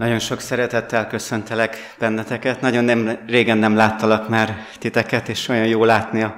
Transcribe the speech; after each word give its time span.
Nagyon 0.00 0.18
sok 0.18 0.40
szeretettel 0.40 1.06
köszöntelek 1.06 1.94
benneteket. 1.98 2.60
Nagyon 2.60 2.84
nem, 2.84 3.18
régen 3.26 3.58
nem 3.58 3.76
láttalak 3.76 4.28
már 4.28 4.66
titeket, 4.78 5.28
és 5.28 5.48
olyan 5.48 5.66
jó 5.66 5.84
látni 5.84 6.22
a 6.22 6.36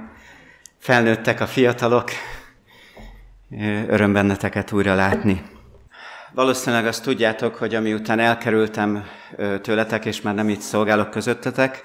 felnőttek, 0.78 1.40
a 1.40 1.46
fiatalok. 1.46 2.10
Öröm 3.88 4.12
benneteket 4.12 4.72
újra 4.72 4.94
látni. 4.94 5.42
Valószínűleg 6.32 6.86
azt 6.86 7.02
tudjátok, 7.02 7.54
hogy 7.54 7.74
amiután 7.74 8.18
elkerültem 8.18 9.04
tőletek, 9.60 10.04
és 10.04 10.20
már 10.20 10.34
nem 10.34 10.48
itt 10.48 10.60
szolgálok 10.60 11.10
közöttetek, 11.10 11.84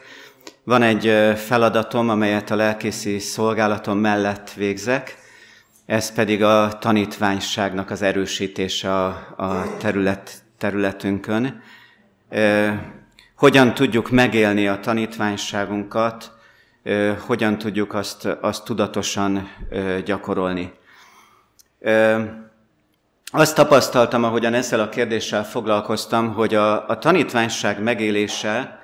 van 0.63 0.81
egy 0.81 1.13
feladatom, 1.35 2.09
amelyet 2.09 2.51
a 2.51 2.55
lelkészi 2.55 3.19
szolgálatom 3.19 3.97
mellett 3.97 4.53
végzek, 4.53 5.17
ez 5.85 6.13
pedig 6.13 6.43
a 6.43 6.77
tanítványságnak 6.79 7.89
az 7.89 8.01
erősítése 8.01 8.93
a, 8.93 9.07
a 9.37 9.77
terület, 9.77 10.45
területünkön. 10.57 11.61
Hogyan 13.35 13.73
tudjuk 13.73 14.09
megélni 14.09 14.67
a 14.67 14.79
tanítványságunkat, 14.79 16.31
hogyan 17.25 17.57
tudjuk 17.57 17.93
azt, 17.93 18.25
azt 18.25 18.63
tudatosan 18.63 19.49
gyakorolni. 20.05 20.73
Azt 23.31 23.55
tapasztaltam, 23.55 24.23
ahogyan 24.23 24.53
ezzel 24.53 24.79
a 24.79 24.89
kérdéssel 24.89 25.45
foglalkoztam, 25.45 26.33
hogy 26.33 26.55
a, 26.55 26.89
a 26.89 26.97
tanítványság 26.97 27.83
megélése 27.83 28.81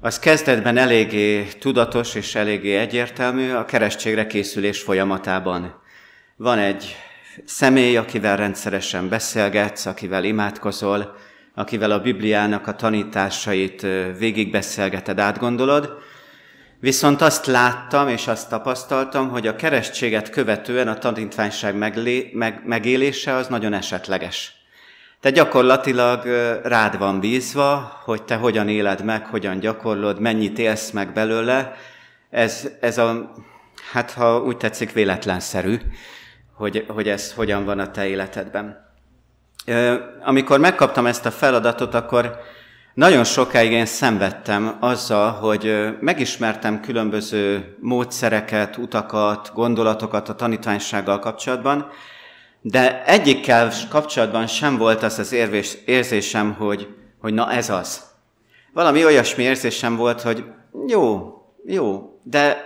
az 0.00 0.18
kezdetben 0.18 0.76
eléggé 0.76 1.44
tudatos 1.44 2.14
és 2.14 2.34
eléggé 2.34 2.76
egyértelmű 2.76 3.52
a 3.52 3.64
keresztségre 3.64 4.26
készülés 4.26 4.80
folyamatában. 4.80 5.80
Van 6.36 6.58
egy 6.58 6.96
személy, 7.44 7.96
akivel 7.96 8.36
rendszeresen 8.36 9.08
beszélgetsz, 9.08 9.86
akivel 9.86 10.24
imádkozol, 10.24 11.16
akivel 11.54 11.90
a 11.90 12.00
Bibliának 12.00 12.66
a 12.66 12.76
tanításait 12.76 13.86
végigbeszélgeted, 14.18 15.18
átgondolod, 15.18 16.04
Viszont 16.80 17.20
azt 17.20 17.46
láttam 17.46 18.08
és 18.08 18.26
azt 18.26 18.48
tapasztaltam, 18.48 19.28
hogy 19.28 19.46
a 19.46 19.56
keresztséget 19.56 20.30
követően 20.30 20.88
a 20.88 20.98
tanítványság 20.98 21.76
meglé, 21.76 22.30
meg, 22.32 22.62
megélése 22.64 23.34
az 23.34 23.46
nagyon 23.46 23.72
esetleges. 23.72 24.52
Te 25.20 25.30
gyakorlatilag 25.30 26.24
rád 26.62 26.98
van 26.98 27.20
bízva, 27.20 28.00
hogy 28.04 28.22
te 28.22 28.34
hogyan 28.34 28.68
éled 28.68 29.04
meg, 29.04 29.26
hogyan 29.26 29.58
gyakorlod, 29.58 30.20
mennyit 30.20 30.58
élsz 30.58 30.90
meg 30.90 31.12
belőle. 31.12 31.76
Ez, 32.30 32.68
ez 32.80 32.98
a, 32.98 33.32
hát 33.92 34.10
ha 34.10 34.42
úgy 34.42 34.56
tetszik, 34.56 34.92
véletlenszerű 34.92 35.76
hogy, 36.56 36.84
hogy 36.88 37.08
ez 37.08 37.32
hogyan 37.32 37.64
van 37.64 37.78
a 37.78 37.90
te 37.90 38.06
életedben. 38.06 38.84
Amikor 40.24 40.58
megkaptam 40.58 41.06
ezt 41.06 41.26
a 41.26 41.30
feladatot, 41.30 41.94
akkor 41.94 42.38
nagyon 42.94 43.24
sokáig 43.24 43.72
én 43.72 43.86
szenvedtem 43.86 44.76
azzal, 44.80 45.30
hogy 45.30 45.94
megismertem 46.00 46.80
különböző 46.80 47.76
módszereket, 47.80 48.76
utakat, 48.76 49.50
gondolatokat 49.54 50.28
a 50.28 50.34
tanítványsággal 50.34 51.18
kapcsolatban, 51.18 51.90
de 52.60 53.04
egyikkel 53.04 53.72
kapcsolatban 53.88 54.46
sem 54.46 54.76
volt 54.76 55.02
az 55.02 55.18
az 55.18 55.32
érvés, 55.32 55.76
érzésem, 55.84 56.52
hogy, 56.52 56.94
hogy 57.18 57.34
na 57.34 57.52
ez 57.52 57.70
az. 57.70 58.04
Valami 58.72 59.04
olyasmi 59.04 59.42
érzésem 59.42 59.96
volt, 59.96 60.20
hogy 60.20 60.44
jó, 60.86 61.34
jó, 61.66 62.18
de, 62.22 62.56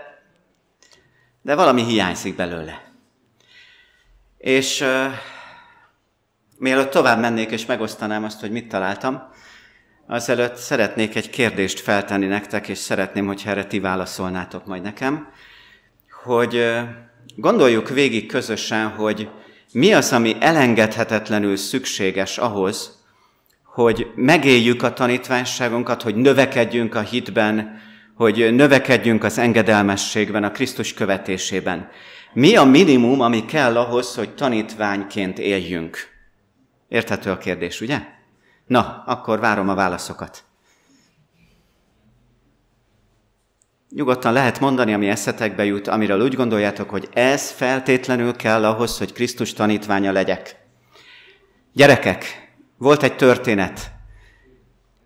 de 1.43 1.55
valami 1.55 1.83
hiányzik 1.83 2.37
belőle. 2.37 2.90
És 4.41 4.81
uh, 4.81 5.13
mielőtt 6.59 6.91
tovább 6.91 7.21
mennék 7.21 7.51
és 7.51 7.67
megosztanám 7.67 8.25
azt, 8.25 8.41
hogy 8.41 8.51
mit 8.51 8.69
találtam, 8.69 9.23
azelőtt 10.07 10.57
szeretnék 10.57 11.17
egy 11.17 11.31
kérdést 11.31 11.81
feltenni 11.81 12.27
nektek, 12.27 12.69
és 12.69 12.79
szeretném, 12.79 13.27
hogy 13.27 13.43
erre 13.47 13.65
ti 13.65 13.79
válaszolnátok 13.79 14.67
majd 14.67 14.83
nekem, 14.83 15.29
hogy 16.25 16.55
uh, 16.55 16.81
gondoljuk 17.37 17.89
végig 17.89 18.27
közösen, 18.27 18.89
hogy 18.89 19.29
mi 19.73 19.93
az, 19.93 20.13
ami 20.13 20.37
elengedhetetlenül 20.41 21.57
szükséges 21.57 22.39
ahhoz, 22.39 22.99
hogy 23.65 24.11
megéljük 24.15 24.83
a 24.83 24.93
tanítványságunkat, 24.93 26.03
hogy 26.03 26.15
növekedjünk 26.15 26.95
a 26.95 27.01
hitben, 27.01 27.81
hogy 28.15 28.55
növekedjünk 28.55 29.25
az 29.25 29.39
engedelmességben, 29.39 30.45
a 30.45 30.51
Krisztus 30.51 30.95
követésében. 30.95 31.91
Mi 32.33 32.57
a 32.57 32.65
minimum, 32.65 33.21
ami 33.21 33.45
kell 33.45 33.77
ahhoz, 33.77 34.15
hogy 34.15 34.35
tanítványként 34.35 35.39
éljünk? 35.39 35.99
Érthető 36.89 37.31
a 37.31 37.39
kérdés, 37.39 37.81
ugye? 37.81 38.01
Na, 38.67 39.03
akkor 39.07 39.41
várom 39.41 39.69
a 39.69 39.75
válaszokat. 39.75 40.45
Nyugodtan 43.91 44.33
lehet 44.33 44.61
mondani, 44.61 44.93
ami 44.93 45.09
eszetekbe 45.09 45.65
jut, 45.65 45.89
amiről 45.89 46.21
úgy 46.21 46.35
gondoljátok, 46.35 46.91
hogy 46.91 47.09
ez 47.13 47.51
feltétlenül 47.51 48.37
kell 48.37 48.65
ahhoz, 48.65 48.99
hogy 48.99 49.13
Krisztus 49.13 49.53
tanítványa 49.53 50.13
legyek. 50.13 50.57
Gyerekek, 51.73 52.53
volt 52.77 53.03
egy 53.03 53.17
történet. 53.17 53.93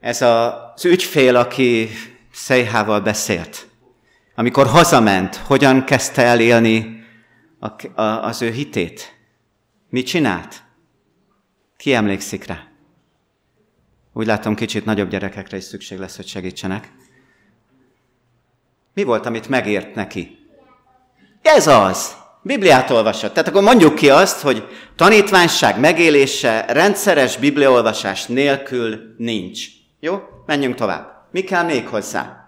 Ez 0.01 0.23
az 0.23 0.85
ügyfél, 0.85 1.37
aki 1.37 1.89
Szejhával 2.33 3.01
beszélt. 3.01 3.67
Amikor 4.35 4.67
hazament, 4.67 5.37
hogyan 5.37 5.85
kezdte 5.85 6.23
el 6.23 6.41
a, 7.65 8.01
a, 8.01 8.25
az 8.25 8.43
ő 8.43 8.51
hitét. 8.51 9.19
Mit 9.89 10.07
csinált? 10.07 10.63
Ki 11.77 11.95
emlékszik 11.95 12.47
rá? 12.47 12.67
Úgy 14.13 14.27
látom, 14.27 14.55
kicsit 14.55 14.85
nagyobb 14.85 15.09
gyerekekre 15.09 15.57
is 15.57 15.65
szükség 15.65 15.99
lesz, 15.99 16.17
hogy 16.17 16.27
segítsenek. 16.27 16.93
Mi 18.95 19.03
volt, 19.03 19.27
amit 19.27 19.49
megért 19.49 19.95
neki? 19.95 20.39
Ez 21.43 21.67
az! 21.67 22.17
Bibliát 22.43 22.91
olvasott. 22.91 23.33
Tehát 23.33 23.49
akkor 23.49 23.63
mondjuk 23.63 23.95
ki 23.95 24.11
azt, 24.11 24.41
hogy 24.41 24.69
tanítványság 24.97 25.81
megélése 25.81 26.65
rendszeres 26.69 27.37
bibliaolvasás 27.37 28.27
nélkül 28.27 29.15
nincs. 29.17 29.67
Jó? 30.01 30.23
Menjünk 30.47 30.75
tovább. 30.75 31.29
Mi 31.31 31.41
kell 31.41 31.65
még 31.65 31.87
hozzá? 31.87 32.44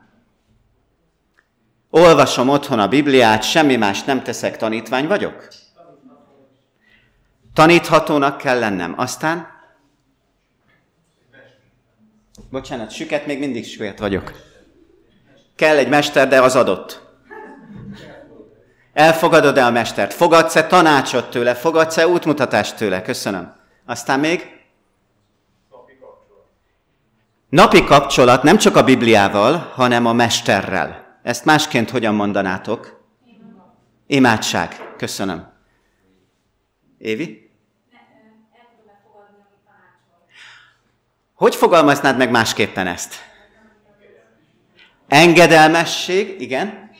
Olvasom 1.96 2.48
otthon 2.48 2.78
a 2.78 2.88
Bibliát, 2.88 3.42
semmi 3.42 3.76
más 3.76 4.02
nem 4.04 4.22
teszek, 4.22 4.56
tanítvány 4.56 5.06
vagyok? 5.06 5.48
Taníthatónak 7.54 8.36
kell 8.36 8.58
lennem. 8.58 8.94
Aztán? 8.96 9.48
Bocsánat, 12.50 12.90
süket, 12.90 13.26
még 13.26 13.38
mindig 13.38 13.66
süket 13.66 13.98
vagyok. 13.98 14.32
Kell 15.54 15.76
egy 15.76 15.88
mester, 15.88 16.28
de 16.28 16.42
az 16.42 16.56
adott. 16.56 17.02
Elfogadod 18.92 19.58
el 19.58 19.66
a 19.66 19.70
mestert? 19.70 20.12
Fogadsz-e 20.12 20.66
tanácsot 20.66 21.30
tőle? 21.30 21.54
Fogadsz-e 21.54 22.08
útmutatást 22.08 22.76
tőle? 22.76 23.02
Köszönöm. 23.02 23.54
Aztán 23.86 24.20
még? 24.20 24.60
Napi 27.48 27.84
kapcsolat 27.84 28.42
nem 28.42 28.56
csak 28.56 28.76
a 28.76 28.84
Bibliával, 28.84 29.72
hanem 29.74 30.06
a 30.06 30.12
mesterrel. 30.12 31.05
Ezt 31.26 31.44
másként 31.44 31.90
hogyan 31.90 32.14
mondanátok? 32.14 33.04
Imádság. 34.06 34.94
Köszönöm. 34.96 35.52
Évi? 36.98 37.50
Hogy 41.34 41.54
fogalmaznád 41.54 42.16
meg 42.16 42.30
másképpen 42.30 42.86
ezt? 42.86 43.14
Engedelmesség, 45.08 46.40
igen. 46.40 46.90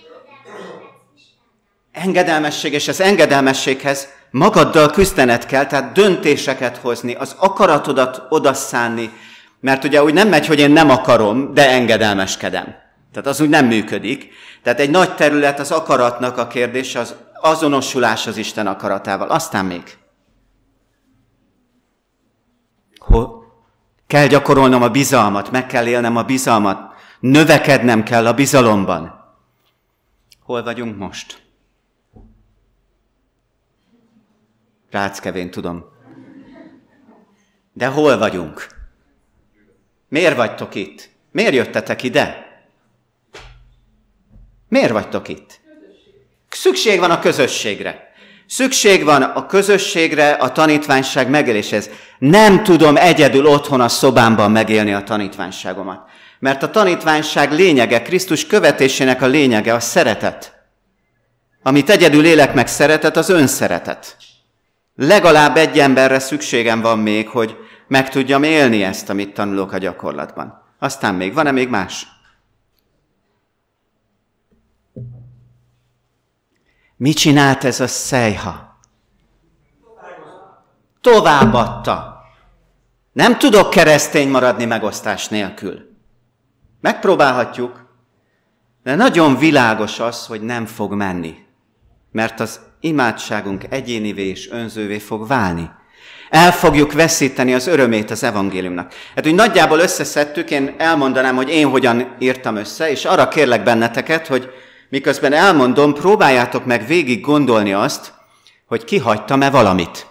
Engedelmesség, 1.92 2.72
és 2.72 2.88
az 2.88 3.00
engedelmességhez 3.00 4.08
magaddal 4.30 4.90
küzdened 4.90 5.46
kell, 5.46 5.66
tehát 5.66 5.92
döntéseket 5.92 6.76
hozni, 6.76 7.14
az 7.14 7.36
akaratodat 7.38 8.22
odaszánni, 8.28 9.10
mert 9.60 9.84
ugye 9.84 10.02
úgy 10.02 10.14
nem 10.14 10.28
megy, 10.28 10.46
hogy 10.46 10.58
én 10.58 10.70
nem 10.70 10.90
akarom, 10.90 11.54
de 11.54 11.70
engedelmeskedem. 11.70 12.84
Tehát 13.16 13.30
az 13.30 13.40
úgy 13.40 13.48
nem 13.48 13.66
működik. 13.66 14.32
Tehát 14.62 14.80
egy 14.80 14.90
nagy 14.90 15.14
terület 15.14 15.58
az 15.58 15.70
akaratnak 15.70 16.38
a 16.38 16.46
kérdése, 16.46 16.98
az 16.98 17.14
azonosulás 17.40 18.26
az 18.26 18.36
Isten 18.36 18.66
akaratával. 18.66 19.28
Aztán 19.28 19.64
még. 19.64 19.82
Hol? 22.98 23.44
Kell 24.06 24.26
gyakorolnom 24.26 24.82
a 24.82 24.88
bizalmat, 24.88 25.50
meg 25.50 25.66
kell 25.66 25.86
élnem 25.86 26.16
a 26.16 26.22
bizalmat, 26.22 26.92
növekednem 27.20 28.02
kell 28.02 28.26
a 28.26 28.34
bizalomban. 28.34 29.34
Hol 30.42 30.62
vagyunk 30.62 30.96
most? 30.96 31.42
Ráckevén 34.90 35.50
tudom. 35.50 35.84
De 37.72 37.86
hol 37.86 38.18
vagyunk? 38.18 38.66
Miért 40.08 40.36
vagytok 40.36 40.74
itt? 40.74 41.10
Miért 41.30 41.54
jöttetek 41.54 42.02
ide? 42.02 42.45
Miért 44.76 44.92
vagytok 44.92 45.28
itt? 45.28 45.60
Szükség 46.48 46.98
van 46.98 47.10
a 47.10 47.18
közösségre. 47.18 48.12
Szükség 48.46 49.04
van 49.04 49.22
a 49.22 49.46
közösségre, 49.46 50.30
a 50.30 50.52
tanítványság 50.52 51.28
megéléshez. 51.28 51.90
Nem 52.18 52.62
tudom 52.62 52.96
egyedül 52.96 53.46
otthon 53.46 53.80
a 53.80 53.88
szobámban 53.88 54.50
megélni 54.50 54.92
a 54.92 55.02
tanítványságomat. 55.02 56.08
Mert 56.38 56.62
a 56.62 56.70
tanítványság 56.70 57.52
lényege, 57.52 58.02
Krisztus 58.02 58.46
követésének 58.46 59.22
a 59.22 59.26
lényege 59.26 59.74
a 59.74 59.80
szeretet. 59.80 60.52
Amit 61.62 61.90
egyedül 61.90 62.24
élek 62.24 62.54
meg 62.54 62.66
szeretet, 62.66 63.16
az 63.16 63.28
önszeretet. 63.28 64.16
Legalább 64.96 65.56
egy 65.56 65.78
emberre 65.78 66.18
szükségem 66.18 66.80
van 66.80 66.98
még, 66.98 67.28
hogy 67.28 67.56
meg 67.88 68.10
tudjam 68.10 68.42
élni 68.42 68.82
ezt, 68.82 69.10
amit 69.10 69.34
tanulok 69.34 69.72
a 69.72 69.78
gyakorlatban. 69.78 70.62
Aztán 70.78 71.14
még 71.14 71.34
van-e 71.34 71.50
még 71.50 71.68
más? 71.68 72.06
Mit 76.96 77.16
csinált 77.16 77.64
ez 77.64 77.80
a 77.80 77.86
szejha? 77.86 78.78
Továbbadta. 81.00 82.20
Nem 83.12 83.38
tudok 83.38 83.70
keresztény 83.70 84.28
maradni 84.28 84.64
megosztás 84.64 85.28
nélkül. 85.28 85.96
Megpróbálhatjuk, 86.80 87.86
de 88.82 88.94
nagyon 88.94 89.38
világos 89.38 90.00
az, 90.00 90.26
hogy 90.26 90.40
nem 90.42 90.66
fog 90.66 90.92
menni. 90.92 91.34
Mert 92.12 92.40
az 92.40 92.60
imádságunk 92.80 93.64
egyénivé 93.70 94.28
és 94.28 94.50
önzővé 94.50 94.98
fog 94.98 95.26
válni. 95.26 95.70
El 96.30 96.52
fogjuk 96.52 96.92
veszíteni 96.92 97.54
az 97.54 97.66
örömét 97.66 98.10
az 98.10 98.22
evangéliumnak. 98.22 98.92
Hát 99.14 99.26
úgy 99.26 99.34
nagyjából 99.34 99.78
összeszedtük, 99.78 100.50
én 100.50 100.74
elmondanám, 100.78 101.36
hogy 101.36 101.48
én 101.48 101.68
hogyan 101.68 102.16
írtam 102.18 102.56
össze, 102.56 102.90
és 102.90 103.04
arra 103.04 103.28
kérlek 103.28 103.62
benneteket, 103.62 104.26
hogy 104.26 104.50
miközben 104.88 105.32
elmondom, 105.32 105.94
próbáljátok 105.94 106.64
meg 106.64 106.86
végig 106.86 107.20
gondolni 107.20 107.72
azt, 107.72 108.12
hogy 108.66 108.84
kihagytam-e 108.84 109.50
valamit. 109.50 110.06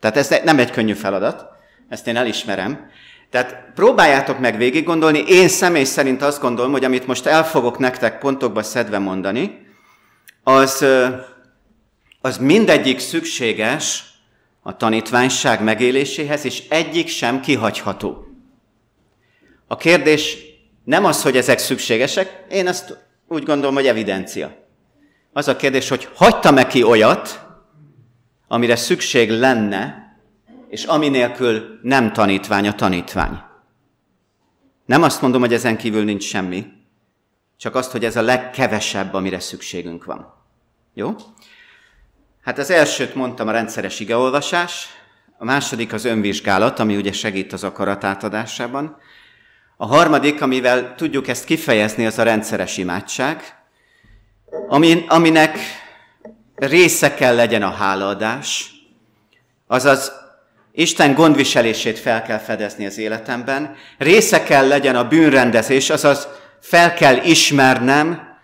Tehát 0.00 0.16
ez 0.16 0.34
nem 0.44 0.58
egy 0.58 0.70
könnyű 0.70 0.92
feladat, 0.92 1.46
ezt 1.88 2.06
én 2.06 2.16
elismerem. 2.16 2.90
Tehát 3.30 3.64
próbáljátok 3.74 4.38
meg 4.38 4.56
végig 4.56 4.84
gondolni, 4.84 5.18
én 5.18 5.48
személy 5.48 5.84
szerint 5.84 6.22
azt 6.22 6.40
gondolom, 6.40 6.72
hogy 6.72 6.84
amit 6.84 7.06
most 7.06 7.26
el 7.26 7.44
fogok 7.44 7.78
nektek 7.78 8.18
pontokba 8.18 8.62
szedve 8.62 8.98
mondani, 8.98 9.66
az, 10.42 10.84
az 12.20 12.38
mindegyik 12.38 12.98
szükséges 12.98 14.04
a 14.62 14.76
tanítványság 14.76 15.62
megéléséhez, 15.62 16.44
és 16.44 16.62
egyik 16.68 17.08
sem 17.08 17.40
kihagyható. 17.40 18.26
A 19.66 19.76
kérdés 19.76 20.36
nem 20.84 21.04
az, 21.04 21.22
hogy 21.22 21.36
ezek 21.36 21.58
szükségesek, 21.58 22.44
én 22.50 22.66
ezt 22.66 23.07
úgy 23.28 23.42
gondolom, 23.42 23.74
hogy 23.74 23.86
evidencia. 23.86 24.56
Az 25.32 25.48
a 25.48 25.56
kérdés, 25.56 25.88
hogy 25.88 26.08
hagytam-e 26.14 26.66
ki 26.66 26.82
olyat, 26.82 27.46
amire 28.48 28.76
szükség 28.76 29.30
lenne, 29.30 30.06
és 30.68 30.84
ami 30.84 31.08
nélkül 31.08 31.78
nem 31.82 32.12
tanítvány 32.12 32.68
a 32.68 32.74
tanítvány. 32.74 33.40
Nem 34.86 35.02
azt 35.02 35.22
mondom, 35.22 35.40
hogy 35.40 35.52
ezen 35.52 35.76
kívül 35.76 36.04
nincs 36.04 36.24
semmi, 36.24 36.66
csak 37.56 37.74
azt, 37.74 37.90
hogy 37.90 38.04
ez 38.04 38.16
a 38.16 38.22
legkevesebb, 38.22 39.14
amire 39.14 39.40
szükségünk 39.40 40.04
van. 40.04 40.34
Jó? 40.94 41.14
Hát 42.42 42.58
az 42.58 42.70
elsőt 42.70 43.14
mondtam 43.14 43.48
a 43.48 43.52
rendszeres 43.52 44.00
igeolvasás, 44.00 44.88
a 45.38 45.44
második 45.44 45.92
az 45.92 46.04
önvizsgálat, 46.04 46.78
ami 46.78 46.96
ugye 46.96 47.12
segít 47.12 47.52
az 47.52 47.64
akarat 47.64 48.04
átadásában. 48.04 48.96
A 49.80 49.86
harmadik, 49.86 50.42
amivel 50.42 50.94
tudjuk 50.96 51.28
ezt 51.28 51.44
kifejezni, 51.44 52.06
az 52.06 52.18
a 52.18 52.22
rendszeres 52.22 52.76
imádság, 52.76 53.42
amin, 54.68 55.04
aminek 55.08 55.58
része 56.54 57.14
kell 57.14 57.34
legyen 57.34 57.62
a 57.62 57.70
hálaadás, 57.70 58.70
azaz 59.66 60.12
Isten 60.72 61.14
gondviselését 61.14 61.98
fel 61.98 62.22
kell 62.22 62.38
fedezni 62.38 62.86
az 62.86 62.98
életemben, 62.98 63.76
része 63.98 64.42
kell 64.42 64.68
legyen 64.68 64.96
a 64.96 65.08
bűnrendezés, 65.08 65.90
azaz 65.90 66.28
fel 66.60 66.94
kell 66.94 67.16
ismernem, 67.16 68.36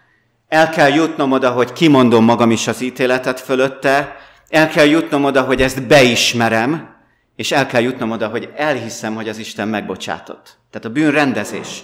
el 0.49 0.71
kell 0.71 0.93
jutnom 0.93 1.33
oda, 1.33 1.51
hogy 1.51 1.73
kimondom 1.73 2.25
magam 2.25 2.51
is 2.51 2.67
az 2.67 2.81
ítéletet 2.81 3.41
fölötte, 3.41 4.17
el 4.49 4.69
kell 4.69 4.87
jutnom 4.87 5.25
oda, 5.25 5.43
hogy 5.43 5.63
ezt 5.63 5.87
beismerem, 5.87 6.94
és 7.37 7.53
el 7.53 7.67
kell 7.67 7.81
jutnom 7.81 8.11
oda, 8.11 8.29
hogy 8.29 8.49
elhiszem, 8.57 9.15
hogy 9.15 9.29
az 9.29 9.39
Isten 9.39 9.69
megbocsátott. 9.69 10.57
Tehát 10.71 10.87
a 10.87 10.91
bűnrendezés. 10.91 11.83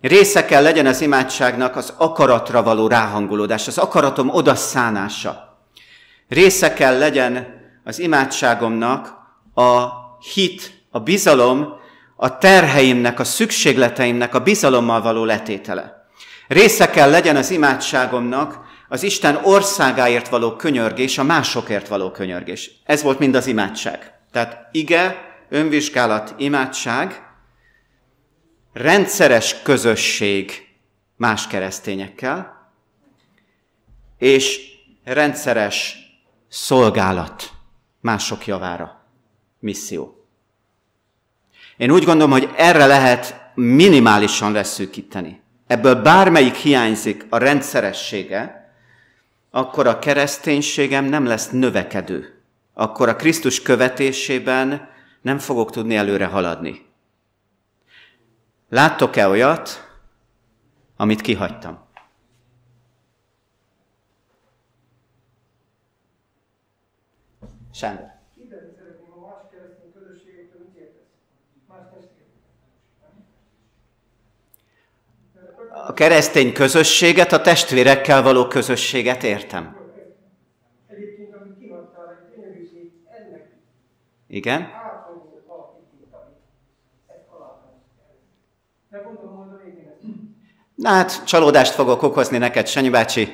Része 0.00 0.44
kell 0.44 0.62
legyen 0.62 0.86
az 0.86 1.00
imádságnak 1.00 1.76
az 1.76 1.92
akaratra 1.96 2.62
való 2.62 2.86
ráhangolódás, 2.86 3.66
az 3.66 3.78
akaratom 3.78 4.28
odaszánása. 4.28 5.58
Része 6.28 6.72
kell 6.72 6.98
legyen 6.98 7.46
az 7.84 7.98
imádságomnak 7.98 9.14
a 9.54 9.88
hit, 10.34 10.72
a 10.90 11.00
bizalom, 11.00 11.76
a 12.16 12.38
terheimnek, 12.38 13.20
a 13.20 13.24
szükségleteimnek 13.24 14.34
a 14.34 14.40
bizalommal 14.40 15.02
való 15.02 15.24
letétele. 15.24 16.06
Része 16.48 16.90
kell 16.90 17.10
legyen 17.10 17.36
az 17.36 17.50
imádságomnak 17.50 18.60
az 18.88 19.02
Isten 19.02 19.38
országáért 19.42 20.28
való 20.28 20.56
könyörgés, 20.56 21.18
a 21.18 21.22
másokért 21.22 21.88
való 21.88 22.10
könyörgés. 22.10 22.70
Ez 22.84 23.02
volt 23.02 23.18
mind 23.18 23.34
az 23.34 23.46
imádság. 23.46 24.17
Tehát 24.32 24.68
ige, 24.72 25.34
önvizsgálat, 25.48 26.34
imádság, 26.36 27.26
rendszeres 28.72 29.62
közösség 29.62 30.68
más 31.16 31.46
keresztényekkel, 31.46 32.70
és 34.18 34.60
rendszeres 35.04 35.96
szolgálat 36.48 37.52
mások 38.00 38.46
javára, 38.46 39.04
misszió. 39.58 40.26
Én 41.76 41.90
úgy 41.90 42.04
gondolom, 42.04 42.30
hogy 42.30 42.50
erre 42.56 42.86
lehet 42.86 43.50
minimálisan 43.54 44.52
leszűkíteni 44.52 45.40
ebből 45.68 45.94
bármelyik 45.94 46.54
hiányzik 46.54 47.26
a 47.28 47.38
rendszeressége, 47.38 48.72
akkor 49.50 49.86
a 49.86 49.98
kereszténységem 49.98 51.04
nem 51.04 51.26
lesz 51.26 51.50
növekedő. 51.50 52.37
Akkor 52.80 53.08
a 53.08 53.16
Krisztus 53.16 53.62
követésében 53.62 54.88
nem 55.20 55.38
fogok 55.38 55.70
tudni 55.70 55.96
előre 55.96 56.26
haladni. 56.26 56.86
Láttok-e 58.68 59.28
olyat, 59.28 59.90
amit 60.96 61.20
kihagytam? 61.20 61.86
Sándor. 67.72 68.06
a 75.86 75.92
keresztény 75.92 76.52
közösséget, 76.52 77.32
a 77.32 77.40
testvérekkel 77.40 78.22
való 78.22 78.46
közösséget 78.46 79.22
értem. 79.22 79.77
Igen? 84.28 84.68
Na 90.74 90.88
hát, 90.88 91.24
csalódást 91.24 91.72
fogok 91.72 92.02
okozni 92.02 92.38
neked, 92.38 92.66
Sanyi 92.66 92.90
bácsi. 92.90 93.28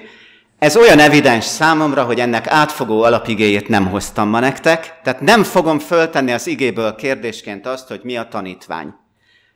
Ez 0.58 0.76
olyan 0.76 0.98
evidens 0.98 1.44
számomra, 1.44 2.04
hogy 2.04 2.20
ennek 2.20 2.46
átfogó 2.46 3.02
alapigéjét 3.02 3.68
nem 3.68 3.86
hoztam 3.86 4.28
ma 4.28 4.40
nektek, 4.40 5.00
tehát 5.02 5.20
nem 5.20 5.42
fogom 5.42 5.78
föltenni 5.78 6.32
az 6.32 6.46
igéből 6.46 6.94
kérdésként 6.94 7.66
azt, 7.66 7.88
hogy 7.88 8.00
mi 8.02 8.16
a 8.16 8.28
tanítvány. 8.28 8.94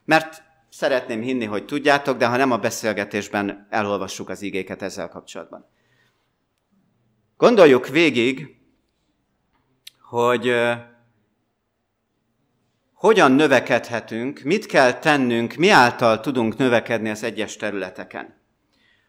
Mert 0.04 0.46
Szeretném 0.68 1.20
hinni, 1.20 1.44
hogy 1.44 1.64
tudjátok, 1.64 2.16
de 2.16 2.26
ha 2.26 2.36
nem 2.36 2.50
a 2.50 2.58
beszélgetésben 2.58 3.66
elolvassuk 3.70 4.28
az 4.28 4.42
igéket 4.42 4.82
ezzel 4.82 5.08
kapcsolatban. 5.08 5.66
Gondoljuk 7.36 7.88
végig, 7.88 8.56
hogy 10.00 10.52
hogyan 12.98 13.32
növekedhetünk, 13.32 14.40
mit 14.40 14.66
kell 14.66 14.98
tennünk, 14.98 15.54
mi 15.54 15.68
által 15.68 16.20
tudunk 16.20 16.56
növekedni 16.56 17.08
az 17.10 17.22
egyes 17.22 17.56
területeken. 17.56 18.36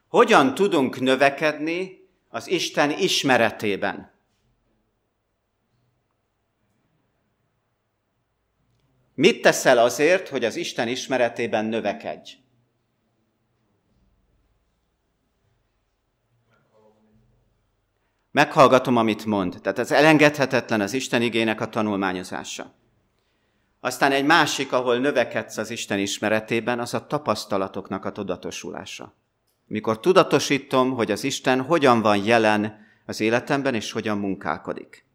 Hogyan 0.07 0.53
tudunk 0.55 0.99
növekedni 0.99 2.07
az 2.27 2.47
Isten 2.47 2.91
ismeretében. 2.91 4.11
Mit 9.13 9.41
teszel 9.41 9.77
azért, 9.77 10.27
hogy 10.27 10.45
az 10.45 10.55
Isten 10.55 10.87
ismeretében 10.87 11.65
növekedj? 11.65 12.31
Meghallgatom, 18.31 18.95
amit 18.95 19.25
mond. 19.25 19.57
Tehát 19.61 19.79
ez 19.79 19.91
elengedhetetlen 19.91 20.81
az 20.81 20.93
Isten 20.93 21.21
igének 21.21 21.61
a 21.61 21.69
tanulmányozása. 21.69 22.77
Aztán 23.79 24.11
egy 24.11 24.25
másik, 24.25 24.71
ahol 24.71 24.97
növekedsz 24.97 25.57
az 25.57 25.69
Isten 25.69 25.99
ismeretében, 25.99 26.79
az 26.79 26.93
a 26.93 27.07
tapasztalatoknak 27.07 28.05
a 28.05 28.11
tudatosulása. 28.11 29.15
Mikor 29.65 29.99
tudatosítom, 29.99 30.91
hogy 30.91 31.11
az 31.11 31.23
Isten 31.23 31.61
hogyan 31.61 32.01
van 32.01 32.25
jelen 32.25 32.87
az 33.05 33.19
életemben, 33.19 33.75
és 33.75 33.91
hogyan 33.91 34.17
munkálkodik. 34.17 35.05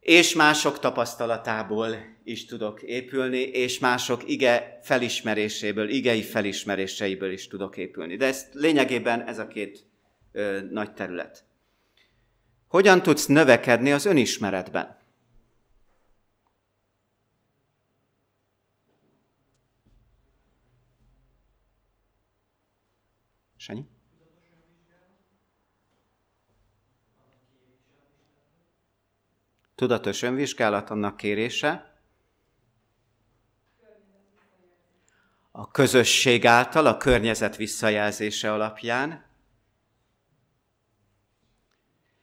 És 0.00 0.34
mások 0.34 0.78
tapasztalatából 0.78 1.96
is 2.24 2.44
tudok 2.46 2.82
épülni, 2.82 3.40
és 3.40 3.78
mások 3.78 4.28
ige 4.28 4.78
felismeréséből, 4.82 5.88
igei 5.88 6.22
felismeréseiből 6.22 7.32
is 7.32 7.48
tudok 7.48 7.76
épülni. 7.76 8.16
De 8.16 8.26
ez 8.26 8.46
lényegében 8.52 9.22
ez 9.28 9.38
a 9.38 9.46
két 9.46 9.86
ö, 10.32 10.60
nagy 10.70 10.92
terület. 10.92 11.44
Hogyan 12.68 13.02
tudsz 13.02 13.26
növekedni 13.26 13.92
az 13.92 14.04
önismeretben? 14.04 14.99
Sanyi? 23.60 23.84
Tudatos 29.74 30.22
önvizsgálat 30.22 30.90
annak 30.90 31.16
kérése. 31.16 32.00
A 35.50 35.70
közösség 35.70 36.46
által, 36.46 36.86
a 36.86 36.96
környezet 36.96 37.56
visszajelzése 37.56 38.52
alapján. 38.52 39.24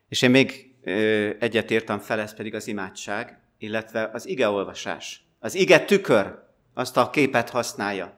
És 0.07 0.21
én 0.21 0.29
még 0.29 0.75
egyet 1.39 1.71
írtam 1.71 1.99
fel, 1.99 2.19
ez 2.19 2.33
pedig 2.33 2.53
az 2.53 2.67
imádság, 2.67 3.41
illetve 3.57 4.09
az 4.13 4.27
igeolvasás. 4.27 5.27
Az 5.39 5.55
ige 5.55 5.85
tükör 5.85 6.43
azt 6.73 6.97
a 6.97 7.09
képet 7.09 7.49
használja. 7.49 8.17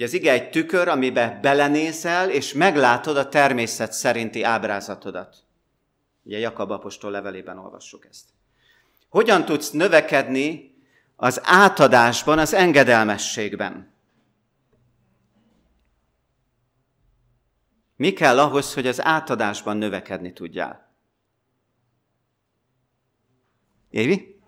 Ugye 0.00 0.08
az 0.08 0.14
ige 0.14 0.32
egy 0.32 0.50
tükör, 0.50 0.88
amibe 0.88 1.38
belenézel, 1.42 2.30
és 2.30 2.52
meglátod 2.52 3.16
a 3.16 3.28
természet 3.28 3.92
szerinti 3.92 4.42
ábrázatodat. 4.42 5.36
Ugye 6.22 6.38
Jakab 6.38 6.70
apostol 6.70 7.10
levelében 7.10 7.58
olvassuk 7.58 8.06
ezt. 8.06 8.24
Hogyan 9.08 9.44
tudsz 9.44 9.70
növekedni 9.70 10.74
az 11.16 11.40
átadásban, 11.44 12.38
az 12.38 12.54
engedelmességben? 12.54 13.92
Mi 17.96 18.12
kell 18.12 18.38
ahhoz, 18.38 18.74
hogy 18.74 18.86
az 18.86 19.04
átadásban 19.04 19.76
növekedni 19.76 20.32
tudjál? 20.32 20.94
Évi? 23.90 24.39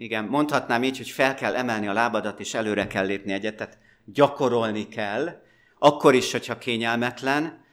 Igen, 0.00 0.24
mondhatnám 0.24 0.82
így, 0.82 0.96
hogy 0.96 1.08
fel 1.08 1.34
kell 1.34 1.56
emelni 1.56 1.88
a 1.88 1.92
lábadat, 1.92 2.40
és 2.40 2.54
előre 2.54 2.86
kell 2.86 3.06
lépni 3.06 3.32
egyet, 3.32 3.56
tehát 3.56 3.78
gyakorolni 4.04 4.88
kell, 4.88 5.42
akkor 5.78 6.14
is, 6.14 6.32
hogyha 6.32 6.58
kényelmetlen, 6.58 7.64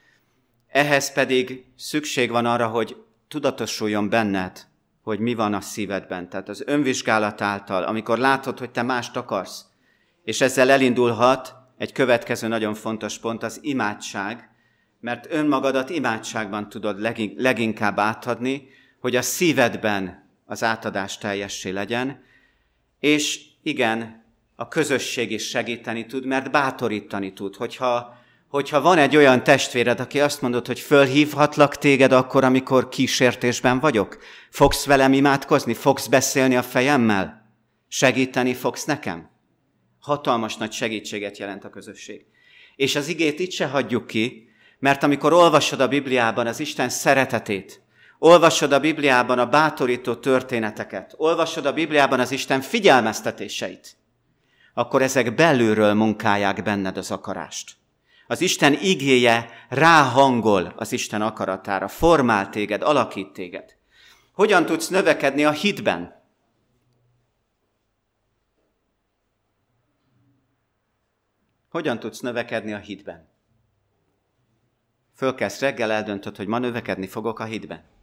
ehhez 0.67 1.13
pedig 1.13 1.65
szükség 1.75 2.29
van 2.29 2.45
arra, 2.45 2.67
hogy 2.67 2.95
tudatosuljon 3.27 4.09
benned, 4.09 4.65
hogy 5.01 5.19
mi 5.19 5.33
van 5.33 5.53
a 5.53 5.61
szívedben. 5.61 6.29
Tehát 6.29 6.49
az 6.49 6.63
önvizsgálat 6.65 7.41
által, 7.41 7.83
amikor 7.83 8.17
látod, 8.17 8.59
hogy 8.59 8.71
te 8.71 8.81
mást 8.81 9.15
akarsz, 9.15 9.65
és 10.23 10.41
ezzel 10.41 10.69
elindulhat 10.69 11.55
egy 11.77 11.91
következő 11.91 12.47
nagyon 12.47 12.73
fontos 12.73 13.19
pont, 13.19 13.43
az 13.43 13.59
imádság, 13.61 14.49
mert 14.99 15.31
önmagadat 15.33 15.89
imádságban 15.89 16.69
tudod 16.69 16.99
leginkább 17.35 17.99
átadni, 17.99 18.69
hogy 18.99 19.15
a 19.15 19.21
szívedben 19.21 20.24
az 20.45 20.63
átadás 20.63 21.17
teljessé 21.17 21.69
legyen, 21.69 22.23
és 22.99 23.39
igen, 23.63 24.25
a 24.55 24.67
közösség 24.67 25.31
is 25.31 25.47
segíteni 25.47 26.05
tud, 26.05 26.25
mert 26.25 26.51
bátorítani 26.51 27.33
tud. 27.33 27.55
Hogyha, 27.55 28.17
hogyha 28.47 28.81
van 28.81 28.97
egy 28.97 29.15
olyan 29.15 29.43
testvéred, 29.43 29.99
aki 29.99 30.19
azt 30.21 30.41
mondod, 30.41 30.67
hogy 30.67 30.79
fölhívhatlak 30.79 31.75
téged 31.77 32.11
akkor, 32.11 32.43
amikor 32.43 32.89
kísértésben 32.89 33.79
vagyok, 33.79 34.17
fogsz 34.49 34.85
velem 34.85 35.13
imádkozni, 35.13 35.73
fogsz 35.73 36.07
beszélni 36.07 36.55
a 36.55 36.63
fejemmel, 36.63 37.49
segíteni 37.87 38.53
fogsz 38.53 38.85
nekem? 38.85 39.29
Hatalmas 39.99 40.57
nagy 40.57 40.71
segítséget 40.71 41.37
jelent 41.37 41.63
a 41.63 41.69
közösség. 41.69 42.25
És 42.75 42.95
az 42.95 43.07
igét 43.07 43.39
itt 43.39 43.51
se 43.51 43.67
hagyjuk 43.67 44.07
ki, 44.07 44.49
mert 44.79 45.03
amikor 45.03 45.33
olvasod 45.33 45.79
a 45.79 45.87
Bibliában 45.87 46.47
az 46.47 46.59
Isten 46.59 46.89
szeretetét, 46.89 47.81
olvasod 48.25 48.71
a 48.71 48.79
Bibliában 48.79 49.39
a 49.39 49.49
bátorító 49.49 50.15
történeteket, 50.15 51.13
olvasod 51.17 51.65
a 51.65 51.73
Bibliában 51.73 52.19
az 52.19 52.31
Isten 52.31 52.61
figyelmeztetéseit, 52.61 53.97
akkor 54.73 55.01
ezek 55.01 55.35
belülről 55.35 55.93
munkálják 55.93 56.63
benned 56.63 56.97
az 56.97 57.11
akarást. 57.11 57.75
Az 58.27 58.41
Isten 58.41 58.73
igéje 58.73 59.49
ráhangol 59.69 60.73
az 60.75 60.91
Isten 60.91 61.21
akaratára, 61.21 61.87
formál 61.87 62.49
téged, 62.49 62.81
alakít 62.81 63.33
téged. 63.33 63.75
Hogyan 64.33 64.65
tudsz 64.65 64.87
növekedni 64.87 65.45
a 65.45 65.51
hitben? 65.51 66.23
Hogyan 71.69 71.99
tudsz 71.99 72.19
növekedni 72.19 72.73
a 72.73 72.77
hitben? 72.77 73.29
Fölkelsz 75.15 75.59
reggel, 75.59 75.91
eldöntöd, 75.91 76.35
hogy 76.35 76.47
ma 76.47 76.57
növekedni 76.57 77.07
fogok 77.07 77.39
a 77.39 77.43
hitben. 77.43 77.94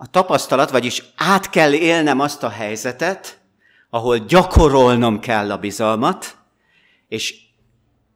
A 0.00 0.10
tapasztalat, 0.10 0.70
vagyis 0.70 1.02
át 1.16 1.50
kell 1.50 1.72
élnem 1.72 2.20
azt 2.20 2.42
a 2.42 2.48
helyzetet, 2.48 3.40
ahol 3.90 4.18
gyakorolnom 4.18 5.20
kell 5.20 5.50
a 5.50 5.58
bizalmat, 5.58 6.36
és 7.08 7.34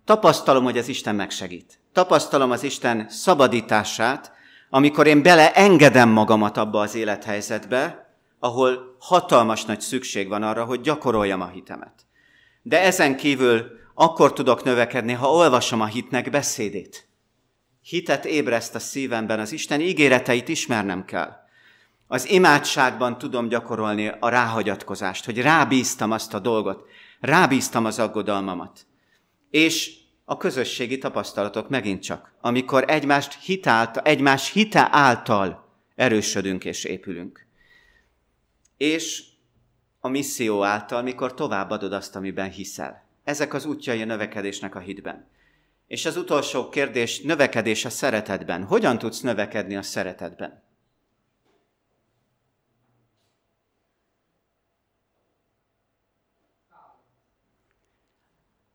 tapasztalom, 0.05 0.65
hogy 0.65 0.79
az 0.79 0.89
Isten 0.89 1.15
megsegít. 1.15 1.79
Tapasztalom 1.93 2.51
az 2.51 2.63
Isten 2.63 3.09
szabadítását, 3.09 4.33
amikor 4.71 5.07
én 5.07 5.23
beleengedem 5.23 6.09
magamat 6.09 6.57
abba 6.57 6.81
az 6.81 6.95
élethelyzetbe, 6.95 8.15
ahol 8.39 8.97
hatalmas 8.99 9.65
nagy 9.65 9.81
szükség 9.81 10.29
van 10.29 10.43
arra, 10.43 10.65
hogy 10.65 10.81
gyakoroljam 10.81 11.41
a 11.41 11.49
hitemet. 11.49 12.07
De 12.63 12.81
ezen 12.81 13.17
kívül 13.17 13.67
akkor 13.95 14.33
tudok 14.33 14.65
növekedni, 14.65 15.13
ha 15.13 15.33
olvasom 15.33 15.81
a 15.81 15.87
hitnek 15.87 16.31
beszédét. 16.31 17.09
Hitet 17.83 18.25
ébreszt 18.25 18.75
a 18.75 18.79
szívemben, 18.79 19.41
az 19.41 19.53
Isten 19.53 19.81
ígéreteit 19.81 20.49
ismernem 20.49 21.05
kell. 21.05 21.42
Az 22.13 22.29
imádságban 22.29 23.19
tudom 23.19 23.49
gyakorolni 23.49 24.09
a 24.21 24.29
ráhagyatkozást, 24.29 25.25
hogy 25.25 25.39
rábíztam 25.39 26.11
azt 26.11 26.35
a 26.35 26.39
dolgot, 26.39 26.85
rábíztam 27.21 27.85
az 27.85 27.99
aggodalmamat. 27.99 28.87
És 29.51 29.95
a 30.25 30.37
közösségi 30.37 30.99
tapasztalatok 30.99 31.69
megint 31.69 32.03
csak, 32.03 32.33
amikor 32.41 32.85
egymást 32.87 33.45
hitálta, 33.45 34.03
egymás 34.03 34.51
hite 34.51 34.89
által 34.91 35.69
erősödünk 35.95 36.65
és 36.65 36.85
épülünk 36.85 37.47
és 38.83 39.23
a 40.01 40.09
misszió 40.09 40.65
által, 40.65 41.03
mikor 41.03 41.35
továbbadod 41.35 41.93
azt, 41.93 42.17
amiben 42.17 42.51
hiszel. 42.51 43.05
Ezek 43.25 43.55
az 43.55 43.65
útjai 43.65 44.03
a 44.03 44.05
növekedésnek 44.05 44.75
a 44.75 44.79
hitben. 44.79 45.29
És 45.87 46.07
az 46.07 46.17
utolsó 46.17 46.69
kérdés, 46.69 47.21
növekedés 47.21 47.85
a 47.85 47.91
szeretetben. 47.91 48.65
Hogyan 48.65 48.99
tudsz 48.99 49.21
növekedni 49.21 49.77
a 49.77 49.83
szeretetben? 49.83 50.63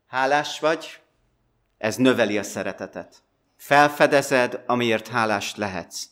Hálás 0.08 0.60
vagy, 0.60 1.00
ez 1.78 1.96
növeli 1.96 2.38
a 2.38 2.42
szeretetet. 2.42 3.22
Felfedezed, 3.56 4.62
amiért 4.66 5.08
hálás 5.08 5.56
lehetsz. 5.56 6.04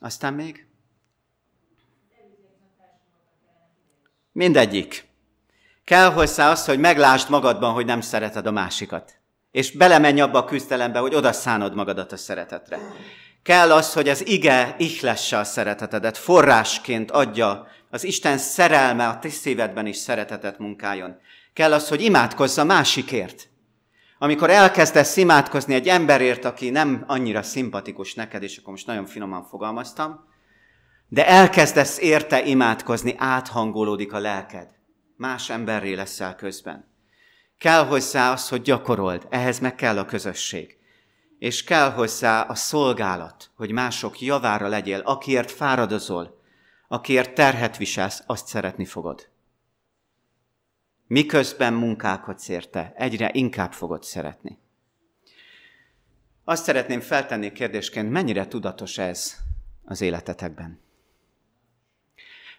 Aztán 0.00 0.34
még? 0.34 0.66
Mindegyik. 4.32 5.08
Kell 5.84 6.12
hozzá 6.12 6.50
az, 6.50 6.64
hogy 6.64 6.78
meglásd 6.78 7.30
magadban, 7.30 7.72
hogy 7.72 7.84
nem 7.84 8.00
szereted 8.00 8.46
a 8.46 8.50
másikat. 8.50 9.18
És 9.50 9.72
belemenj 9.72 10.20
abba 10.20 10.38
a 10.38 10.44
küzdelembe, 10.44 10.98
hogy 10.98 11.14
oda 11.14 11.32
szánod 11.32 11.74
magadat 11.74 12.12
a 12.12 12.16
szeretetre. 12.16 12.78
Kell 13.42 13.72
az, 13.72 13.92
hogy 13.92 14.08
az 14.08 14.26
ige 14.26 14.74
ihlesse 14.78 15.38
a 15.38 15.44
szeretetedet, 15.44 16.16
forrásként 16.16 17.10
adja, 17.10 17.66
az 17.90 18.04
Isten 18.04 18.38
szerelme 18.38 19.08
a 19.08 19.18
te 19.18 19.28
szívedben 19.28 19.86
is 19.86 19.96
szeretetet 19.96 20.58
munkáljon. 20.58 21.20
Kell 21.56 21.72
az, 21.72 21.88
hogy 21.88 22.02
imádkozz 22.02 22.58
a 22.58 22.64
másikért. 22.64 23.48
Amikor 24.18 24.50
elkezdesz 24.50 25.16
imádkozni 25.16 25.74
egy 25.74 25.88
emberért, 25.88 26.44
aki 26.44 26.70
nem 26.70 27.04
annyira 27.06 27.42
szimpatikus 27.42 28.14
neked, 28.14 28.42
és 28.42 28.56
akkor 28.56 28.70
most 28.70 28.86
nagyon 28.86 29.06
finoman 29.06 29.44
fogalmaztam, 29.44 30.24
de 31.08 31.26
elkezdesz 31.26 31.98
érte 31.98 32.44
imádkozni, 32.44 33.14
áthangolódik 33.18 34.12
a 34.12 34.18
lelked. 34.18 34.70
Más 35.16 35.50
emberré 35.50 35.94
leszel 35.94 36.34
közben. 36.34 36.92
Kell 37.58 37.86
hozzá 37.86 38.32
az, 38.32 38.48
hogy 38.48 38.62
gyakorold, 38.62 39.26
ehhez 39.30 39.58
meg 39.58 39.74
kell 39.74 39.98
a 39.98 40.04
közösség. 40.04 40.76
És 41.38 41.64
kell 41.64 41.90
hozzá 41.90 42.40
a 42.42 42.54
szolgálat, 42.54 43.50
hogy 43.54 43.70
mások 43.70 44.20
javára 44.20 44.68
legyél, 44.68 45.00
akiért 45.00 45.50
fáradozol, 45.50 46.40
akiért 46.88 47.34
terhet 47.34 47.76
viselsz, 47.76 48.22
azt 48.26 48.46
szeretni 48.46 48.84
fogod. 48.84 49.34
Miközben 51.06 51.72
munkálkodsz 51.72 52.48
érte, 52.48 52.92
egyre 52.96 53.30
inkább 53.32 53.72
fogod 53.72 54.02
szeretni. 54.02 54.58
Azt 56.44 56.64
szeretném 56.64 57.00
feltenni 57.00 57.52
kérdésként, 57.52 58.10
mennyire 58.10 58.46
tudatos 58.46 58.98
ez 58.98 59.36
az 59.84 60.00
életetekben? 60.00 60.80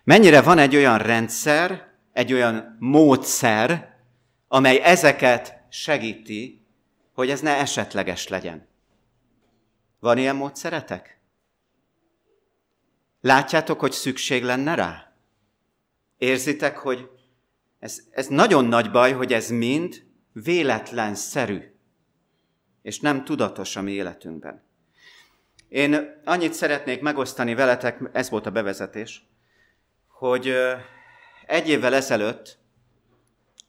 Mennyire 0.04 0.42
van 0.42 0.58
egy 0.58 0.76
olyan 0.76 0.98
rendszer, 0.98 1.94
egy 2.14 2.34
olyan 2.34 2.78
módszer, 2.80 3.98
amely 4.48 4.82
ezeket 4.84 5.62
segíti, 5.70 6.66
hogy 7.14 7.30
ez 7.30 7.42
ne 7.42 7.58
esetleges 7.58 8.28
legyen. 8.28 8.68
Van 10.00 10.18
ilyen 10.18 10.36
módszeretek? 10.36 11.20
Látjátok, 13.22 13.80
hogy 13.80 13.92
szükség 13.92 14.44
lenne 14.44 14.76
rá? 14.76 15.14
Érzitek, 16.18 16.78
hogy 16.78 17.17
ez, 17.80 18.00
ez 18.12 18.28
nagyon 18.28 18.66
nagy 18.66 18.92
baj, 18.92 19.12
hogy 19.12 19.34
ez 19.34 19.50
mind 19.50 20.06
véletlenszerű, 20.32 21.62
és 22.82 23.00
nem 23.00 23.24
tudatos 23.24 23.76
a 23.76 23.82
mi 23.82 23.92
életünkben. 23.92 24.66
Én 25.68 26.22
annyit 26.24 26.54
szeretnék 26.54 27.02
megosztani 27.02 27.56
veletek, 27.56 28.10
ez 28.12 28.30
volt 28.30 28.46
a 28.46 28.52
bevezetés, 28.52 29.28
hogy 30.08 30.54
egy 31.46 31.70
évvel 31.70 31.94
ezelőtt, 31.94 32.58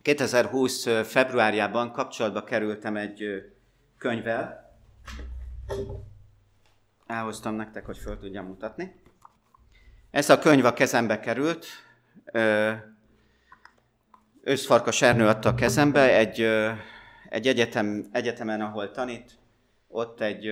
2020. 0.03 0.85
februárjában 1.05 1.93
kapcsolatba 1.93 2.45
kerültem 2.45 2.97
egy 2.97 3.53
könyvvel. 3.99 4.77
Elhoztam 7.07 7.55
nektek, 7.55 7.87
hogy 7.87 7.99
föl 7.99 8.19
tudjam 8.19 8.47
mutatni. 8.47 8.95
Ez 10.11 10.31
a 10.31 10.39
könyv 10.39 10.65
a 10.65 10.73
kezembe 10.73 11.21
került. 11.21 11.67
Őszfarkas 14.49 15.03
Ernő 15.03 15.27
adta 15.27 15.49
a 15.49 15.55
kezembe 15.55 16.17
egy, 16.17 16.41
egy 17.29 17.47
egyetem, 17.47 18.09
egyetemen, 18.13 18.61
ahol 18.61 18.91
tanít. 18.91 19.39
Ott 19.89 20.21
egy 20.21 20.49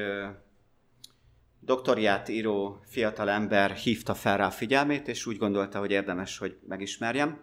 doktoriát 1.60 2.28
író 2.28 2.80
fiatal 2.86 3.30
ember 3.30 3.70
hívta 3.70 4.14
fel 4.14 4.36
rá 4.36 4.46
a 4.46 4.50
figyelmét, 4.50 5.08
és 5.08 5.26
úgy 5.26 5.36
gondolta, 5.36 5.78
hogy 5.78 5.90
érdemes, 5.90 6.38
hogy 6.38 6.58
megismerjem. 6.68 7.40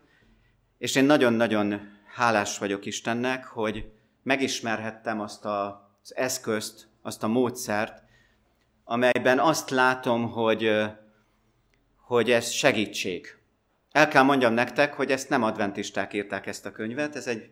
És 0.78 0.96
én 0.96 1.04
nagyon-nagyon 1.04 1.82
hálás 2.16 2.58
vagyok 2.58 2.86
Istennek, 2.86 3.46
hogy 3.46 3.92
megismerhettem 4.24 5.20
azt 5.20 5.46
a, 5.46 5.90
az 6.04 6.16
eszközt, 6.16 6.88
azt 7.02 7.24
a 7.24 7.28
módszert, 7.28 8.04
amelyben 8.84 9.40
azt 9.40 9.70
látom, 9.70 10.32
hogy, 10.32 10.72
hogy 11.96 12.32
ez 12.32 12.50
segítség. 12.50 13.43
El 13.94 14.08
kell 14.08 14.24
mondjam 14.24 14.54
nektek, 14.54 14.94
hogy 14.94 15.12
ezt 15.12 15.30
nem 15.30 15.44
adventisták 15.44 16.14
írták 16.14 16.48
ezt 16.48 16.66
a 16.66 16.72
könyvet, 16.72 17.16
ez 17.16 17.28
egy 17.28 17.50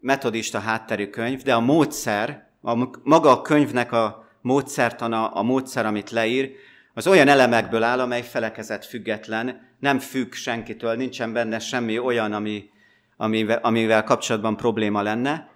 metodista 0.00 0.58
hátterű 0.58 1.10
könyv, 1.10 1.42
de 1.42 1.54
a 1.54 1.60
módszer, 1.60 2.48
a, 2.62 2.88
maga 3.02 3.30
a 3.30 3.42
könyvnek 3.42 3.92
a 3.92 4.28
módszertana, 4.40 5.28
a 5.28 5.42
módszer, 5.42 5.86
amit 5.86 6.10
leír, 6.10 6.50
az 6.94 7.06
olyan 7.06 7.28
elemekből 7.28 7.82
áll, 7.82 8.00
amely 8.00 8.22
felekezet 8.22 8.84
független, 8.84 9.60
nem 9.78 9.98
függ 9.98 10.32
senkitől, 10.32 10.94
nincsen 10.94 11.32
benne 11.32 11.58
semmi 11.58 11.98
olyan, 11.98 12.32
ami, 12.32 12.70
amivel, 13.16 13.58
amivel 13.62 14.04
kapcsolatban 14.04 14.56
probléma 14.56 15.02
lenne. 15.02 15.50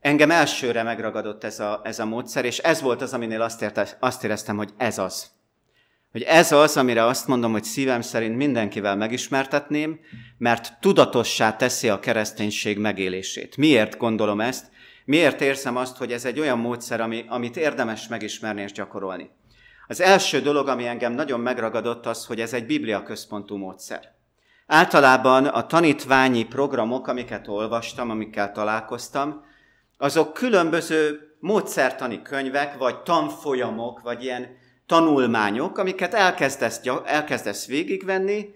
Engem 0.00 0.30
elsőre 0.30 0.82
megragadott 0.82 1.44
ez 1.44 1.60
a, 1.60 1.80
ez 1.84 1.98
a 1.98 2.04
módszer, 2.04 2.44
és 2.44 2.58
ez 2.58 2.80
volt 2.80 3.02
az, 3.02 3.12
aminél 3.12 3.42
azt, 3.42 3.62
érte, 3.62 3.96
azt 4.00 4.24
éreztem, 4.24 4.56
hogy 4.56 4.70
ez 4.76 4.98
az. 4.98 5.30
Hogy 6.12 6.22
ez 6.22 6.52
az, 6.52 6.76
amire 6.76 7.04
azt 7.04 7.26
mondom, 7.26 7.52
hogy 7.52 7.64
szívem 7.64 8.00
szerint 8.00 8.36
mindenkivel 8.36 8.96
megismertetném, 8.96 10.00
mert 10.38 10.72
tudatossá 10.80 11.56
teszi 11.56 11.88
a 11.88 12.00
kereszténység 12.00 12.78
megélését. 12.78 13.56
Miért 13.56 13.96
gondolom 13.96 14.40
ezt? 14.40 14.70
Miért 15.04 15.40
érzem 15.40 15.76
azt, 15.76 15.96
hogy 15.96 16.12
ez 16.12 16.24
egy 16.24 16.40
olyan 16.40 16.58
módszer, 16.58 17.00
ami, 17.00 17.24
amit 17.28 17.56
érdemes 17.56 18.08
megismerni 18.08 18.62
és 18.62 18.72
gyakorolni? 18.72 19.30
Az 19.88 20.00
első 20.00 20.40
dolog, 20.40 20.68
ami 20.68 20.86
engem 20.86 21.12
nagyon 21.12 21.40
megragadott, 21.40 22.06
az, 22.06 22.26
hogy 22.26 22.40
ez 22.40 22.52
egy 22.52 22.66
biblia 22.66 23.02
központú 23.02 23.56
módszer. 23.56 24.14
Általában 24.66 25.46
a 25.46 25.66
tanítványi 25.66 26.44
programok, 26.44 27.06
amiket 27.06 27.48
olvastam, 27.48 28.10
amikkel 28.10 28.52
találkoztam, 28.52 29.44
azok 29.98 30.32
különböző 30.32 31.20
módszertani 31.40 32.22
könyvek, 32.22 32.78
vagy 32.78 33.02
tanfolyamok, 33.02 34.00
vagy 34.00 34.24
ilyen 34.24 34.60
tanulmányok, 34.92 35.78
amiket 35.78 36.14
elkezdesz, 36.14 36.80
elkezdesz 37.04 37.66
végigvenni, 37.66 38.54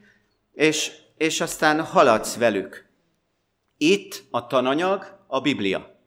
és, 0.53 0.93
és 1.17 1.41
aztán 1.41 1.85
haladsz 1.85 2.37
velük. 2.37 2.89
Itt 3.77 4.23
a 4.31 4.47
tananyag 4.47 5.19
a 5.27 5.41
Biblia. 5.41 6.01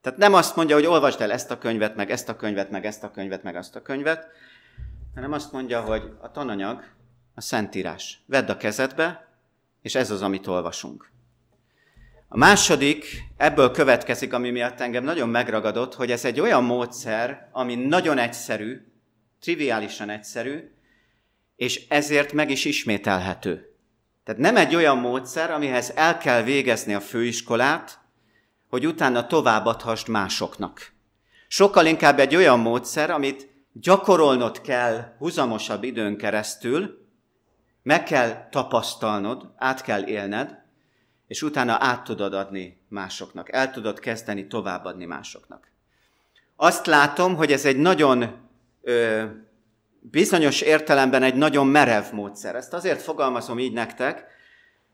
Tehát 0.00 0.18
nem 0.18 0.34
azt 0.34 0.56
mondja, 0.56 0.74
hogy 0.74 0.86
olvasd 0.86 1.20
el 1.20 1.32
ezt 1.32 1.50
a 1.50 1.58
könyvet, 1.58 1.96
meg 1.96 2.10
ezt 2.10 2.28
a 2.28 2.36
könyvet, 2.36 2.70
meg 2.70 2.86
ezt 2.86 3.04
a 3.04 3.10
könyvet, 3.10 3.42
meg 3.42 3.56
azt 3.56 3.76
a 3.76 3.82
könyvet, 3.82 4.26
hanem 5.14 5.32
azt 5.32 5.52
mondja, 5.52 5.80
hogy 5.80 6.02
a 6.20 6.30
tananyag 6.30 6.84
a 7.34 7.40
Szentírás. 7.40 8.22
Vedd 8.26 8.50
a 8.50 8.56
kezedbe, 8.56 9.28
és 9.82 9.94
ez 9.94 10.10
az, 10.10 10.22
amit 10.22 10.46
olvasunk. 10.46 11.10
A 12.28 12.36
második, 12.36 13.04
ebből 13.36 13.70
következik, 13.70 14.32
ami 14.32 14.50
miatt 14.50 14.80
engem 14.80 15.04
nagyon 15.04 15.28
megragadott, 15.28 15.94
hogy 15.94 16.10
ez 16.10 16.24
egy 16.24 16.40
olyan 16.40 16.64
módszer, 16.64 17.48
ami 17.52 17.74
nagyon 17.74 18.18
egyszerű, 18.18 18.94
triviálisan 19.46 20.10
egyszerű, 20.10 20.70
és 21.56 21.88
ezért 21.88 22.32
meg 22.32 22.50
is 22.50 22.64
ismételhető. 22.64 23.74
Tehát 24.24 24.40
nem 24.40 24.56
egy 24.56 24.74
olyan 24.74 24.98
módszer, 24.98 25.50
amihez 25.50 25.92
el 25.94 26.18
kell 26.18 26.42
végezni 26.42 26.94
a 26.94 27.00
főiskolát, 27.00 27.98
hogy 28.68 28.86
utána 28.86 29.26
továbbadhassd 29.26 30.08
másoknak. 30.08 30.92
Sokkal 31.48 31.86
inkább 31.86 32.18
egy 32.18 32.36
olyan 32.36 32.58
módszer, 32.58 33.10
amit 33.10 33.48
gyakorolnod 33.72 34.60
kell 34.60 35.14
huzamosabb 35.18 35.82
időn 35.82 36.16
keresztül, 36.16 37.06
meg 37.82 38.02
kell 38.02 38.48
tapasztalnod, 38.50 39.52
át 39.56 39.82
kell 39.82 40.06
élned, 40.06 40.58
és 41.26 41.42
utána 41.42 41.76
át 41.80 42.04
tudod 42.04 42.34
adni 42.34 42.80
másoknak, 42.88 43.52
el 43.52 43.70
tudod 43.70 43.98
kezdeni 43.98 44.46
továbbadni 44.46 45.04
másoknak. 45.04 45.70
Azt 46.56 46.86
látom, 46.86 47.34
hogy 47.34 47.52
ez 47.52 47.64
egy 47.64 47.76
nagyon 47.76 48.44
bizonyos 50.00 50.60
értelemben 50.60 51.22
egy 51.22 51.34
nagyon 51.34 51.66
merev 51.66 52.04
módszer. 52.12 52.54
Ezt 52.54 52.72
azért 52.72 53.02
fogalmazom 53.02 53.58
így 53.58 53.72
nektek, 53.72 54.24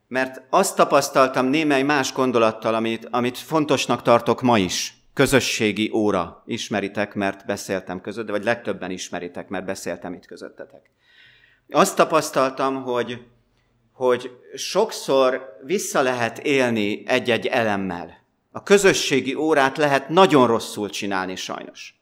mert 0.09 0.43
azt 0.51 0.77
tapasztaltam 0.77 1.47
némely 1.47 1.83
más 1.83 2.13
gondolattal, 2.13 2.75
amit, 2.75 3.09
amit 3.11 3.39
fontosnak 3.39 4.03
tartok 4.03 4.41
ma 4.41 4.59
is. 4.59 4.97
Közösségi 5.15 5.91
óra. 5.95 6.43
Ismeritek, 6.47 7.15
mert 7.15 7.47
beszéltem 7.47 8.01
között, 8.01 8.29
vagy 8.29 8.45
legtöbben 8.45 8.91
ismeritek, 8.91 9.49
mert 9.49 9.65
beszéltem 9.65 10.13
itt 10.13 10.27
közöttetek. 10.27 10.91
Azt 11.71 11.97
tapasztaltam, 11.97 12.83
hogy, 12.83 13.27
hogy 13.93 14.31
sokszor 14.55 15.59
vissza 15.65 16.03
lehet 16.03 16.39
élni 16.39 17.03
egy-egy 17.07 17.47
elemmel. 17.47 18.21
A 18.51 18.63
közösségi 18.63 19.35
órát 19.35 19.77
lehet 19.77 20.09
nagyon 20.09 20.47
rosszul 20.47 20.91
csinálni 20.91 21.37
sajnos. 21.37 22.02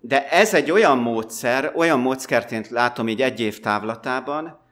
De 0.00 0.28
ez 0.30 0.54
egy 0.54 0.70
olyan 0.70 0.98
módszer, 0.98 1.72
olyan 1.76 2.00
módszerként 2.00 2.68
látom 2.68 3.08
így 3.08 3.22
egy 3.22 3.40
év 3.40 3.60
távlatában, 3.60 4.66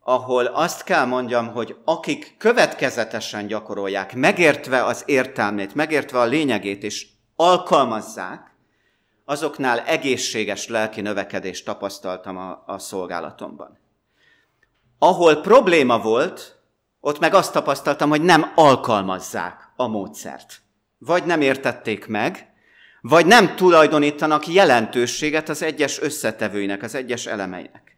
ahol 0.00 0.44
azt 0.44 0.84
kell 0.84 1.04
mondjam, 1.04 1.52
hogy 1.52 1.76
akik 1.84 2.34
következetesen 2.38 3.46
gyakorolják, 3.46 4.14
megértve 4.14 4.84
az 4.84 5.02
értelmét, 5.06 5.74
megértve 5.74 6.18
a 6.18 6.24
lényegét, 6.24 6.82
és 6.82 7.06
alkalmazzák, 7.36 8.54
azoknál 9.24 9.80
egészséges 9.80 10.68
lelki 10.68 11.00
növekedést 11.00 11.64
tapasztaltam 11.64 12.36
a, 12.36 12.62
a 12.66 12.78
szolgálatomban. 12.78 13.78
Ahol 14.98 15.36
probléma 15.36 15.98
volt, 15.98 16.58
ott 17.00 17.18
meg 17.18 17.34
azt 17.34 17.52
tapasztaltam, 17.52 18.08
hogy 18.08 18.22
nem 18.22 18.52
alkalmazzák 18.54 19.72
a 19.76 19.86
módszert. 19.86 20.62
Vagy 20.98 21.24
nem 21.24 21.40
értették 21.40 22.06
meg, 22.06 22.53
vagy 23.06 23.26
nem 23.26 23.56
tulajdonítanak 23.56 24.46
jelentőséget 24.46 25.48
az 25.48 25.62
egyes 25.62 26.00
összetevőinek, 26.00 26.82
az 26.82 26.94
egyes 26.94 27.26
elemeinek. 27.26 27.96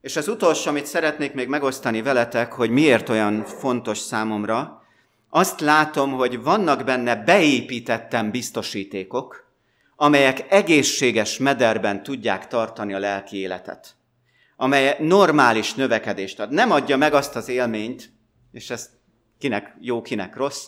És 0.00 0.16
az 0.16 0.28
utolsó, 0.28 0.70
amit 0.70 0.86
szeretnék 0.86 1.32
még 1.32 1.48
megosztani 1.48 2.02
veletek, 2.02 2.52
hogy 2.52 2.70
miért 2.70 3.08
olyan 3.08 3.44
fontos 3.44 3.98
számomra, 3.98 4.82
azt 5.30 5.60
látom, 5.60 6.12
hogy 6.12 6.42
vannak 6.42 6.84
benne 6.84 7.16
beépítettem 7.16 8.30
biztosítékok, 8.30 9.44
amelyek 9.96 10.46
egészséges 10.48 11.38
mederben 11.38 12.02
tudják 12.02 12.46
tartani 12.46 12.94
a 12.94 12.98
lelki 12.98 13.36
életet, 13.36 13.94
amely 14.56 14.96
normális 15.00 15.74
növekedést 15.74 16.40
ad. 16.40 16.50
Nem 16.50 16.70
adja 16.70 16.96
meg 16.96 17.14
azt 17.14 17.36
az 17.36 17.48
élményt, 17.48 18.12
és 18.52 18.70
ez 18.70 18.90
kinek 19.38 19.76
jó, 19.80 20.02
kinek 20.02 20.36
rossz, 20.36 20.66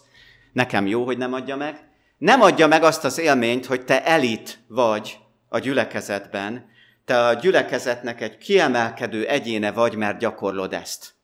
nekem 0.53 0.87
jó, 0.87 1.05
hogy 1.05 1.19
nem 1.19 1.33
adja 1.33 1.57
meg, 1.57 1.91
nem 2.23 2.41
adja 2.41 2.67
meg 2.67 2.83
azt 2.83 3.05
az 3.05 3.19
élményt, 3.19 3.67
hogy 3.67 3.85
te 3.85 4.05
elit 4.05 4.59
vagy 4.69 5.19
a 5.49 5.59
gyülekezetben, 5.59 6.67
te 7.05 7.27
a 7.27 7.33
gyülekezetnek 7.35 8.21
egy 8.21 8.39
kiemelkedő 8.39 9.27
egyéne 9.27 9.73
vagy, 9.73 9.95
mert 9.95 10.19
gyakorlod 10.19 10.73
ezt. 10.73 11.15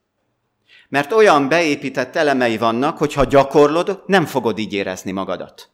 Mert 0.88 1.12
olyan 1.12 1.48
beépített 1.48 2.16
elemei 2.16 2.56
vannak, 2.56 2.98
hogy 2.98 3.12
ha 3.12 3.24
gyakorlod, 3.24 4.02
nem 4.06 4.26
fogod 4.26 4.58
így 4.58 4.72
érezni 4.72 5.10
magadat. 5.10 5.70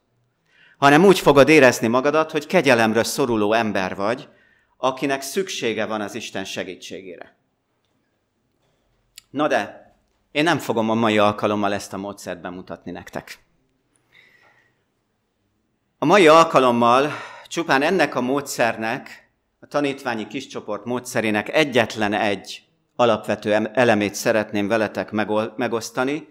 Hanem 0.79 1.05
úgy 1.05 1.19
fogod 1.19 1.49
érezni 1.49 1.87
magadat, 1.87 2.31
hogy 2.31 2.47
kegyelemre 2.47 3.03
szoruló 3.03 3.53
ember 3.53 3.95
vagy, 3.95 4.29
akinek 4.77 5.23
szüksége 5.23 5.87
van 5.87 6.01
az 6.01 6.15
Isten 6.15 6.45
segítségére. 6.45 7.37
Na 9.31 9.49
de, 9.49 9.95
én 10.33 10.45
nem 10.45 10.59
fogom 10.59 10.91
a 10.91 10.95
mai 10.95 11.19
alkalommal 11.19 11.73
ezt 11.73 11.93
a 11.93 11.97
módszert 11.97 12.41
bemutatni 12.41 12.91
nektek. 12.91 13.44
A 15.99 16.05
mai 16.07 16.29
alkalommal 16.29 17.11
csupán 17.47 17.83
ennek 17.83 18.15
a 18.15 18.21
módszernek, 18.21 19.31
a 19.61 19.67
tanítványi 19.67 20.27
kiscsoport 20.27 20.85
módszerének 20.85 21.49
egyetlen 21.49 22.13
egy 22.13 22.63
alapvető 22.97 23.53
elemét 23.73 24.15
szeretném 24.15 24.69
veletek 24.69 25.11
megosztani, 25.57 26.29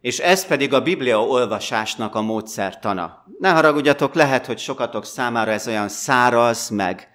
és 0.00 0.18
ez 0.18 0.46
pedig 0.46 0.72
a 0.72 0.82
Biblia 0.82 1.24
olvasásnak 1.24 2.14
a 2.14 2.20
módszertana. 2.20 3.24
Ne 3.38 3.50
haragudjatok, 3.50 4.14
lehet, 4.14 4.46
hogy 4.46 4.58
sokatok 4.58 5.04
számára 5.04 5.50
ez 5.50 5.68
olyan 5.68 5.88
száraz, 5.88 6.68
meg 6.68 7.08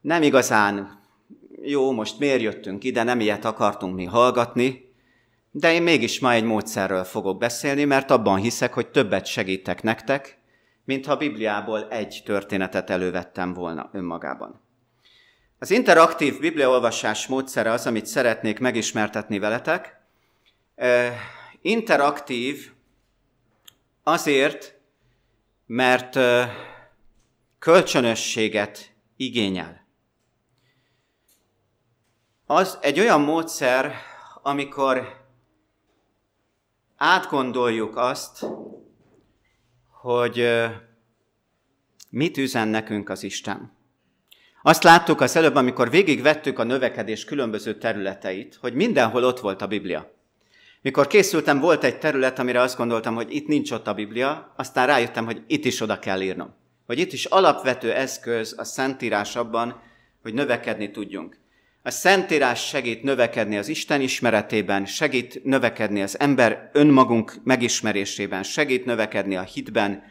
nem 0.00 0.22
igazán 0.22 1.00
jó, 1.62 1.92
most 1.92 2.18
miért 2.18 2.40
jöttünk 2.40 2.84
ide, 2.84 3.02
nem 3.02 3.20
ilyet 3.20 3.44
akartunk 3.44 3.94
mi 3.94 4.04
hallgatni, 4.04 4.94
de 5.50 5.72
én 5.72 5.82
mégis 5.82 6.20
ma 6.20 6.32
egy 6.32 6.44
módszerről 6.44 7.04
fogok 7.04 7.38
beszélni, 7.38 7.84
mert 7.84 8.10
abban 8.10 8.38
hiszek, 8.38 8.72
hogy 8.72 8.86
többet 8.86 9.26
segítek 9.26 9.82
nektek, 9.82 10.44
mint 10.86 11.06
ha 11.06 11.12
a 11.12 11.16
Bibliából 11.16 11.88
egy 11.88 12.22
történetet 12.24 12.90
elővettem 12.90 13.54
volna 13.54 13.90
önmagában. 13.92 14.60
Az 15.58 15.70
interaktív 15.70 16.40
bibliaolvasás 16.40 17.26
módszere 17.26 17.70
az, 17.70 17.86
amit 17.86 18.06
szeretnék 18.06 18.58
megismertetni 18.58 19.38
veletek. 19.38 20.00
Interaktív 21.60 22.72
azért, 24.02 24.78
mert 25.66 26.18
kölcsönösséget 27.58 28.92
igényel. 29.16 29.86
Az 32.46 32.78
egy 32.80 33.00
olyan 33.00 33.20
módszer, 33.20 33.94
amikor 34.42 35.24
átgondoljuk 36.96 37.96
azt, 37.96 38.46
hogy 40.06 40.48
mit 42.10 42.36
üzen 42.36 42.68
nekünk 42.68 43.08
az 43.08 43.22
Isten. 43.22 43.72
Azt 44.62 44.82
láttuk 44.82 45.20
az 45.20 45.36
előbb, 45.36 45.54
amikor 45.54 45.90
végigvettük 45.90 46.58
a 46.58 46.64
növekedés 46.64 47.24
különböző 47.24 47.78
területeit, 47.78 48.58
hogy 48.60 48.74
mindenhol 48.74 49.24
ott 49.24 49.40
volt 49.40 49.62
a 49.62 49.66
Biblia. 49.66 50.12
Mikor 50.82 51.06
készültem, 51.06 51.60
volt 51.60 51.84
egy 51.84 51.98
terület, 51.98 52.38
amire 52.38 52.60
azt 52.60 52.76
gondoltam, 52.76 53.14
hogy 53.14 53.34
itt 53.34 53.46
nincs 53.46 53.70
ott 53.70 53.86
a 53.86 53.94
Biblia, 53.94 54.52
aztán 54.56 54.86
rájöttem, 54.86 55.24
hogy 55.24 55.42
itt 55.46 55.64
is 55.64 55.80
oda 55.80 55.98
kell 55.98 56.20
írnom. 56.20 56.54
Hogy 56.86 56.98
itt 56.98 57.12
is 57.12 57.24
alapvető 57.24 57.92
eszköz 57.92 58.54
a 58.58 58.64
Szentírás 58.64 59.36
abban, 59.36 59.82
hogy 60.22 60.34
növekedni 60.34 60.90
tudjunk. 60.90 61.38
A 61.86 61.90
Szentírás 61.90 62.66
segít 62.66 63.02
növekedni 63.02 63.58
az 63.58 63.68
Isten 63.68 64.00
ismeretében, 64.00 64.86
segít 64.86 65.44
növekedni 65.44 66.02
az 66.02 66.18
ember 66.18 66.70
önmagunk 66.72 67.34
megismerésében, 67.44 68.42
segít 68.42 68.84
növekedni 68.84 69.36
a 69.36 69.42
hitben, 69.42 70.02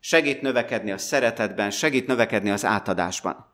segít 0.00 0.42
növekedni 0.42 0.90
a 0.90 0.98
szeretetben, 0.98 1.70
segít 1.70 2.06
növekedni 2.06 2.50
az 2.50 2.64
átadásban. 2.64 3.52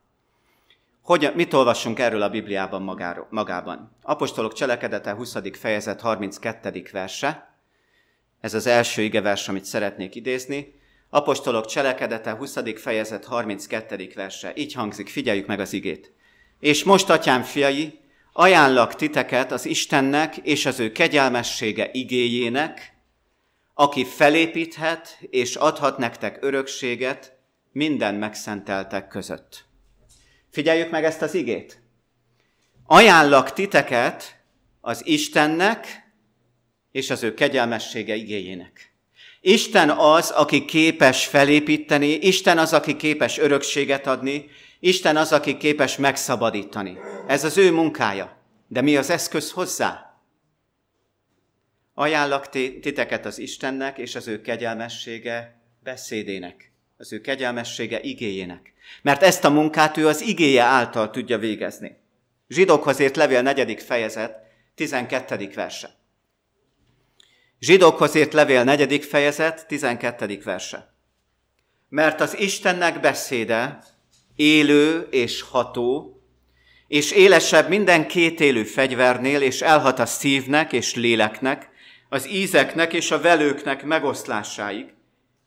Hogy, 1.01 1.31
mit 1.35 1.53
olvassunk 1.53 1.99
erről 1.99 2.21
a 2.21 2.29
Bibliában 2.29 2.81
magáról, 2.81 3.27
magában? 3.29 3.95
Apostolok 4.01 4.53
cselekedete 4.53 5.13
20. 5.13 5.37
fejezet 5.53 6.01
32. 6.01 6.83
verse. 6.91 7.55
Ez 8.41 8.53
az 8.53 8.67
első 8.67 9.01
igevers, 9.01 9.47
amit 9.47 9.65
szeretnék 9.65 10.15
idézni. 10.15 10.73
Apostolok 11.09 11.65
cselekedete 11.65 12.31
20. 12.31 12.57
fejezet 12.75 13.25
32. 13.25 14.11
verse. 14.15 14.51
Így 14.55 14.73
hangzik, 14.73 15.09
figyeljük 15.09 15.47
meg 15.47 15.59
az 15.59 15.73
igét. 15.73 16.11
És 16.61 16.83
most, 16.83 17.09
atyám 17.09 17.43
fiai, 17.43 17.99
ajánlak 18.33 18.95
titeket 18.95 19.51
az 19.51 19.65
Istennek 19.65 20.37
és 20.37 20.65
az 20.65 20.79
ő 20.79 20.91
kegyelmessége 20.91 21.89
igéjének, 21.91 22.93
aki 23.73 24.05
felépíthet 24.05 25.17
és 25.29 25.55
adhat 25.55 25.97
nektek 25.97 26.37
örökséget 26.41 27.37
minden 27.71 28.15
megszenteltek 28.15 29.07
között. 29.07 29.65
Figyeljük 30.51 30.89
meg 30.89 31.03
ezt 31.03 31.21
az 31.21 31.33
igét. 31.33 31.81
Ajánlak 32.85 33.53
titeket 33.53 34.41
az 34.81 35.07
Istennek 35.07 36.11
és 36.91 37.09
az 37.09 37.23
ő 37.23 37.33
kegyelmessége 37.33 38.15
igéjének. 38.15 38.93
Isten 39.41 39.89
az, 39.89 40.29
aki 40.29 40.65
képes 40.65 41.25
felépíteni, 41.25 42.07
Isten 42.07 42.57
az, 42.57 42.73
aki 42.73 42.95
képes 42.95 43.37
örökséget 43.37 44.07
adni, 44.07 44.49
Isten 44.83 45.17
az, 45.17 45.31
aki 45.31 45.57
képes 45.57 45.97
megszabadítani. 45.97 46.97
Ez 47.27 47.43
az 47.43 47.57
ő 47.57 47.71
munkája. 47.71 48.37
De 48.67 48.81
mi 48.81 48.97
az 48.97 49.09
eszköz 49.09 49.51
hozzá? 49.51 50.19
Ajánlak 51.93 52.49
titeket 52.49 53.25
az 53.25 53.39
Istennek 53.39 53.97
és 53.97 54.15
az 54.15 54.27
ő 54.27 54.41
kegyelmessége 54.41 55.61
beszédének, 55.83 56.71
az 56.97 57.13
ő 57.13 57.21
kegyelmessége 57.21 58.01
igéjének. 58.01 58.73
Mert 59.01 59.23
ezt 59.23 59.43
a 59.43 59.49
munkát 59.49 59.97
ő 59.97 60.07
az 60.07 60.21
igéje 60.21 60.63
által 60.63 61.09
tudja 61.09 61.37
végezni. 61.37 61.97
Zsidókhoz 62.47 62.99
ért 62.99 63.15
levél 63.15 63.41
4. 63.41 63.81
fejezet, 63.81 64.37
12. 64.75 65.49
verse. 65.55 65.89
Zsidókhoz 67.59 68.15
ért 68.15 68.33
levél 68.33 68.63
4. 68.63 69.05
fejezet, 69.05 69.67
12. 69.67 70.39
verse. 70.43 70.93
Mert 71.89 72.21
az 72.21 72.37
Istennek 72.37 72.99
beszéde 72.99 73.83
élő 74.35 75.07
és 75.09 75.41
ható, 75.41 76.15
és 76.87 77.11
élesebb 77.11 77.69
minden 77.69 78.07
kétélű 78.07 78.63
fegyvernél, 78.63 79.41
és 79.41 79.61
elhat 79.61 79.99
a 79.99 80.05
szívnek 80.05 80.73
és 80.73 80.95
léleknek, 80.95 81.69
az 82.09 82.29
ízeknek 82.29 82.93
és 82.93 83.11
a 83.11 83.21
velőknek 83.21 83.83
megoszlásáig, 83.83 84.93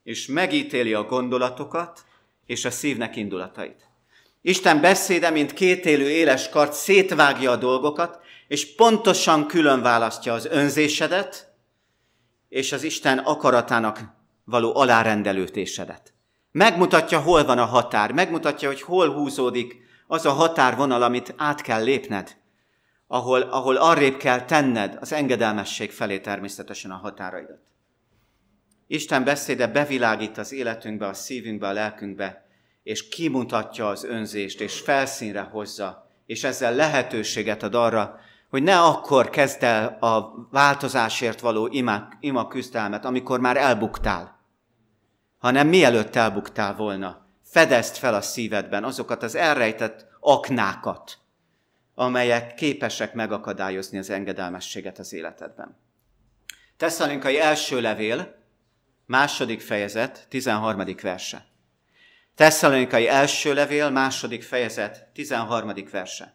és 0.03 0.27
megítéli 0.27 0.95
a 0.95 1.05
gondolatokat 1.05 2.05
és 2.47 2.65
a 2.65 2.71
szívnek 2.71 3.17
indulatait. 3.17 3.89
Isten 4.43 4.81
beszéde, 4.81 5.31
mint 5.31 5.53
kétélű 5.53 6.05
éles 6.05 6.49
kart, 6.49 6.73
szétvágja 6.73 7.51
a 7.51 7.57
dolgokat, 7.57 8.19
és 8.49 8.75
pontosan 8.75 9.47
külön 9.47 9.83
választja 9.83 10.33
az 10.33 10.47
önzésedet, 10.47 11.53
és 12.49 12.73
az 12.73 12.83
Isten 12.83 13.19
akaratának 13.19 14.01
való 14.45 14.77
alárendelőtésedet. 14.77 16.14
Megmutatja, 16.57 17.21
hol 17.21 17.45
van 17.45 17.59
a 17.59 17.65
határ, 17.65 18.13
megmutatja, 18.13 18.69
hogy 18.69 18.83
hol 18.83 19.13
húzódik 19.13 19.77
az 20.07 20.27
a 20.27 20.31
határvonal, 20.31 21.03
amit 21.03 21.35
át 21.37 21.61
kell 21.61 21.83
lépned, 21.83 22.37
ahol, 23.07 23.41
ahol 23.41 23.77
arrébb 23.77 24.17
kell 24.17 24.45
tenned 24.45 24.97
az 25.01 25.13
engedelmesség 25.13 25.91
felé 25.91 26.19
természetesen 26.19 26.91
a 26.91 26.97
határaidat. 26.97 27.59
Isten 28.87 29.25
beszéde 29.25 29.67
bevilágít 29.67 30.39
az 30.39 30.53
életünkbe, 30.53 31.07
a 31.07 31.15
szívünkbe, 31.15 31.67
a 31.67 31.73
lelkünkbe, 31.73 32.47
és 32.83 33.09
kimutatja 33.09 33.89
az 33.89 34.05
önzést, 34.05 34.61
és 34.61 34.81
felszínre 34.81 35.41
hozza, 35.41 36.11
és 36.27 36.45
ezzel 36.45 36.75
lehetőséget 36.75 37.63
ad 37.63 37.75
arra, 37.75 38.19
hogy 38.51 38.63
ne 38.63 38.81
akkor 38.81 39.31
kezd 39.31 39.63
el 39.63 39.97
a 40.01 40.35
változásért 40.51 41.41
való 41.41 41.67
ima, 41.67 42.09
ima 42.21 42.47
küzdelmet, 42.47 43.05
amikor 43.05 43.41
már 43.41 43.57
elbuktál, 43.57 44.34
hanem 45.45 45.69
mielőtt 45.69 46.17
elbuktál 46.17 46.75
volna, 46.75 47.27
fedezd 47.43 47.97
fel 47.97 48.15
a 48.15 48.21
szívedben 48.21 48.85
azokat 48.85 49.23
az 49.23 49.35
elrejtett 49.35 50.07
aknákat, 50.21 51.19
amelyek 51.95 52.55
képesek 52.55 53.15
megakadályozni 53.15 53.99
az 53.99 54.11
engedelmességet 54.11 54.99
az 54.99 55.13
életedben. 55.13 55.77
Tesszalonika 56.77 57.31
első 57.31 57.81
levél, 57.81 58.35
második 59.07 59.61
fejezet, 59.61 60.27
13. 60.29 60.85
verse. 61.03 61.47
Tesszalonikai 62.35 63.09
első 63.09 63.55
levél, 63.55 63.91
második 63.91 64.43
fejezet, 64.43 65.09
13. 65.15 65.73
verse. 65.91 66.35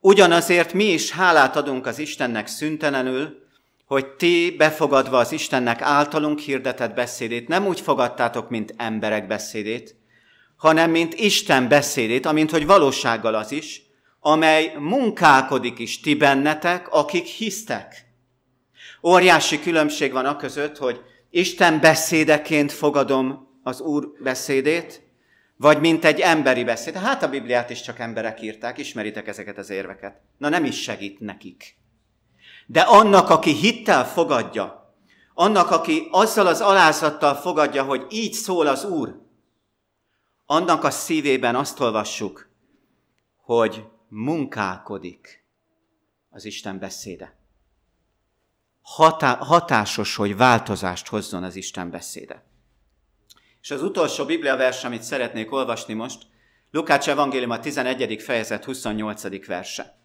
Ugyanazért 0.00 0.72
mi 0.72 0.84
is 0.84 1.10
hálát 1.10 1.56
adunk 1.56 1.86
az 1.86 1.98
Istennek 1.98 2.46
szüntelenül, 2.46 3.41
hogy 3.86 4.06
ti 4.06 4.54
befogadva 4.58 5.18
az 5.18 5.32
Istennek 5.32 5.82
általunk 5.82 6.38
hirdetett 6.38 6.94
beszédét 6.94 7.48
nem 7.48 7.66
úgy 7.66 7.80
fogadtátok, 7.80 8.50
mint 8.50 8.74
emberek 8.76 9.26
beszédét, 9.26 9.96
hanem 10.56 10.90
mint 10.90 11.14
Isten 11.14 11.68
beszédét, 11.68 12.26
amint 12.26 12.50
hogy 12.50 12.66
valósággal 12.66 13.34
az 13.34 13.52
is, 13.52 13.82
amely 14.20 14.74
munkálkodik 14.78 15.78
is 15.78 16.00
ti 16.00 16.14
bennetek, 16.14 16.88
akik 16.88 17.24
hisztek. 17.24 18.06
Óriási 19.02 19.60
különbség 19.60 20.12
van 20.12 20.26
a 20.26 20.36
között, 20.36 20.76
hogy 20.76 21.00
Isten 21.30 21.80
beszédeként 21.80 22.72
fogadom 22.72 23.48
az 23.62 23.80
Úr 23.80 24.12
beszédét, 24.22 25.02
vagy 25.56 25.80
mint 25.80 26.04
egy 26.04 26.20
emberi 26.20 26.64
beszéd. 26.64 26.94
Hát 26.94 27.22
a 27.22 27.28
Bibliát 27.28 27.70
is 27.70 27.80
csak 27.80 27.98
emberek 27.98 28.42
írták, 28.42 28.78
ismeritek 28.78 29.28
ezeket 29.28 29.58
az 29.58 29.70
érveket. 29.70 30.20
Na 30.38 30.48
nem 30.48 30.64
is 30.64 30.82
segít 30.82 31.20
nekik. 31.20 31.76
De 32.66 32.80
annak, 32.80 33.30
aki 33.30 33.52
hittel 33.52 34.06
fogadja, 34.06 34.94
annak, 35.34 35.70
aki 35.70 36.08
azzal 36.10 36.46
az 36.46 36.60
alázattal 36.60 37.34
fogadja, 37.34 37.82
hogy 37.82 38.06
így 38.08 38.32
szól 38.32 38.66
az 38.66 38.84
Úr, 38.84 39.20
annak 40.46 40.84
a 40.84 40.90
szívében 40.90 41.54
azt 41.54 41.80
olvassuk, 41.80 42.48
hogy 43.36 43.84
munkálkodik 44.08 45.44
az 46.30 46.44
Isten 46.44 46.78
beszéde. 46.78 47.36
Hatá- 48.82 49.42
hatásos, 49.42 50.16
hogy 50.16 50.36
változást 50.36 51.08
hozzon 51.08 51.42
az 51.42 51.56
Isten 51.56 51.90
beszéde. 51.90 52.44
És 53.60 53.70
az 53.70 53.82
utolsó 53.82 54.24
Biblia 54.24 54.56
vers, 54.56 54.84
amit 54.84 55.02
szeretnék 55.02 55.52
olvasni 55.52 55.94
most, 55.94 56.26
Lukács 56.70 57.08
Evangélium 57.08 57.50
a 57.50 57.60
11. 57.60 58.22
fejezet 58.22 58.64
28. 58.64 59.46
verse. 59.46 60.01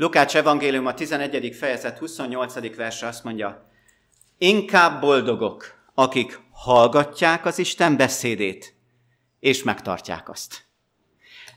Lukács 0.00 0.36
Evangélium 0.36 0.86
a 0.86 0.94
11. 0.94 1.54
fejezet 1.56 1.98
28. 1.98 2.76
verse 2.76 3.06
azt 3.06 3.24
mondja, 3.24 3.68
inkább 4.36 5.00
boldogok, 5.00 5.74
akik 5.94 6.40
hallgatják 6.50 7.44
az 7.44 7.58
Isten 7.58 7.96
beszédét, 7.96 8.74
és 9.40 9.62
megtartják 9.62 10.28
azt. 10.28 10.64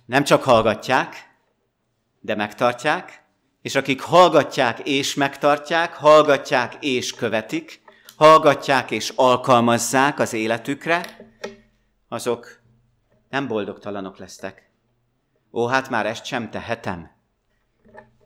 Nem 0.06 0.24
csak 0.24 0.44
hallgatják, 0.44 1.16
de 2.20 2.36
megtartják, 2.36 3.24
és 3.62 3.76
akik 3.76 4.02
hallgatják 4.02 4.80
és 4.80 5.14
megtartják, 5.14 5.94
hallgatják 5.94 6.76
és 6.80 7.14
követik, 7.14 7.82
hallgatják 8.16 8.92
és 8.92 9.14
alkalmazzák 9.16 10.20
az 10.20 10.34
életükre, 10.34 11.30
azok 12.08 12.62
nem 13.30 13.48
boldogtalanok 13.48 14.18
lesztek. 14.18 14.70
Ó, 15.52 15.66
hát 15.66 15.90
már 15.90 16.06
ezt 16.06 16.26
sem 16.26 16.50
tehetem. 16.50 17.20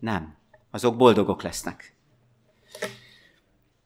Nem, 0.06 0.36
azok 0.72 0.98
boldogok 0.98 1.42
lesznek. 1.42 1.96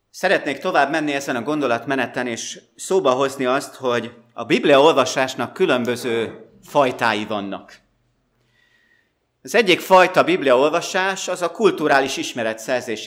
Szeretnék 0.09 0.57
tovább 0.57 0.91
menni 0.91 1.13
ezen 1.13 1.35
a 1.35 1.41
gondolatmeneten, 1.41 2.27
és 2.27 2.61
szóba 2.75 3.11
hozni 3.11 3.45
azt, 3.45 3.75
hogy 3.75 4.13
a 4.33 4.43
Biblia 4.43 4.81
olvasásnak 4.81 5.53
különböző 5.53 6.45
fajtái 6.63 7.25
vannak. 7.25 7.79
Az 9.43 9.55
egyik 9.55 9.79
fajta 9.79 10.23
Biblia 10.23 10.57
olvasás 10.57 11.27
az 11.27 11.41
a 11.41 11.51
kulturális 11.51 12.17
ismeretszerzés 12.17 13.05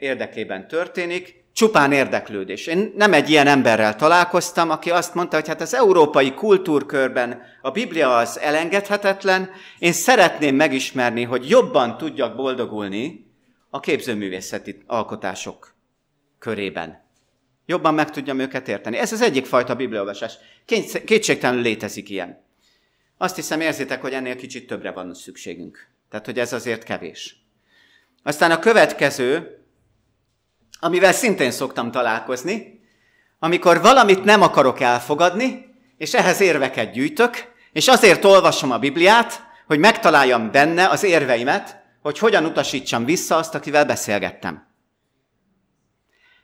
érdekében 0.00 0.68
történik, 0.68 1.41
csupán 1.52 1.92
érdeklődés. 1.92 2.66
Én 2.66 2.92
nem 2.96 3.12
egy 3.12 3.30
ilyen 3.30 3.46
emberrel 3.46 3.96
találkoztam, 3.96 4.70
aki 4.70 4.90
azt 4.90 5.14
mondta, 5.14 5.36
hogy 5.36 5.48
hát 5.48 5.60
az 5.60 5.74
európai 5.74 6.34
kultúrkörben 6.34 7.42
a 7.62 7.70
Biblia 7.70 8.16
az 8.16 8.38
elengedhetetlen, 8.38 9.50
én 9.78 9.92
szeretném 9.92 10.56
megismerni, 10.56 11.22
hogy 11.22 11.48
jobban 11.48 11.96
tudjak 11.96 12.36
boldogulni 12.36 13.30
a 13.70 13.80
képzőművészeti 13.80 14.82
alkotások 14.86 15.74
körében. 16.38 17.00
Jobban 17.66 17.94
meg 17.94 18.10
tudjam 18.10 18.38
őket 18.38 18.68
érteni. 18.68 18.96
Ez 18.96 19.12
az 19.12 19.20
egyik 19.20 19.46
fajta 19.46 19.74
bibliaolvasás. 19.74 20.34
Kétségtelenül 21.04 21.62
létezik 21.62 22.10
ilyen. 22.10 22.44
Azt 23.18 23.36
hiszem, 23.36 23.60
érzitek, 23.60 24.00
hogy 24.00 24.12
ennél 24.12 24.36
kicsit 24.36 24.66
többre 24.66 24.90
van 24.90 25.14
szükségünk. 25.14 25.88
Tehát, 26.10 26.26
hogy 26.26 26.38
ez 26.38 26.52
azért 26.52 26.82
kevés. 26.82 27.36
Aztán 28.22 28.50
a 28.50 28.58
következő, 28.58 29.61
amivel 30.84 31.12
szintén 31.12 31.50
szoktam 31.50 31.90
találkozni, 31.90 32.80
amikor 33.38 33.80
valamit 33.80 34.24
nem 34.24 34.42
akarok 34.42 34.80
elfogadni, 34.80 35.74
és 35.96 36.14
ehhez 36.14 36.40
érveket 36.40 36.92
gyűjtök, 36.92 37.52
és 37.72 37.88
azért 37.88 38.24
olvasom 38.24 38.70
a 38.70 38.78
Bibliát, 38.78 39.42
hogy 39.66 39.78
megtaláljam 39.78 40.50
benne 40.50 40.88
az 40.88 41.02
érveimet, 41.02 41.82
hogy 42.02 42.18
hogyan 42.18 42.44
utasítsam 42.44 43.04
vissza 43.04 43.36
azt, 43.36 43.54
akivel 43.54 43.84
beszélgettem. 43.84 44.66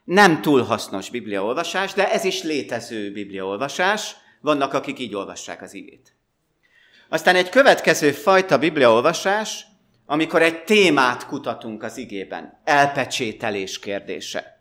Nem 0.04 0.40
túl 0.40 0.62
hasznos 0.62 1.10
bibliaolvasás, 1.10 1.92
de 1.92 2.10
ez 2.10 2.24
is 2.24 2.42
létező 2.42 3.12
bibliaolvasás. 3.12 4.16
Vannak, 4.40 4.72
akik 4.74 4.98
így 4.98 5.14
olvassák 5.14 5.62
az 5.62 5.74
igét. 5.74 6.16
Aztán 7.08 7.36
egy 7.36 7.48
következő 7.48 8.12
fajta 8.12 8.58
bibliaolvasás, 8.58 9.66
amikor 10.10 10.42
egy 10.42 10.64
témát 10.64 11.26
kutatunk 11.26 11.82
az 11.82 11.96
igében. 11.96 12.60
Elpecsételés 12.64 13.78
kérdése. 13.78 14.60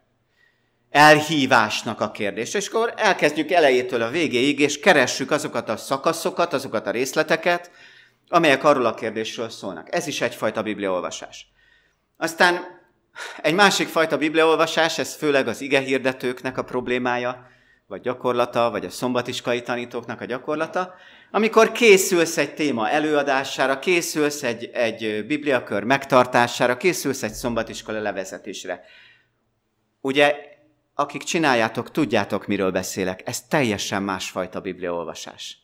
Elhívásnak 0.90 2.02
a 2.02 2.12
kérdése. 2.12 2.58
És 2.58 2.68
akkor 2.68 2.94
elkezdjük 2.96 3.52
elejétől 3.52 4.02
a 4.02 4.10
végéig, 4.10 4.60
és 4.60 4.80
keressük 4.80 5.32
azokat 5.32 5.70
a 5.70 5.78
szakaszokat, 5.78 6.54
azokat 6.54 6.88
a 6.88 6.92
részleteket, 6.92 7.72
amelyek 8.30 8.64
arról 8.64 8.86
a 8.86 8.94
kérdésről 8.94 9.50
szólnak. 9.50 9.96
Ez 9.96 10.08
is 10.08 10.22
egyfajta 10.22 10.64
bibliaolvasás. 10.64 11.48
Aztán 12.18 12.82
egy 13.42 13.54
másik 13.54 13.88
fajta 13.88 14.18
bibliaolvasás, 14.18 14.98
ez 14.98 15.16
főleg 15.16 15.48
az 15.48 15.62
ige 15.62 15.80
hirdetőknek 15.80 16.58
a 16.58 16.64
problémája, 16.64 17.48
vagy 17.86 18.02
gyakorlata, 18.02 18.72
vagy 18.72 18.86
a 18.86 18.90
szombatiskai 18.90 19.62
tanítóknak 19.62 20.22
a 20.22 20.26
gyakorlata, 20.26 20.94
amikor 21.32 21.72
készülsz 21.72 22.38
egy 22.38 22.54
téma 22.54 22.90
előadására, 22.90 23.80
készülsz 23.80 24.44
egy, 24.44 24.66
egy 24.74 25.26
bibliakör 25.28 25.84
megtartására, 25.84 26.78
készülsz 26.78 27.24
egy 27.24 27.34
szombatiskola 27.34 28.00
levezetésre. 28.00 28.84
Ugye, 30.02 30.36
akik 30.96 31.24
csináljátok, 31.24 31.92
tudjátok, 31.92 32.48
miről 32.48 32.72
beszélek. 32.72 33.22
Ez 33.26 33.42
teljesen 33.42 34.04
másfajta 34.04 34.62
bibliaolvasás. 34.62 35.58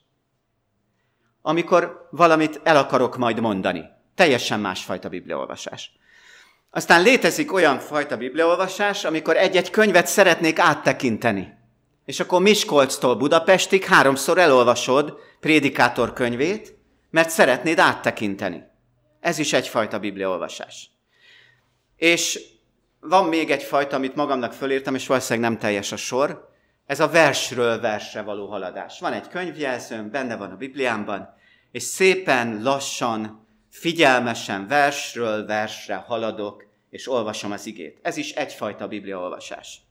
Amikor 1.41 2.07
valamit 2.11 2.59
el 2.63 2.77
akarok 2.77 3.17
majd 3.17 3.39
mondani, 3.39 3.83
teljesen 4.15 4.59
másfajta 4.59 5.09
bibliaolvasás. 5.09 5.91
Aztán 6.69 7.01
létezik 7.01 7.53
olyan 7.53 7.79
fajta 7.79 8.17
bibliaolvasás, 8.17 9.05
amikor 9.05 9.37
egy-egy 9.37 9.69
könyvet 9.69 10.07
szeretnék 10.07 10.59
áttekinteni. 10.59 11.53
És 12.05 12.19
akkor 12.19 12.41
Miskolctól 12.41 13.15
Budapestig 13.15 13.83
háromszor 13.83 14.37
elolvasod 14.37 15.17
prédikátor 15.43 16.13
könyvét, 16.13 16.77
mert 17.09 17.29
szeretnéd 17.29 17.79
áttekinteni. 17.79 18.63
Ez 19.19 19.37
is 19.37 19.53
egyfajta 19.53 19.99
bibliaolvasás. 19.99 20.89
És 21.95 22.39
van 22.99 23.25
még 23.25 23.51
egy 23.51 23.63
fajta, 23.63 23.95
amit 23.95 24.15
magamnak 24.15 24.53
fölírtam, 24.53 24.95
és 24.95 25.07
valószínűleg 25.07 25.49
nem 25.49 25.59
teljes 25.59 25.91
a 25.91 25.95
sor, 25.95 26.49
ez 26.85 26.99
a 26.99 27.09
versről 27.09 27.79
versre 27.79 28.21
való 28.21 28.47
haladás. 28.47 28.99
Van 28.99 29.13
egy 29.13 29.27
könyvjelzőm, 29.27 30.11
benne 30.11 30.35
van 30.35 30.51
a 30.51 30.55
Bibliámban, 30.55 31.33
és 31.71 31.83
szépen, 31.83 32.61
lassan, 32.61 33.47
figyelmesen 33.69 34.67
versről 34.67 35.45
versre 35.45 35.95
haladok, 35.95 36.65
és 36.89 37.09
olvasom 37.09 37.51
az 37.51 37.65
igét. 37.65 37.99
Ez 38.01 38.17
is 38.17 38.31
egyfajta 38.31 38.87
bibliaolvasás. 38.87 39.81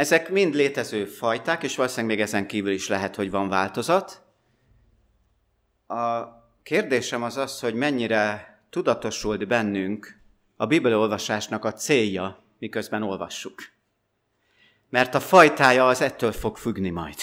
Ezek 0.00 0.30
mind 0.30 0.54
létező 0.54 1.04
fajták, 1.04 1.62
és 1.62 1.76
valószínűleg 1.76 2.16
még 2.16 2.24
ezen 2.24 2.46
kívül 2.46 2.72
is 2.72 2.88
lehet, 2.88 3.16
hogy 3.16 3.30
van 3.30 3.48
változat. 3.48 4.22
A 5.86 6.24
kérdésem 6.62 7.22
az 7.22 7.36
az, 7.36 7.60
hogy 7.60 7.74
mennyire 7.74 8.58
tudatosult 8.70 9.46
bennünk 9.46 10.20
a 10.56 10.66
Bibliaolvasásnak 10.66 11.64
a 11.64 11.72
célja, 11.72 12.42
miközben 12.58 13.02
olvassuk. 13.02 13.54
Mert 14.88 15.14
a 15.14 15.20
fajtája 15.20 15.88
az 15.88 16.00
ettől 16.00 16.32
fog 16.32 16.56
függni 16.56 16.90
majd. 16.90 17.18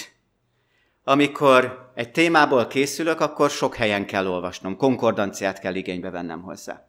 Amikor 1.03 1.91
egy 1.95 2.11
témából 2.11 2.67
készülök, 2.67 3.19
akkor 3.19 3.49
sok 3.49 3.75
helyen 3.75 4.05
kell 4.05 4.27
olvasnom, 4.27 4.77
konkordanciát 4.77 5.59
kell 5.59 5.75
igénybe 5.75 6.09
vennem 6.09 6.41
hozzá. 6.41 6.87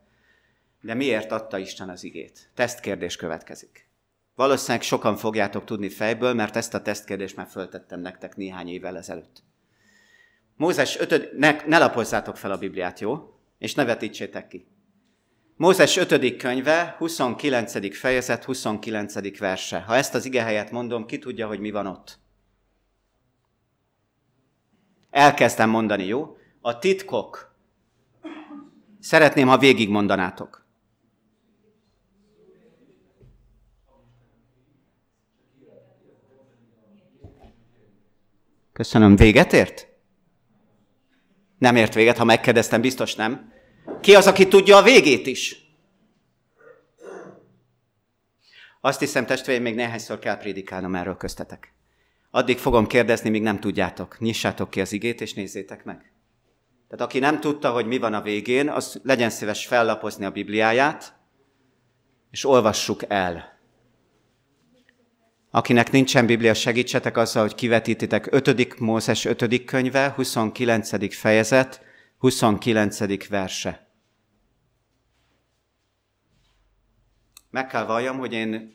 De 0.81 0.95
miért 0.95 1.33
adta 1.33 1.59
Isten 1.59 1.89
az 1.89 2.05
igét? 2.05 2.51
Tesztkérdés 2.55 3.17
következik. 3.17 3.88
Valószínűleg 4.39 4.83
sokan 4.83 5.17
fogjátok 5.17 5.65
tudni 5.65 5.89
fejből, 5.89 6.35
mert 6.35 6.57
ezt 6.57 6.75
a 6.75 6.83
tesztkérdést 6.83 7.37
már 7.37 7.47
föltettem 7.47 8.01
nektek 8.01 8.37
néhány 8.37 8.69
évvel 8.69 8.97
ezelőtt. 8.97 9.43
Mózes 10.57 10.99
5. 10.99 11.33
Ne, 11.39 11.63
ne 11.67 11.79
lapozzátok 11.79 12.37
fel 12.37 12.51
a 12.51 12.59
Bibliát, 12.59 13.01
jó? 13.01 13.39
És 13.59 13.75
ne 13.75 13.85
vetítsétek 13.85 14.49
ki. 14.49 14.67
Mózes 15.57 15.97
5. 15.97 16.37
könyve, 16.37 16.95
29. 16.99 17.97
fejezet, 17.97 18.45
29. 18.45 19.39
verse. 19.39 19.81
Ha 19.81 19.97
ezt 19.97 20.15
az 20.15 20.25
ige 20.25 20.43
helyet 20.43 20.71
mondom, 20.71 21.07
ki 21.07 21.19
tudja, 21.19 21.47
hogy 21.47 21.61
mi 21.61 21.71
van 21.71 21.87
ott? 21.87 22.19
Elkezdem 25.11 25.71
mondani, 25.71 26.05
jó? 26.05 26.37
A 26.61 26.79
titkok. 26.79 27.55
Szeretném, 29.01 29.49
ha 29.49 29.59
végigmondanátok. 29.59 30.67
Köszönöm. 38.79 39.17
Véget 39.17 39.53
ért? 39.53 39.89
Nem 41.59 41.77
ért 41.77 41.95
véget, 41.95 42.17
ha 42.17 42.25
megkérdeztem, 42.25 42.81
biztos 42.81 43.15
nem. 43.15 43.53
Ki 44.01 44.15
az, 44.15 44.27
aki 44.27 44.49
tudja 44.49 44.77
a 44.77 44.83
végét 44.83 45.27
is? 45.27 45.57
Azt 48.81 49.01
hiszem, 49.01 49.27
testvéreim, 49.27 49.63
még 49.63 49.75
néhányszor 49.75 50.19
kell 50.19 50.37
prédikálnom 50.37 50.95
erről 50.95 51.17
köztetek. 51.17 51.73
Addig 52.31 52.59
fogom 52.59 52.87
kérdezni, 52.87 53.31
míg 53.31 53.43
nem 53.43 53.61
tudjátok. 53.61 54.19
Nyissátok 54.19 54.71
ki 54.71 54.81
az 54.81 54.93
igét, 54.93 55.21
és 55.21 55.35
nézzétek 55.35 55.85
meg. 55.85 56.13
Tehát 56.89 57.05
aki 57.05 57.19
nem 57.19 57.41
tudta, 57.41 57.71
hogy 57.71 57.87
mi 57.87 57.99
van 57.99 58.15
a 58.15 58.23
végén, 58.23 58.69
az 58.69 59.01
legyen 59.03 59.31
szíves 59.31 59.67
fellapozni 59.67 60.25
a 60.25 60.31
Bibliáját, 60.31 61.15
és 62.31 62.45
olvassuk 62.45 63.03
el. 63.09 63.58
Akinek 65.59 65.91
nincsen 65.91 66.27
Biblia, 66.27 66.55
segítsetek 66.55 67.17
azzal, 67.17 67.43
hogy 67.43 67.55
kivetítitek 67.55 68.33
5. 68.33 68.79
Mózes 68.79 69.25
5. 69.25 69.65
könyve, 69.65 70.13
29. 70.17 71.15
fejezet, 71.15 71.83
29. 72.19 73.29
verse. 73.29 73.89
Meg 77.51 77.67
kell 77.67 77.85
valljam, 77.85 78.19
hogy 78.19 78.33
én 78.33 78.75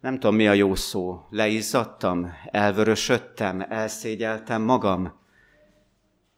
nem 0.00 0.14
tudom 0.18 0.34
mi 0.34 0.48
a 0.48 0.52
jó 0.52 0.74
szó, 0.74 1.26
leizzadtam, 1.30 2.32
elvörösödtem, 2.50 3.66
elszégyeltem 3.68 4.62
magam, 4.62 5.20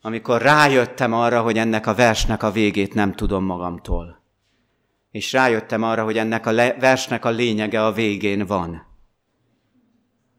amikor 0.00 0.42
rájöttem 0.42 1.12
arra, 1.12 1.42
hogy 1.42 1.58
ennek 1.58 1.86
a 1.86 1.94
versnek 1.94 2.42
a 2.42 2.50
végét 2.50 2.94
nem 2.94 3.12
tudom 3.12 3.44
magamtól. 3.44 4.22
És 5.10 5.32
rájöttem 5.32 5.82
arra, 5.82 6.04
hogy 6.04 6.18
ennek 6.18 6.46
a 6.46 6.50
le- 6.50 6.76
versnek 6.80 7.24
a 7.24 7.30
lényege 7.30 7.84
a 7.84 7.92
végén 7.92 8.46
van. 8.46 8.90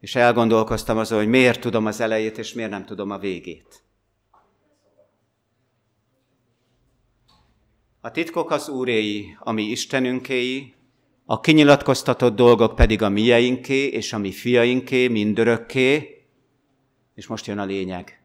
És 0.04 0.16
elgondolkoztam 0.16 0.98
azon, 0.98 1.18
hogy 1.18 1.28
miért 1.28 1.62
tudom 1.62 1.86
az 1.86 2.00
elejét, 2.00 2.38
és 2.38 2.54
miért 2.54 2.70
nem 2.70 2.86
tudom 2.86 3.10
a 3.10 3.18
végét. 3.18 3.84
A 8.02 8.12
titkok 8.12 8.52
az 8.52 8.70
úréi, 8.70 9.38
ami 9.40 9.64
Istenünkéi, 9.64 10.74
a 11.26 11.40
kinyilatkoztatott 11.40 12.36
dolgok 12.36 12.76
pedig 12.76 13.02
a 13.02 13.10
mieinké 13.10 13.86
és 13.88 14.14
a 14.14 14.18
mi 14.18 14.32
fiainké 14.32 15.08
mindörökké, 15.08 16.24
és 17.16 17.28
most 17.28 17.46
jön 17.46 17.60
a 17.60 17.66
lényeg. 17.66 18.24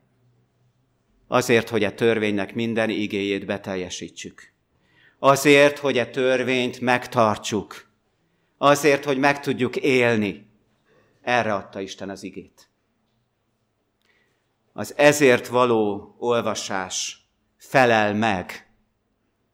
Azért, 1.29 1.69
hogy 1.69 1.85
a 1.85 1.95
törvénynek 1.95 2.55
minden 2.55 2.91
igéjét 2.91 3.47
beteljesítsük. 3.47 4.53
Azért, 5.19 5.79
hogy 5.79 5.99
a 5.99 6.11
törvényt 6.11 6.81
megtartsuk. 6.81 7.89
Azért, 8.57 9.05
hogy 9.05 9.19
meg 9.19 9.41
tudjuk 9.41 9.77
élni. 9.77 10.48
Erre 11.29 11.55
adta 11.55 11.81
Isten 11.81 12.11
az 12.11 12.23
igét. 12.23 12.69
Az 14.73 14.95
ezért 14.97 15.47
való 15.47 16.15
olvasás 16.19 17.27
felel 17.57 18.15
meg 18.15 18.71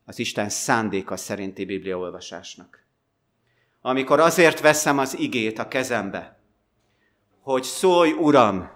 az 0.05 0.19
Isten 0.19 0.49
szándéka 0.49 1.17
szerinti 1.17 1.65
Biblia 1.65 1.99
olvasásnak 1.99 2.85
amikor 3.87 4.21
azért 4.21 4.61
veszem 4.61 4.99
az 4.99 5.19
igét 5.19 5.59
a 5.59 5.69
kezembe, 5.69 6.39
hogy 7.41 7.63
szólj, 7.63 8.13
Uram, 8.13 8.71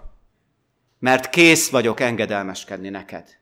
mert 0.99 1.29
kész 1.29 1.69
vagyok 1.69 1.99
engedelmeskedni 1.99 2.89
neked. 2.89 3.37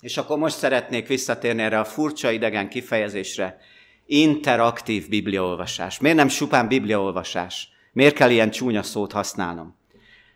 És 0.00 0.16
akkor 0.16 0.38
most 0.38 0.56
szeretnék 0.56 1.06
visszatérni 1.06 1.62
erre 1.62 1.78
a 1.78 1.84
furcsa 1.84 2.30
idegen 2.30 2.68
kifejezésre, 2.68 3.60
interaktív 4.06 5.08
bibliaolvasás. 5.08 5.98
Miért 5.98 6.16
nem 6.16 6.28
supán 6.28 6.68
bibliaolvasás? 6.68 7.68
Miért 7.92 8.14
kell 8.14 8.30
ilyen 8.30 8.50
csúnya 8.50 8.82
szót 8.82 9.12
használnom? 9.12 9.76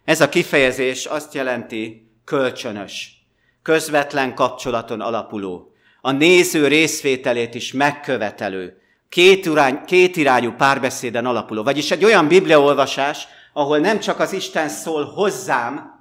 Ez 0.05 0.21
a 0.21 0.29
kifejezés 0.29 1.05
azt 1.05 1.35
jelenti 1.35 2.11
kölcsönös, 2.25 3.27
közvetlen 3.63 4.35
kapcsolaton 4.35 5.01
alapuló, 5.01 5.73
a 6.01 6.11
néző 6.11 6.69
részvételét 6.69 7.55
is 7.55 7.73
megkövetelő, 7.73 8.81
két, 9.09 9.47
irány, 9.47 9.85
két 9.85 10.17
irányú 10.17 10.53
párbeszéden 10.53 11.27
alapuló. 11.27 11.63
Vagyis 11.63 11.91
egy 11.91 12.05
olyan 12.05 12.29
bibliaolvasás, 12.29 13.27
ahol 13.53 13.79
nem 13.79 14.01
csak 14.01 14.19
az 14.19 14.33
Isten 14.33 14.69
szól 14.69 15.05
hozzám, 15.05 16.01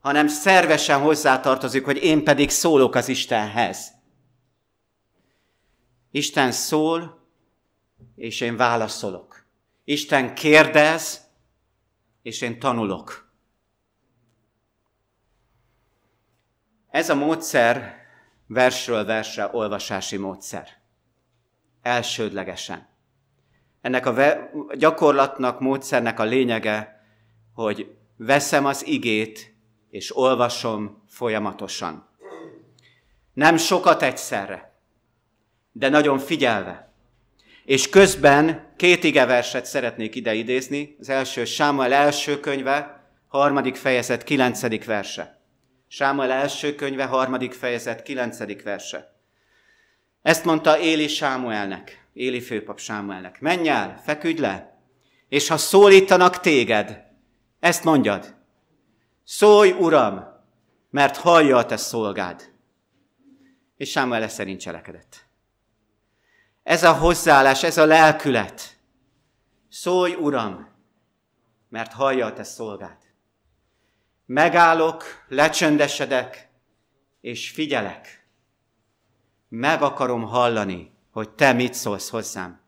hanem 0.00 0.28
szervesen 0.28 1.00
hozzátartozik, 1.00 1.84
hogy 1.84 2.04
én 2.04 2.24
pedig 2.24 2.50
szólok 2.50 2.94
az 2.94 3.08
Istenhez. 3.08 3.92
Isten 6.10 6.52
szól, 6.52 7.24
és 8.16 8.40
én 8.40 8.56
válaszolok. 8.56 9.35
Isten 9.88 10.34
kérdez, 10.34 11.30
és 12.22 12.40
én 12.40 12.58
tanulok. 12.58 13.30
Ez 16.90 17.10
a 17.10 17.14
módszer 17.14 17.94
versről 18.46 19.04
versre 19.04 19.48
olvasási 19.52 20.16
módszer 20.16 20.68
elsődlegesen. 21.82 22.88
Ennek 23.80 24.06
a 24.06 24.14
gyakorlatnak, 24.74 25.60
módszernek 25.60 26.20
a 26.20 26.24
lényege, 26.24 27.06
hogy 27.52 27.96
veszem 28.16 28.64
az 28.64 28.86
igét, 28.86 29.54
és 29.90 30.16
olvasom 30.16 31.02
folyamatosan. 31.08 32.08
Nem 33.32 33.56
sokat 33.56 34.02
egyszerre, 34.02 34.80
de 35.72 35.88
nagyon 35.88 36.18
figyelve. 36.18 36.85
És 37.66 37.88
közben 37.88 38.72
két 38.76 39.04
igeverset 39.04 39.66
szeretnék 39.66 40.14
ide 40.14 40.34
idézni. 40.34 40.96
Az 41.00 41.08
első 41.08 41.44
Sámuel 41.44 41.92
első 41.92 42.40
könyve, 42.40 43.08
harmadik 43.28 43.76
fejezet, 43.76 44.24
kilencedik 44.24 44.84
verse. 44.84 45.40
Sámuel 45.88 46.30
első 46.30 46.74
könyve, 46.74 47.04
harmadik 47.04 47.52
fejezet, 47.52 48.02
kilencedik 48.02 48.62
verse. 48.62 49.14
Ezt 50.22 50.44
mondta 50.44 50.78
Éli 50.78 51.08
Sámuelnek, 51.08 52.06
Éli 52.12 52.40
főpap 52.40 52.78
Sámuelnek. 52.78 53.40
Menj 53.40 53.68
el, 53.68 54.00
feküdj 54.04 54.40
le, 54.40 54.78
és 55.28 55.48
ha 55.48 55.56
szólítanak 55.56 56.40
téged, 56.40 57.02
ezt 57.60 57.84
mondjad. 57.84 58.34
Szólj, 59.24 59.70
Uram, 59.70 60.24
mert 60.90 61.16
hallja 61.16 61.56
a 61.56 61.66
te 61.66 61.76
szolgád. 61.76 62.52
És 63.76 63.90
Sámuel 63.90 64.28
szerint 64.28 64.60
cselekedett. 64.60 65.25
Ez 66.66 66.82
a 66.82 66.92
hozzáállás, 66.92 67.62
ez 67.62 67.78
a 67.78 67.84
lelkület. 67.84 68.76
Szólj, 69.68 70.14
Uram, 70.14 70.68
mert 71.68 71.92
hallja 71.92 72.26
a 72.26 72.32
te 72.32 72.42
szolgád. 72.42 72.98
Megállok, 74.24 75.04
lecsöndesedek, 75.28 76.48
és 77.20 77.50
figyelek 77.50 78.26
meg 79.48 79.82
akarom 79.82 80.22
hallani, 80.22 80.92
hogy 81.10 81.30
te 81.30 81.52
mit 81.52 81.74
szólsz 81.74 82.10
hozzám. 82.10 82.60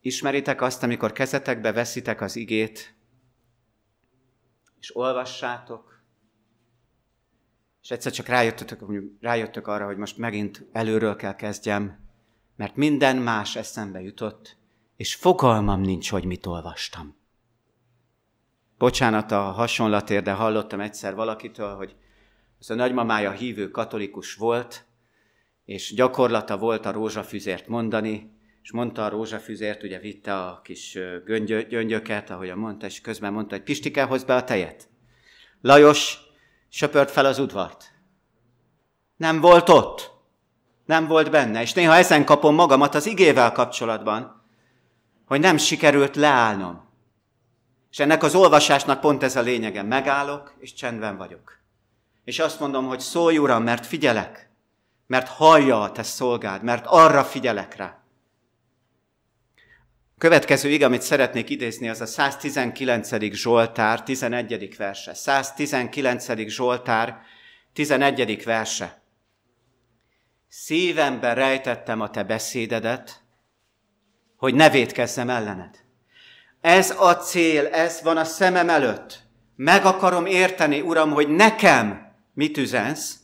Ismeritek 0.00 0.60
azt, 0.60 0.82
amikor 0.82 1.12
kezetekbe 1.12 1.72
veszitek 1.72 2.20
az 2.20 2.36
igét, 2.36 2.94
és 4.80 4.96
olvassátok, 4.96 6.02
és 7.82 7.90
egyszer 7.90 8.12
csak 8.12 8.26
rájöttetek, 8.26 8.80
rájöttök 9.20 9.66
arra, 9.66 9.86
hogy 9.86 9.96
most 9.96 10.16
megint 10.16 10.66
előről 10.72 11.16
kell 11.16 11.34
kezdjem, 11.34 12.08
mert 12.60 12.76
minden 12.76 13.16
más 13.16 13.56
eszembe 13.56 14.00
jutott, 14.00 14.56
és 14.96 15.14
fogalmam 15.14 15.80
nincs, 15.80 16.10
hogy 16.10 16.24
mit 16.24 16.46
olvastam. 16.46 17.16
Bocsánat 18.78 19.30
a 19.30 19.40
hasonlatért, 19.40 20.24
de 20.24 20.32
hallottam 20.32 20.80
egyszer 20.80 21.14
valakitől, 21.14 21.74
hogy 21.74 21.96
az 22.58 22.70
a 22.70 22.74
nagymamája 22.74 23.30
hívő 23.30 23.70
katolikus 23.70 24.34
volt, 24.34 24.84
és 25.64 25.94
gyakorlata 25.94 26.58
volt 26.58 26.86
a 26.86 26.92
rózsafüzért 26.92 27.68
mondani, 27.68 28.32
és 28.62 28.72
mondta 28.72 29.04
a 29.04 29.08
rózsafüzért, 29.08 29.82
ugye 29.82 29.98
vitte 29.98 30.34
a 30.34 30.60
kis 30.64 30.98
göngyö, 31.24 31.62
gyöngyöket, 31.62 32.30
ahogy 32.30 32.54
mondta, 32.54 32.86
és 32.86 33.00
közben 33.00 33.32
mondta, 33.32 33.54
hogy 33.54 33.64
Pistike, 33.64 34.02
hozd 34.02 34.26
be 34.26 34.34
a 34.34 34.44
tejet. 34.44 34.88
Lajos 35.60 36.18
söpört 36.68 37.10
fel 37.10 37.24
az 37.26 37.38
udvart. 37.38 37.92
Nem 39.16 39.40
volt 39.40 39.68
ott. 39.68 40.18
Nem 40.84 41.06
volt 41.06 41.30
benne. 41.30 41.62
És 41.62 41.72
néha 41.72 41.96
ezen 41.96 42.24
kapom 42.24 42.54
magamat 42.54 42.94
az 42.94 43.06
igével 43.06 43.52
kapcsolatban, 43.52 44.42
hogy 45.26 45.40
nem 45.40 45.56
sikerült 45.56 46.16
leállnom. 46.16 46.88
És 47.90 47.98
ennek 47.98 48.22
az 48.22 48.34
olvasásnak 48.34 49.00
pont 49.00 49.22
ez 49.22 49.36
a 49.36 49.40
lényege. 49.40 49.82
Megállok, 49.82 50.54
és 50.58 50.72
csendben 50.72 51.16
vagyok. 51.16 51.58
És 52.24 52.38
azt 52.38 52.60
mondom, 52.60 52.86
hogy 52.86 53.00
szólj, 53.00 53.38
Uram, 53.38 53.62
mert 53.62 53.86
figyelek 53.86 54.50
mert 55.10 55.28
hallja 55.28 55.80
a 55.80 55.92
te 55.92 56.02
szolgád, 56.02 56.62
mert 56.62 56.84
arra 56.86 57.24
figyelek 57.24 57.76
rá. 57.76 57.98
Következő 60.18 60.68
ig, 60.68 60.82
amit 60.82 61.02
szeretnék 61.02 61.50
idézni, 61.50 61.88
az 61.88 62.00
a 62.00 62.06
119. 62.06 63.32
Zsoltár 63.32 64.02
11. 64.02 64.76
verse. 64.76 65.14
119. 65.14 66.48
Zsoltár 66.48 67.22
11. 67.72 68.44
verse. 68.44 68.99
Szívemben 70.52 71.34
rejtettem 71.34 72.00
a 72.00 72.10
te 72.10 72.22
beszédedet, 72.22 73.22
hogy 74.36 74.54
ne 74.54 74.70
védkezzem 74.70 75.30
ellened. 75.30 75.78
Ez 76.60 76.90
a 76.98 77.16
cél, 77.16 77.66
ez 77.66 78.02
van 78.02 78.16
a 78.16 78.24
szemem 78.24 78.68
előtt. 78.68 79.18
Meg 79.56 79.84
akarom 79.84 80.26
érteni, 80.26 80.80
Uram, 80.80 81.10
hogy 81.10 81.28
nekem 81.28 82.12
mit 82.34 82.56
üzensz, 82.56 83.16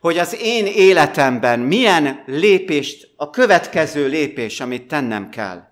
hogy 0.00 0.18
az 0.18 0.36
én 0.40 0.66
életemben 0.66 1.60
milyen 1.60 2.22
lépést, 2.26 3.12
a 3.16 3.30
következő 3.30 4.06
lépés, 4.06 4.60
amit 4.60 4.88
tennem 4.88 5.28
kell. 5.28 5.68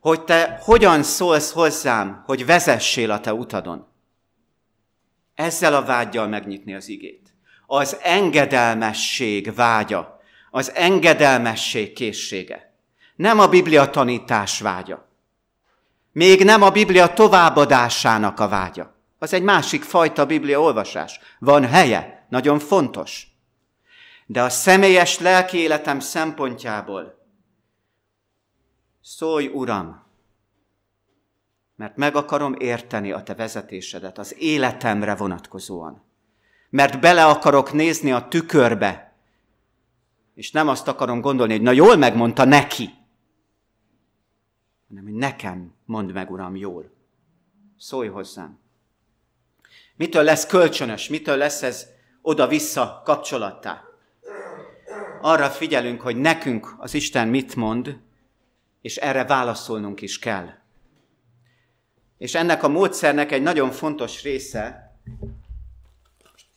hogy 0.00 0.24
te 0.24 0.58
hogyan 0.62 1.02
szólsz 1.02 1.52
hozzám, 1.52 2.22
hogy 2.26 2.46
vezessél 2.46 3.10
a 3.10 3.20
te 3.20 3.34
utadon. 3.34 3.88
Ezzel 5.34 5.74
a 5.74 5.84
vágyjal 5.84 6.28
megnyitni 6.28 6.74
az 6.74 6.88
igét. 6.88 7.25
Az 7.66 7.96
engedelmesség 8.02 9.54
vágya, 9.54 10.20
az 10.50 10.72
engedelmesség 10.74 11.92
készsége. 11.92 12.74
Nem 13.16 13.38
a 13.38 13.48
Biblia 13.48 13.90
tanítás 13.90 14.60
vágya. 14.60 15.08
Még 16.12 16.44
nem 16.44 16.62
a 16.62 16.70
Biblia 16.70 17.12
továbbadásának 17.12 18.40
a 18.40 18.48
vágya. 18.48 18.94
Az 19.18 19.32
egy 19.32 19.42
másik 19.42 19.82
fajta 19.82 20.26
Biblia 20.26 20.60
olvasás. 20.60 21.20
Van 21.38 21.64
helye, 21.64 22.26
nagyon 22.28 22.58
fontos. 22.58 23.26
De 24.26 24.42
a 24.42 24.48
személyes 24.48 25.18
lelki 25.18 25.58
életem 25.58 26.00
szempontjából 26.00 27.16
szólj, 29.06 29.46
Uram, 29.46 30.04
mert 31.76 31.96
meg 31.96 32.16
akarom 32.16 32.54
érteni 32.54 33.12
a 33.12 33.22
te 33.22 33.34
vezetésedet 33.34 34.18
az 34.18 34.34
életemre 34.38 35.14
vonatkozóan. 35.14 36.05
Mert 36.76 37.00
bele 37.00 37.24
akarok 37.24 37.72
nézni 37.72 38.12
a 38.12 38.28
tükörbe, 38.28 39.12
és 40.34 40.50
nem 40.50 40.68
azt 40.68 40.88
akarom 40.88 41.20
gondolni, 41.20 41.52
hogy 41.52 41.62
na 41.62 41.70
jól 41.70 41.96
megmondta 41.96 42.44
neki, 42.44 42.90
hanem 44.88 45.04
hogy 45.04 45.12
nekem 45.12 45.74
mondd 45.84 46.12
meg, 46.12 46.30
Uram, 46.30 46.56
jól. 46.56 46.90
Szólj 47.78 48.08
hozzám. 48.08 48.58
Mitől 49.94 50.22
lesz 50.22 50.46
kölcsönös, 50.46 51.08
mitől 51.08 51.36
lesz 51.36 51.62
ez 51.62 51.86
oda-vissza 52.22 53.02
kapcsolattá? 53.04 53.82
Arra 55.20 55.50
figyelünk, 55.50 56.00
hogy 56.00 56.16
nekünk 56.16 56.74
az 56.78 56.94
Isten 56.94 57.28
mit 57.28 57.54
mond, 57.54 57.98
és 58.80 58.96
erre 58.96 59.24
válaszolnunk 59.24 60.00
is 60.00 60.18
kell. 60.18 60.48
És 62.18 62.34
ennek 62.34 62.62
a 62.62 62.68
módszernek 62.68 63.32
egy 63.32 63.42
nagyon 63.42 63.70
fontos 63.70 64.22
része 64.22 64.86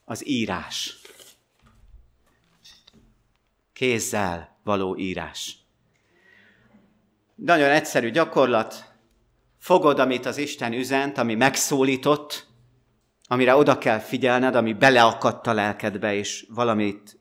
az 0.09 0.27
írás. 0.27 0.97
Kézzel 3.73 4.57
való 4.63 4.97
írás. 4.97 5.57
Nagyon 7.35 7.69
egyszerű 7.69 8.09
gyakorlat. 8.09 8.93
Fogod, 9.57 9.99
amit 9.99 10.25
az 10.25 10.37
Isten 10.37 10.73
üzent, 10.73 11.17
ami 11.17 11.35
megszólított, 11.35 12.47
amire 13.27 13.55
oda 13.55 13.77
kell 13.77 13.99
figyelned, 13.99 14.55
ami 14.55 14.73
beleakadt 14.73 15.47
a 15.47 15.53
lelkedbe, 15.53 16.13
és 16.13 16.45
valamit 16.49 17.19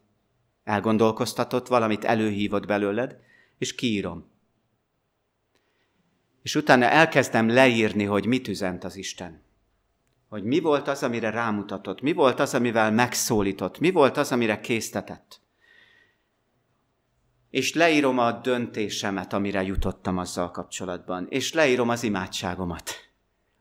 elgondolkoztatott, 0.64 1.66
valamit 1.66 2.05
előhívott 2.05 2.66
belőled, 2.66 3.16
és 3.59 3.74
kiírom. 3.74 4.30
És 6.43 6.55
utána 6.55 6.84
elkezdem 6.84 7.49
leírni, 7.49 8.05
hogy 8.05 8.26
mit 8.26 8.49
üzent 8.49 8.84
az 8.84 8.97
Isten. 8.97 9.47
Hogy 10.29 10.45
mi 10.45 10.61
volt 10.61 10.89
az, 10.89 11.03
amire 11.03 11.31
rámutatott, 11.31 12.01
mi 12.01 12.12
volt 12.12 12.41
az, 12.41 12.55
amivel 12.55 12.91
megszólított, 12.91 13.79
mi 13.79 13.91
volt 13.91 14.16
az, 14.16 14.33
amire 14.33 14.61
késztetett. 14.61 15.41
És 17.51 17.74
leírom 17.74 18.18
a 18.18 18.33
döntésemet, 18.33 19.33
amire 19.33 19.62
jutottam 19.62 20.18
azzal 20.18 20.51
kapcsolatban. 20.51 21.26
És 21.31 21.53
leírom 21.53 21.89
az 21.89 22.03
imádságomat, 22.03 22.91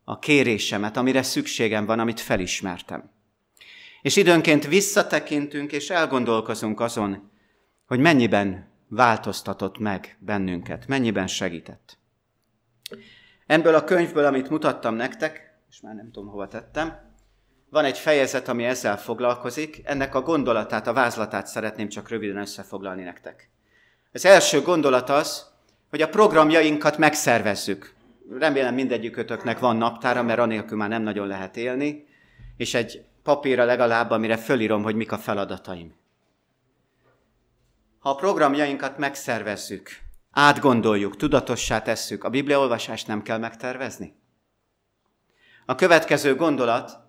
a 0.03 0.19
kérésemet, 0.19 0.97
amire 0.97 1.23
szükségem 1.23 1.85
van, 1.85 1.99
amit 1.99 2.19
felismertem. 2.19 3.11
És 4.01 4.15
időnként 4.15 4.67
visszatekintünk, 4.67 5.71
és 5.71 5.89
elgondolkozunk 5.89 6.79
azon, 6.79 7.31
hogy 7.85 7.99
mennyiben 7.99 8.71
változtatott 8.87 9.77
meg 9.77 10.17
bennünket, 10.19 10.87
mennyiben 10.87 11.27
segített. 11.27 11.97
Ebből 13.45 13.75
a 13.75 13.83
könyvből, 13.83 14.25
amit 14.25 14.49
mutattam 14.49 14.95
nektek, 14.95 15.46
és 15.77 15.83
már 15.83 15.95
nem 15.95 16.11
tudom, 16.11 16.29
hova 16.29 16.47
tettem, 16.47 16.97
van 17.69 17.85
egy 17.85 17.97
fejezet, 17.97 18.47
ami 18.47 18.65
ezzel 18.65 18.97
foglalkozik. 18.97 19.81
Ennek 19.83 20.15
a 20.15 20.21
gondolatát, 20.21 20.87
a 20.87 20.93
vázlatát 20.93 21.47
szeretném 21.47 21.89
csak 21.89 22.09
röviden 22.09 22.37
összefoglalni 22.37 23.03
nektek. 23.03 23.49
Az 24.13 24.25
első 24.25 24.61
gondolat 24.61 25.09
az, 25.09 25.45
hogy 25.89 26.01
a 26.01 26.09
programjainkat 26.09 26.97
megszervezzük. 26.97 27.93
Remélem 28.39 28.73
mindegyikőtöknek 28.73 29.59
van 29.59 29.75
naptára, 29.75 30.23
mert 30.23 30.39
anélkül 30.39 30.77
már 30.77 30.89
nem 30.89 31.01
nagyon 31.01 31.27
lehet 31.27 31.57
élni, 31.57 32.07
és 32.55 32.73
egy 32.73 33.05
papírra 33.23 33.63
legalább, 33.63 34.11
amire 34.11 34.37
fölírom, 34.37 34.83
hogy 34.83 34.95
mik 34.95 35.11
a 35.11 35.17
feladataim. 35.17 35.95
Ha 37.99 38.09
a 38.09 38.15
programjainkat 38.15 38.97
megszervezzük, 38.97 39.89
átgondoljuk, 40.31 41.15
tudatossá 41.15 41.81
tesszük, 41.81 42.23
a 42.23 42.29
bibliaolvasást 42.29 43.07
nem 43.07 43.21
kell 43.21 43.37
megtervezni? 43.37 44.25
A 45.69 45.75
következő 45.75 46.35
gondolat, 46.35 46.99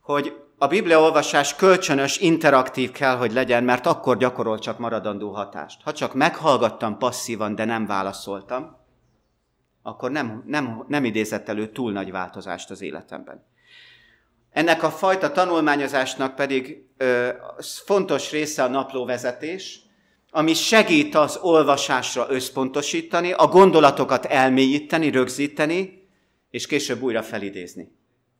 hogy 0.00 0.36
a 0.58 0.66
bibliaolvasás 0.66 1.54
kölcsönös, 1.54 2.18
interaktív 2.18 2.90
kell, 2.90 3.16
hogy 3.16 3.32
legyen, 3.32 3.64
mert 3.64 3.86
akkor 3.86 4.16
gyakorol 4.16 4.58
csak 4.58 4.78
maradandó 4.78 5.30
hatást. 5.30 5.82
Ha 5.82 5.92
csak 5.92 6.14
meghallgattam 6.14 6.98
passzívan, 6.98 7.54
de 7.54 7.64
nem 7.64 7.86
válaszoltam, 7.86 8.76
akkor 9.82 10.10
nem, 10.10 10.42
nem, 10.46 10.84
nem 10.88 11.04
idézett 11.04 11.48
elő 11.48 11.66
túl 11.68 11.92
nagy 11.92 12.10
változást 12.10 12.70
az 12.70 12.82
életemben. 12.82 13.44
Ennek 14.50 14.82
a 14.82 14.90
fajta 14.90 15.32
tanulmányozásnak 15.32 16.34
pedig 16.34 16.86
ö, 16.96 17.28
fontos 17.84 18.30
része 18.30 18.62
a 18.62 18.68
naplóvezetés, 18.68 19.80
ami 20.30 20.54
segít 20.54 21.14
az 21.14 21.38
olvasásra 21.42 22.26
összpontosítani, 22.28 23.32
a 23.32 23.46
gondolatokat 23.46 24.24
elmélyíteni, 24.24 25.10
rögzíteni, 25.10 25.97
és 26.58 26.66
később 26.66 27.02
újra 27.02 27.22
felidézni. 27.22 27.92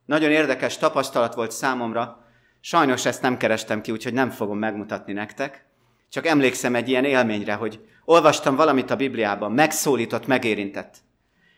Nagyon 0.05 0.31
érdekes 0.31 0.77
tapasztalat 0.77 1.33
volt 1.33 1.51
számomra, 1.51 2.25
sajnos 2.59 3.05
ezt 3.05 3.21
nem 3.21 3.37
kerestem 3.37 3.81
ki, 3.81 3.91
úgyhogy 3.91 4.13
nem 4.13 4.29
fogom 4.29 4.57
megmutatni 4.57 5.13
nektek, 5.13 5.65
csak 6.09 6.25
emlékszem 6.25 6.75
egy 6.75 6.89
ilyen 6.89 7.05
élményre, 7.05 7.53
hogy 7.53 7.79
olvastam 8.05 8.55
valamit 8.55 8.91
a 8.91 8.95
Bibliában, 8.95 9.51
megszólított, 9.51 10.27
megérintett. 10.27 10.97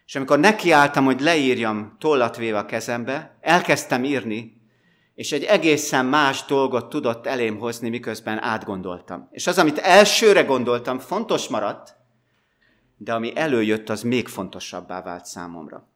És 0.06 0.16
amikor 0.16 0.40
nekiálltam, 0.40 1.06
hogy 1.06 1.22
leírjam 1.22 1.96
tollat 2.00 2.38
véve 2.38 2.58
a 2.58 2.66
kezembe, 2.66 3.38
elkezdtem 3.40 4.04
írni, 4.04 4.62
és 5.16 5.32
egy 5.32 5.44
egészen 5.44 6.06
más 6.06 6.46
dolgot 6.46 6.90
tudott 6.90 7.26
elém 7.26 7.58
hozni, 7.58 7.90
miközben 7.90 8.44
átgondoltam. 8.44 9.28
És 9.32 9.48
az, 9.48 9.58
amit 9.58 9.78
elsőre 9.78 10.44
gondoltam, 10.44 11.00
fontos 11.00 11.48
maradt, 11.48 11.96
de 12.98 13.14
ami 13.14 13.32
előjött, 13.36 13.90
az 13.90 14.02
még 14.02 14.28
fontosabbá 14.28 15.02
vált 15.02 15.26
számomra. 15.26 15.90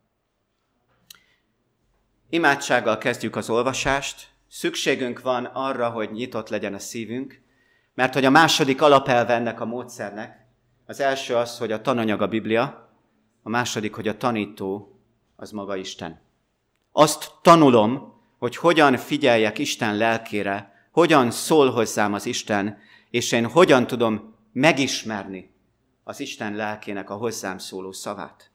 Imádsággal 2.29 2.97
kezdjük 2.97 3.35
az 3.35 3.49
olvasást. 3.49 4.27
Szükségünk 4.49 5.21
van 5.21 5.45
arra, 5.45 5.89
hogy 5.89 6.11
nyitott 6.11 6.49
legyen 6.49 6.73
a 6.73 6.79
szívünk, 6.79 7.41
mert 7.93 8.13
hogy 8.13 8.25
a 8.25 8.29
második 8.29 8.81
alapelve 8.81 9.33
ennek 9.33 9.61
a 9.61 9.65
módszernek, 9.65 10.45
az 10.85 10.99
első 10.99 11.35
az, 11.35 11.57
hogy 11.57 11.71
a 11.71 11.81
tananyag 11.81 12.21
a 12.21 12.27
Biblia, 12.27 12.89
a 13.43 13.49
második, 13.49 13.95
hogy 13.95 14.07
a 14.07 14.17
tanító 14.17 14.99
az 15.35 15.51
maga 15.51 15.75
Isten. 15.75 16.21
Azt 16.91 17.31
tanulom, 17.41 18.13
hogy 18.37 18.55
hogyan 18.55 18.97
figyeljek 18.97 19.57
Isten 19.57 19.97
lelkére, 19.97 20.87
hogyan 20.91 21.31
szól 21.31 21.71
hozzám 21.71 22.13
az 22.13 22.25
Isten, 22.25 22.77
és 23.09 23.31
én 23.31 23.45
hogyan 23.45 23.87
tudom 23.87 24.35
megismerni 24.51 25.53
az 26.03 26.19
Isten 26.19 26.55
lelkének 26.55 27.09
a 27.09 27.15
hozzám 27.15 27.57
szóló 27.57 27.91
szavát. 27.91 28.51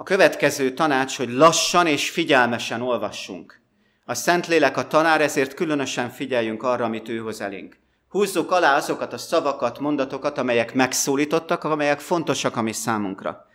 A 0.00 0.02
következő 0.02 0.74
tanács, 0.74 1.16
hogy 1.16 1.30
lassan 1.30 1.86
és 1.86 2.10
figyelmesen 2.10 2.82
olvassunk. 2.82 3.60
A 4.04 4.14
Szentlélek 4.14 4.76
a 4.76 4.86
tanár, 4.86 5.20
ezért 5.20 5.54
különösen 5.54 6.10
figyeljünk 6.10 6.62
arra, 6.62 6.84
amit 6.84 7.08
ő 7.08 7.18
hoz 7.18 7.40
elénk. 7.40 7.76
Húzzuk 8.08 8.50
alá 8.50 8.76
azokat 8.76 9.12
a 9.12 9.18
szavakat, 9.18 9.78
mondatokat, 9.78 10.38
amelyek 10.38 10.74
megszólítottak, 10.74 11.64
amelyek 11.64 12.00
fontosak 12.00 12.56
a 12.56 12.62
mi 12.62 12.72
számunkra. 12.72 13.46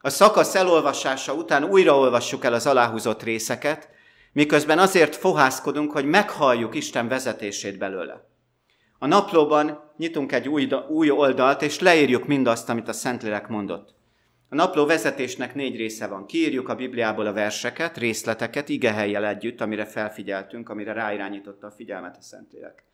A 0.00 0.10
szakasz 0.10 0.54
elolvasása 0.54 1.32
után 1.32 1.64
újraolvassuk 1.64 2.44
el 2.44 2.54
az 2.54 2.66
aláhúzott 2.66 3.22
részeket, 3.22 3.88
miközben 4.32 4.78
azért 4.78 5.16
fohászkodunk, 5.16 5.92
hogy 5.92 6.04
meghalljuk 6.04 6.74
Isten 6.74 7.08
vezetését 7.08 7.78
belőle. 7.78 8.28
A 8.98 9.06
naplóban 9.06 9.92
nyitunk 9.96 10.32
egy 10.32 10.48
új, 10.48 10.68
új 10.88 11.10
oldalt, 11.10 11.62
és 11.62 11.78
leírjuk 11.78 12.26
mindazt, 12.26 12.68
amit 12.68 12.88
a 12.88 12.92
Szentlélek 12.92 13.48
mondott. 13.48 13.94
A 14.48 14.54
napló 14.54 14.86
vezetésnek 14.86 15.54
négy 15.54 15.76
része 15.76 16.06
van. 16.06 16.26
Kiírjuk 16.26 16.68
a 16.68 16.74
Bibliából 16.74 17.26
a 17.26 17.32
verseket, 17.32 17.98
részleteket, 17.98 18.68
igehelyjel 18.68 19.26
együtt, 19.26 19.60
amire 19.60 19.84
felfigyeltünk, 19.84 20.68
amire 20.68 20.92
ráirányította 20.92 21.66
a 21.66 21.70
figyelmet 21.70 22.16
a 22.16 22.22
Szentlélek. 22.22 22.84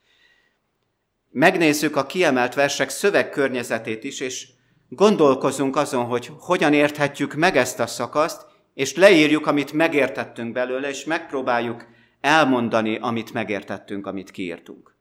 Megnézzük 1.31 1.97
a 1.97 2.07
kiemelt 2.07 2.55
versek 2.55 2.89
szövegkörnyezetét 2.89 4.05
is, 4.05 4.21
és 4.21 4.49
gondolkozunk 4.89 5.77
azon, 5.77 6.05
hogy 6.05 6.31
hogyan 6.39 6.73
érthetjük 6.73 7.35
meg 7.35 7.57
ezt 7.57 7.81
a 7.81 7.87
szakaszt, 7.87 8.47
és 8.75 8.95
leírjuk, 8.95 9.47
amit 9.47 9.73
megértettünk 9.73 10.53
belőle, 10.53 10.89
és 10.89 11.05
megpróbáljuk 11.05 11.87
elmondani, 12.21 12.99
amit 12.99 13.33
megértettünk, 13.33 14.07
amit 14.07 14.31
kiírtunk. 14.31 14.95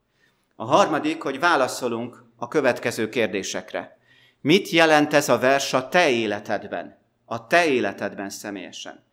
A 0.56 0.66
harmadik, 0.66 1.22
hogy 1.22 1.40
válaszolunk 1.40 2.24
a 2.36 2.48
következő 2.48 3.10
kérdésekre. 3.10 3.99
Mit 4.42 4.70
jelent 4.70 5.14
ez 5.14 5.30
a 5.30 5.38
vers 5.38 5.74
a 5.74 5.90
te 5.90 6.10
életedben? 6.10 6.98
A 7.26 7.48
te 7.48 7.66
életedben 7.66 8.30
személyesen. 8.30 9.04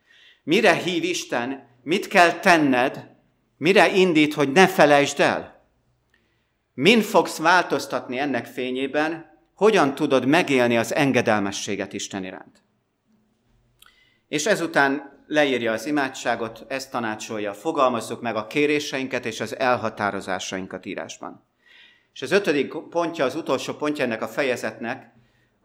Mire 0.42 0.74
hív 0.74 1.04
Isten? 1.04 1.68
Mit 1.82 2.08
kell 2.08 2.32
tenned? 2.32 3.14
Mire 3.56 3.88
indít, 3.88 4.34
hogy 4.34 4.52
ne 4.52 4.66
felejtsd 4.66 5.20
el? 5.20 5.68
Min 6.74 7.00
fogsz 7.00 7.38
változtatni 7.38 8.18
ennek 8.18 8.46
fényében? 8.46 9.38
Hogyan 9.54 9.94
tudod 9.94 10.26
megélni 10.26 10.76
az 10.76 10.94
engedelmességet 10.94 11.92
Isten 11.92 12.24
iránt? 12.24 12.62
És 14.28 14.46
ezután 14.46 15.22
leírja 15.26 15.72
az 15.72 15.86
imádságot, 15.86 16.64
ezt 16.68 16.90
tanácsolja, 16.90 17.54
fogalmazzuk 17.54 18.20
meg 18.20 18.36
a 18.36 18.46
kéréseinket 18.46 19.26
és 19.26 19.40
az 19.40 19.58
elhatározásainkat 19.58 20.86
írásban. 20.86 21.44
És 22.12 22.22
az 22.22 22.30
ötödik 22.30 22.72
pontja, 22.90 23.24
az 23.24 23.34
utolsó 23.34 23.74
pontja 23.74 24.04
ennek 24.04 24.22
a 24.22 24.28
fejezetnek, 24.28 25.14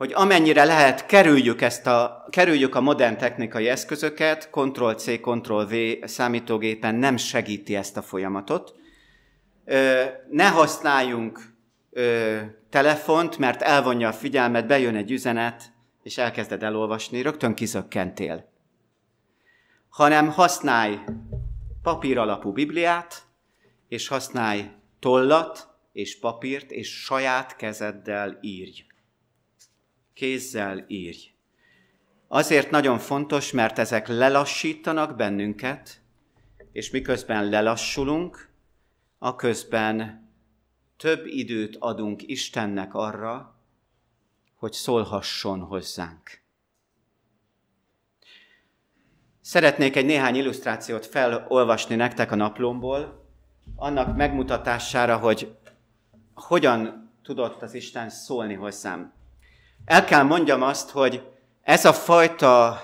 hogy 0.02 0.14
amennyire 0.14 0.64
lehet, 0.64 1.06
kerüljük, 1.06 1.62
ezt 1.62 1.88
a, 1.88 2.26
kerüljük 2.30 2.76
a 2.76 2.82
modern 2.82 3.18
technikai 3.18 3.68
eszközöket, 3.68 4.50
Ctrl-C, 4.52 5.20
Ctrl-V 5.20 5.76
számítógépen 6.04 6.96
nem 6.96 7.18
segíti 7.18 7.76
ezt 7.76 7.98
a 7.98 8.02
folyamatot. 8.02 8.76
Ne 10.30 10.48
használjunk 10.48 11.54
telefont, 12.70 13.38
mert 13.38 13.62
elvonja 13.62 14.08
a 14.08 14.14
figyelmet, 14.14 14.68
bejön 14.68 14.96
egy 14.96 15.12
üzenet, 15.12 15.74
és 16.04 16.18
elkezded 16.18 16.64
elolvasni, 16.64 17.22
rögtön 17.22 17.54
kizökkentél. 17.54 18.52
Hanem 19.90 20.30
használj 20.30 21.00
papír 21.84 22.18
alapú 22.18 22.52
Bibliát, 22.52 23.24
és 23.88 24.08
használj 24.08 24.72
tollat 25.00 25.68
és 25.92 26.20
papírt, 26.20 26.72
és 26.72 27.04
saját 27.04 27.56
kezeddel 27.56 28.38
írj 28.42 28.90
kézzel 30.22 30.86
írj. 30.88 31.34
Azért 32.28 32.70
nagyon 32.70 33.00
fontos, 33.00 33.52
mert 33.52 33.80
ezek 33.80 34.08
lelassítanak 34.08 35.16
bennünket, 35.16 36.02
és 36.72 36.92
miközben 36.92 37.50
lelassulunk, 37.50 38.50
aközben 39.20 40.28
több 40.98 41.26
időt 41.26 41.76
adunk 41.80 42.28
Istennek 42.28 42.94
arra, 42.94 43.56
hogy 44.56 44.74
szólhasson 44.74 45.60
hozzánk. 45.60 46.42
Szeretnék 49.42 49.96
egy 49.96 50.06
néhány 50.06 50.36
illusztrációt 50.36 51.06
felolvasni 51.06 51.96
nektek 51.96 52.32
a 52.32 52.36
naplomból, 52.36 53.26
annak 53.76 54.16
megmutatására, 54.16 55.18
hogy 55.18 55.58
hogyan 56.34 57.12
tudott 57.24 57.62
az 57.62 57.74
Isten 57.74 58.10
szólni 58.10 58.54
hozzám. 58.54 59.20
El 59.86 60.06
kell 60.06 60.24
mondjam 60.24 60.62
azt, 60.62 60.90
hogy 60.90 61.22
ez 61.62 61.86
a 61.86 61.94
fajta 61.94 62.82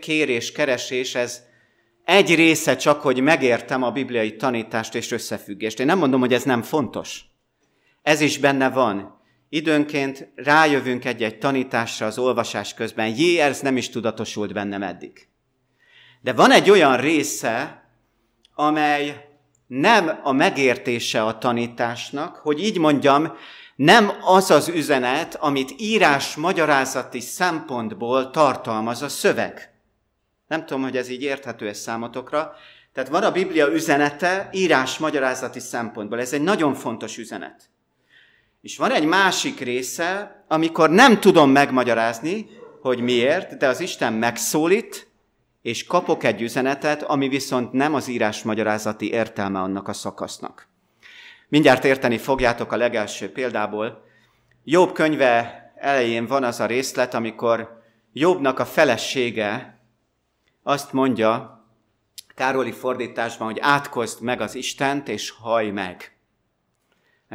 kérés, 0.00 0.52
keresés, 0.52 1.14
ez 1.14 1.42
egy 2.04 2.34
része 2.34 2.76
csak, 2.76 3.00
hogy 3.00 3.20
megértem 3.20 3.82
a 3.82 3.90
bibliai 3.90 4.36
tanítást 4.36 4.94
és 4.94 5.10
összefüggést. 5.10 5.80
Én 5.80 5.86
nem 5.86 5.98
mondom, 5.98 6.20
hogy 6.20 6.32
ez 6.32 6.42
nem 6.42 6.62
fontos. 6.62 7.24
Ez 8.02 8.20
is 8.20 8.38
benne 8.38 8.70
van. 8.70 9.20
Időnként 9.48 10.32
rájövünk 10.34 11.04
egy-egy 11.04 11.38
tanításra 11.38 12.06
az 12.06 12.18
olvasás 12.18 12.74
közben. 12.74 13.16
Jé, 13.16 13.38
ez 13.38 13.60
nem 13.60 13.76
is 13.76 13.90
tudatosult 13.90 14.52
bennem 14.52 14.82
eddig. 14.82 15.28
De 16.20 16.32
van 16.32 16.50
egy 16.50 16.70
olyan 16.70 16.96
része, 16.96 17.84
amely 18.54 19.28
nem 19.66 20.20
a 20.22 20.32
megértése 20.32 21.22
a 21.24 21.38
tanításnak, 21.38 22.36
hogy 22.36 22.62
így 22.62 22.78
mondjam, 22.78 23.32
nem 23.76 24.12
az 24.24 24.50
az 24.50 24.68
üzenet, 24.68 25.34
amit 25.34 25.74
írás 25.76 26.36
magyarázati 26.36 27.20
szempontból 27.20 28.30
tartalmaz 28.30 29.02
a 29.02 29.08
szöveg. 29.08 29.72
Nem 30.46 30.66
tudom, 30.66 30.82
hogy 30.82 30.96
ez 30.96 31.08
így 31.08 31.22
érthető 31.22 31.68
ez 31.68 31.78
számotokra. 31.78 32.54
Tehát 32.92 33.10
van 33.10 33.22
a 33.22 33.32
Biblia 33.32 33.72
üzenete 33.72 34.48
írás 34.52 34.98
magyarázati 34.98 35.60
szempontból. 35.60 36.20
Ez 36.20 36.32
egy 36.32 36.42
nagyon 36.42 36.74
fontos 36.74 37.18
üzenet. 37.18 37.70
És 38.60 38.76
van 38.76 38.90
egy 38.90 39.04
másik 39.04 39.60
része, 39.60 40.44
amikor 40.48 40.90
nem 40.90 41.20
tudom 41.20 41.50
megmagyarázni, 41.50 42.46
hogy 42.80 43.00
miért, 43.00 43.56
de 43.56 43.66
az 43.66 43.80
Isten 43.80 44.12
megszólít, 44.12 45.10
és 45.62 45.84
kapok 45.84 46.24
egy 46.24 46.42
üzenetet, 46.42 47.02
ami 47.02 47.28
viszont 47.28 47.72
nem 47.72 47.94
az 47.94 48.08
írás 48.08 48.42
magyarázati 48.42 49.10
értelme 49.10 49.60
annak 49.60 49.88
a 49.88 49.92
szakasznak. 49.92 50.68
Mindjárt 51.52 51.84
érteni 51.84 52.18
fogjátok 52.18 52.72
a 52.72 52.76
legelső 52.76 53.32
példából. 53.32 54.04
Jobb 54.64 54.92
könyve 54.92 55.72
elején 55.76 56.26
van 56.26 56.44
az 56.44 56.60
a 56.60 56.66
részlet, 56.66 57.14
amikor 57.14 57.82
Jobbnak 58.12 58.58
a 58.58 58.64
felesége 58.64 59.78
azt 60.62 60.92
mondja, 60.92 61.64
Károli 62.34 62.72
fordításban, 62.72 63.46
hogy 63.46 63.58
átkozd 63.60 64.22
meg 64.22 64.40
az 64.40 64.54
Istent, 64.54 65.08
és 65.08 65.30
haj 65.30 65.70
meg. 65.70 66.16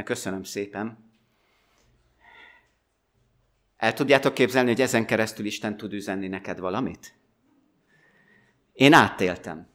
Köszönöm 0.03 0.43
szépen. 0.43 1.11
El 3.77 3.93
tudjátok 3.93 4.33
képzelni, 4.33 4.69
hogy 4.69 4.81
ezen 4.81 5.05
keresztül 5.05 5.45
Isten 5.45 5.77
tud 5.77 5.93
üzenni 5.93 6.27
neked 6.27 6.59
valamit? 6.59 7.13
Én 8.73 8.93
átéltem. 8.93 9.67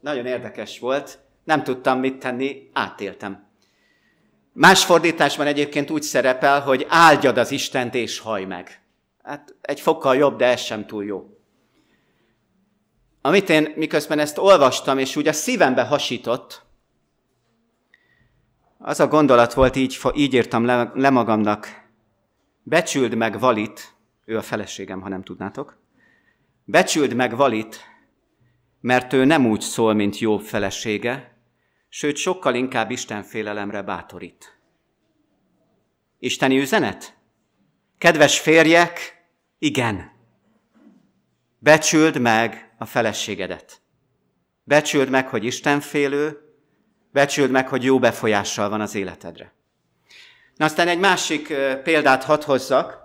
Nagyon 0.00 0.26
érdekes 0.26 0.78
volt, 0.78 1.18
nem 1.44 1.62
tudtam 1.62 1.98
mit 1.98 2.18
tenni, 2.18 2.70
átéltem. 2.72 3.52
Más 4.56 4.84
fordításban 4.84 5.46
egyébként 5.46 5.90
úgy 5.90 6.02
szerepel, 6.02 6.60
hogy 6.60 6.86
áldjad 6.88 7.38
az 7.38 7.50
Istent 7.50 7.94
és 7.94 8.18
haj 8.18 8.44
meg. 8.44 8.82
Hát 9.22 9.54
egy 9.60 9.80
fokkal 9.80 10.16
jobb, 10.16 10.36
de 10.36 10.46
ez 10.46 10.60
sem 10.60 10.86
túl 10.86 11.04
jó. 11.04 11.38
Amit 13.20 13.48
én 13.48 13.72
miközben 13.76 14.18
ezt 14.18 14.38
olvastam, 14.38 14.98
és 14.98 15.16
úgy 15.16 15.28
a 15.28 15.32
szívembe 15.32 15.82
hasított, 15.82 16.62
az 18.78 19.00
a 19.00 19.08
gondolat 19.08 19.54
volt, 19.54 19.76
így, 19.76 19.98
így 20.14 20.34
írtam 20.34 20.64
le, 20.64 20.90
le 20.94 21.10
magamnak, 21.10 21.84
becsüld 22.62 23.14
meg 23.14 23.38
Valit, 23.38 23.94
ő 24.24 24.36
a 24.36 24.42
feleségem, 24.42 25.00
ha 25.00 25.08
nem 25.08 25.22
tudnátok, 25.22 25.78
becsüld 26.64 27.14
meg 27.14 27.36
Valit, 27.36 27.80
mert 28.80 29.12
ő 29.12 29.24
nem 29.24 29.46
úgy 29.46 29.60
szól, 29.60 29.94
mint 29.94 30.18
Jobb 30.18 30.40
felesége, 30.40 31.33
sőt 31.96 32.16
sokkal 32.16 32.54
inkább 32.54 32.90
Isten 32.90 33.22
félelemre 33.22 33.82
bátorít. 33.82 34.58
Isteni 36.18 36.58
üzenet? 36.58 37.16
Kedves 37.98 38.40
férjek, 38.40 39.24
igen. 39.58 40.12
Becsüld 41.58 42.20
meg 42.20 42.74
a 42.78 42.84
feleségedet. 42.84 43.80
Becsüld 44.64 45.10
meg, 45.10 45.28
hogy 45.28 45.44
Isten 45.44 45.80
félő, 45.80 46.38
becsüld 47.12 47.50
meg, 47.50 47.68
hogy 47.68 47.84
jó 47.84 47.98
befolyással 47.98 48.68
van 48.68 48.80
az 48.80 48.94
életedre. 48.94 49.52
Na 50.56 50.64
aztán 50.64 50.88
egy 50.88 50.98
másik 50.98 51.54
példát 51.82 52.24
hadd 52.24 52.44
hozzak. 52.44 52.98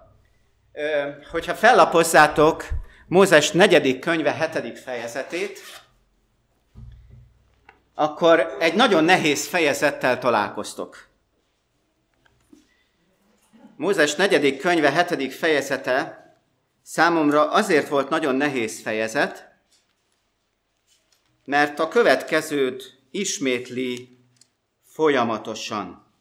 Hogyha 1.31 1.55
fellapozzátok 1.55 2.67
Mózes 3.07 3.51
negyedik 3.51 3.99
könyve 3.99 4.31
hetedik 4.31 4.77
fejezetét, 4.77 5.59
akkor 7.99 8.55
egy 8.59 8.73
nagyon 8.73 9.03
nehéz 9.03 9.47
fejezettel 9.47 10.19
találkoztok. 10.19 11.07
Mózes 13.75 14.15
negyedik 14.15 14.59
könyve 14.59 14.91
hetedik 14.91 15.31
fejezete 15.31 16.23
számomra 16.83 17.51
azért 17.51 17.87
volt 17.87 18.09
nagyon 18.09 18.35
nehéz 18.35 18.81
fejezet, 18.81 19.47
mert 21.45 21.79
a 21.79 21.87
következőt 21.87 22.99
ismétli 23.11 24.19
folyamatosan. 24.83 26.13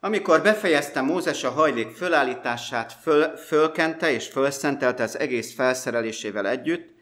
Amikor 0.00 0.42
befejezte 0.42 1.00
Mózes 1.00 1.44
a 1.44 1.50
hajlék 1.50 1.90
fölállítását, 1.90 2.92
föl, 2.92 3.36
fölkente 3.36 4.10
és 4.10 4.28
fölszentelte 4.28 5.02
az 5.02 5.18
egész 5.18 5.54
felszerelésével 5.54 6.48
együtt, 6.48 6.93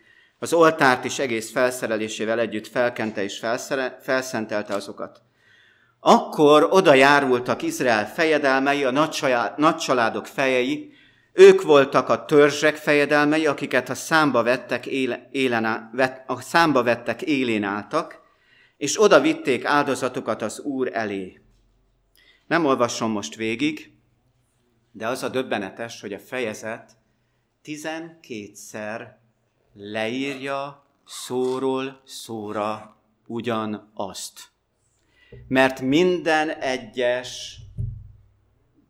az 0.42 0.52
oltárt 0.52 1.04
is 1.04 1.18
egész 1.18 1.50
felszerelésével 1.50 2.38
együtt 2.38 2.66
felkente 2.66 3.22
és 3.22 3.38
felszere, 3.38 3.98
felszentelte 4.00 4.74
azokat. 4.74 5.22
Akkor 6.00 6.66
oda 6.70 6.94
járultak 6.94 7.62
Izrael 7.62 8.08
fejedelmei, 8.08 8.84
a 8.84 8.90
nagycsaládok 9.56 10.26
fejei, 10.26 10.92
ők 11.32 11.62
voltak 11.62 12.08
a 12.08 12.24
törzsek 12.24 12.76
fejedelmei, 12.76 13.46
akiket 13.46 13.88
a 13.88 13.94
számba 13.94 14.42
vettek, 14.42 14.86
éle, 14.86 15.28
élen, 15.30 15.64
a 16.26 16.40
számba 16.40 16.82
vettek 16.82 17.22
élén 17.22 17.64
álltak, 17.64 18.20
és 18.76 19.02
oda 19.02 19.20
vitték 19.20 19.64
áldozatokat 19.64 20.42
az 20.42 20.60
Úr 20.60 20.90
elé. 20.92 21.40
Nem 22.46 22.64
olvasom 22.64 23.10
most 23.10 23.34
végig, 23.34 23.92
de 24.92 25.06
az 25.06 25.22
a 25.22 25.28
döbbenetes, 25.28 26.00
hogy 26.00 26.12
a 26.12 26.18
fejezet 26.18 26.90
tizenkétszer 27.62 29.21
leírja 29.74 30.84
szóról 31.04 32.00
szóra 32.04 32.96
ugyanazt. 33.26 34.50
Mert 35.48 35.80
minden 35.80 36.50
egyes 36.50 37.60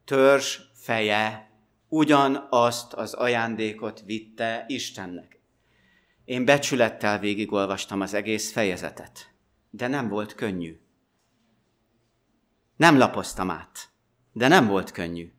törzs 0.05 0.59
feje 0.73 1.51
ugyanazt 1.89 2.93
az 2.93 3.15
ajándékot 3.15 4.03
vitte 4.07 4.65
Istennek. 4.67 5.41
Én 6.25 6.45
becsülettel 6.45 7.19
végigolvastam 7.19 8.01
az 8.01 8.15
egész 8.15 8.53
fejezetet, 8.53 9.33
de 9.71 9.87
nem 9.87 10.09
volt 10.09 10.35
könnyű. 10.35 10.81
Nem 12.77 12.99
lapoztam 12.99 13.51
át, 13.51 13.91
de 14.33 14.49
nem 14.49 14.67
volt 14.67 14.91
könnyű. 14.91 15.33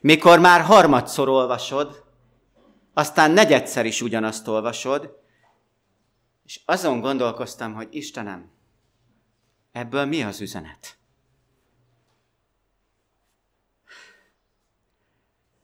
Mikor 0.00 0.38
már 0.38 0.60
harmadszor 0.60 1.28
olvasod, 1.28 2.04
aztán 2.92 3.30
negyedszer 3.30 3.86
is 3.86 4.00
ugyanazt 4.00 4.48
olvasod, 4.48 5.18
és 6.44 6.60
azon 6.64 7.00
gondolkoztam, 7.00 7.74
hogy 7.74 7.88
Istenem, 7.90 8.50
ebből 9.72 10.04
mi 10.04 10.22
az 10.22 10.40
üzenet? 10.40 10.98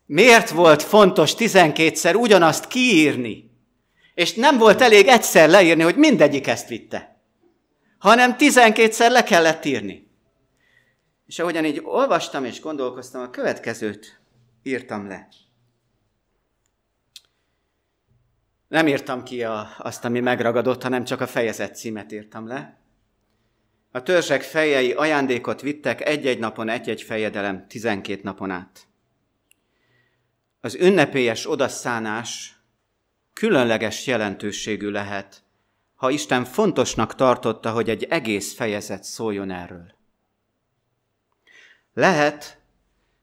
Miért 0.05 0.49
volt 0.49 0.81
fontos 0.83 1.35
tizenkétszer 1.35 2.15
ugyanazt 2.15 2.67
kiírni? 2.67 3.51
És 4.13 4.33
nem 4.33 4.57
volt 4.57 4.81
elég 4.81 5.07
egyszer 5.07 5.49
leírni, 5.49 5.83
hogy 5.83 5.95
mindegyik 5.95 6.47
ezt 6.47 6.67
vitte, 6.67 7.21
hanem 7.97 8.37
tizenkétszer 8.37 9.11
le 9.11 9.23
kellett 9.23 9.65
írni. 9.65 10.07
És 11.25 11.39
ahogyan 11.39 11.65
így 11.65 11.81
olvastam 11.83 12.45
és 12.45 12.61
gondolkoztam, 12.61 13.21
a 13.21 13.29
következőt 13.29 14.21
írtam 14.63 15.07
le. 15.07 15.27
Nem 18.67 18.87
írtam 18.87 19.23
ki 19.23 19.43
a, 19.43 19.67
azt, 19.77 20.05
ami 20.05 20.19
megragadott, 20.19 20.83
hanem 20.83 21.03
csak 21.03 21.21
a 21.21 21.27
fejezet 21.27 21.75
címet 21.75 22.11
írtam 22.11 22.47
le. 22.47 22.77
A 23.91 24.03
törzsek 24.03 24.41
fejei 24.41 24.91
ajándékot 24.91 25.61
vittek 25.61 26.01
egy-egy 26.01 26.39
napon 26.39 26.69
egy-egy 26.69 27.01
fejedelem, 27.01 27.67
tizenkét 27.67 28.23
napon 28.23 28.51
át. 28.51 28.87
Az 30.61 30.75
ünnepélyes 30.75 31.49
odaszánás 31.49 32.55
különleges 33.33 34.07
jelentőségű 34.07 34.89
lehet, 34.89 35.43
ha 35.95 36.09
Isten 36.09 36.43
fontosnak 36.43 37.15
tartotta, 37.15 37.71
hogy 37.71 37.89
egy 37.89 38.03
egész 38.03 38.55
fejezet 38.55 39.03
szóljon 39.03 39.51
erről. 39.51 39.95
Lehet, 41.93 42.59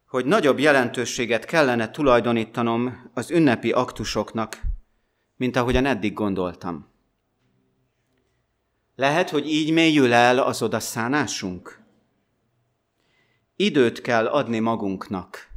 hogy 0.07 0.25
nagyobb 0.25 0.59
jelentőséget 0.59 1.45
kellene 1.45 1.91
tulajdonítanom 1.91 3.11
az 3.15 3.31
ünnepi 3.31 3.73
aktusoknak, 3.73 4.61
mint 5.37 5.57
ahogyan 5.57 5.87
eddig 5.87 6.13
gondoltam. 6.13 6.93
Lehet, 8.97 9.31
hogy 9.31 9.47
így 9.47 9.73
mélyül 9.73 10.13
el 10.13 10.39
az 10.39 10.63
odaszánásunk. 10.63 11.83
Időt 13.57 14.01
kell 14.01 14.27
adni 14.27 14.59
magunknak. 14.59 15.53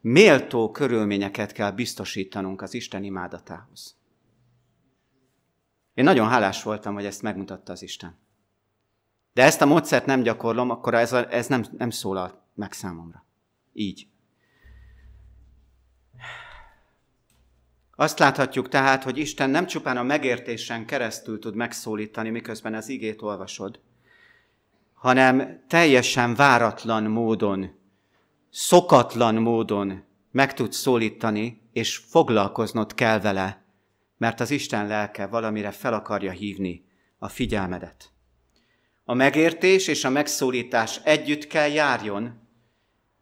Méltó 0.00 0.70
körülményeket 0.70 1.52
kell 1.52 1.70
biztosítanunk 1.70 2.62
az 2.62 2.74
Isten 2.74 3.04
imádatához. 3.04 3.96
Én 5.94 6.04
nagyon 6.04 6.28
hálás 6.28 6.62
voltam, 6.62 6.94
hogy 6.94 7.04
ezt 7.04 7.22
megmutatta 7.22 7.72
az 7.72 7.82
Isten. 7.82 8.18
De 9.32 9.42
ezt 9.42 9.60
a 9.60 9.66
módszert 9.66 10.06
nem 10.06 10.22
gyakorlom, 10.22 10.70
akkor 10.70 10.94
ez, 10.94 11.12
ez 11.12 11.46
nem, 11.46 11.64
nem 11.78 11.90
szólal 11.90 12.48
meg 12.54 12.72
számomra. 12.72 13.26
Így. 13.72 14.06
Azt 17.96 18.18
láthatjuk 18.18 18.68
tehát, 18.68 19.02
hogy 19.02 19.18
Isten 19.18 19.50
nem 19.50 19.66
csupán 19.66 19.96
a 19.96 20.02
megértésen 20.02 20.86
keresztül 20.86 21.38
tud 21.38 21.54
megszólítani, 21.54 22.30
miközben 22.30 22.74
az 22.74 22.88
igét 22.88 23.22
olvasod, 23.22 23.80
hanem 24.94 25.64
teljesen 25.68 26.34
váratlan 26.34 27.02
módon, 27.02 27.70
szokatlan 28.50 29.34
módon 29.34 30.04
meg 30.30 30.54
tud 30.54 30.72
szólítani, 30.72 31.62
és 31.72 31.96
foglalkoznod 31.96 32.94
kell 32.94 33.20
vele, 33.20 33.64
mert 34.16 34.40
az 34.40 34.50
Isten 34.50 34.86
lelke 34.86 35.26
valamire 35.26 35.70
fel 35.70 35.94
akarja 35.94 36.30
hívni 36.30 36.84
a 37.18 37.28
figyelmedet. 37.28 38.12
A 39.04 39.14
megértés 39.14 39.88
és 39.88 40.04
a 40.04 40.10
megszólítás 40.10 41.00
együtt 41.04 41.46
kell 41.46 41.68
járjon, 41.68 42.43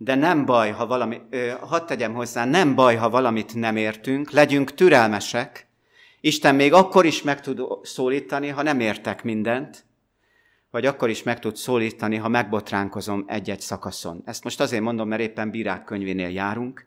de 0.04 0.14
nem 0.14 0.44
baj, 0.44 0.70
ha 0.70 0.86
valami, 0.86 1.20
hadd 1.60 1.86
tegyem 1.86 2.14
hozzá, 2.14 2.44
nem 2.44 2.74
baj, 2.74 2.96
ha 2.96 3.10
valamit 3.10 3.54
nem 3.54 3.76
értünk, 3.76 4.30
legyünk 4.30 4.74
türelmesek, 4.74 5.70
Isten 6.20 6.54
még 6.54 6.72
akkor 6.72 7.04
is 7.04 7.22
meg 7.22 7.40
tud 7.40 7.60
szólítani, 7.82 8.48
ha 8.48 8.62
nem 8.62 8.80
értek 8.80 9.22
mindent, 9.22 9.84
vagy 10.70 10.86
akkor 10.86 11.10
is 11.10 11.22
meg 11.22 11.38
tud 11.38 11.56
szólítani, 11.56 12.16
ha 12.16 12.28
megbotránkozom 12.28 13.24
egy-egy 13.26 13.60
szakaszon. 13.60 14.22
Ezt 14.24 14.44
most 14.44 14.60
azért 14.60 14.82
mondom, 14.82 15.08
mert 15.08 15.22
éppen 15.22 15.50
bírák 15.50 15.84
könyvénél 15.84 16.28
járunk, 16.28 16.86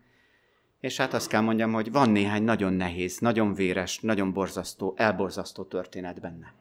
és 0.80 0.96
hát 0.96 1.14
azt 1.14 1.28
kell 1.28 1.40
mondjam, 1.40 1.72
hogy 1.72 1.92
van 1.92 2.10
néhány 2.10 2.42
nagyon 2.42 2.72
nehéz, 2.72 3.18
nagyon 3.18 3.54
véres, 3.54 4.00
nagyon 4.00 4.32
borzasztó, 4.32 4.94
elborzasztó 4.96 5.64
történet 5.64 6.20
benne. 6.20 6.54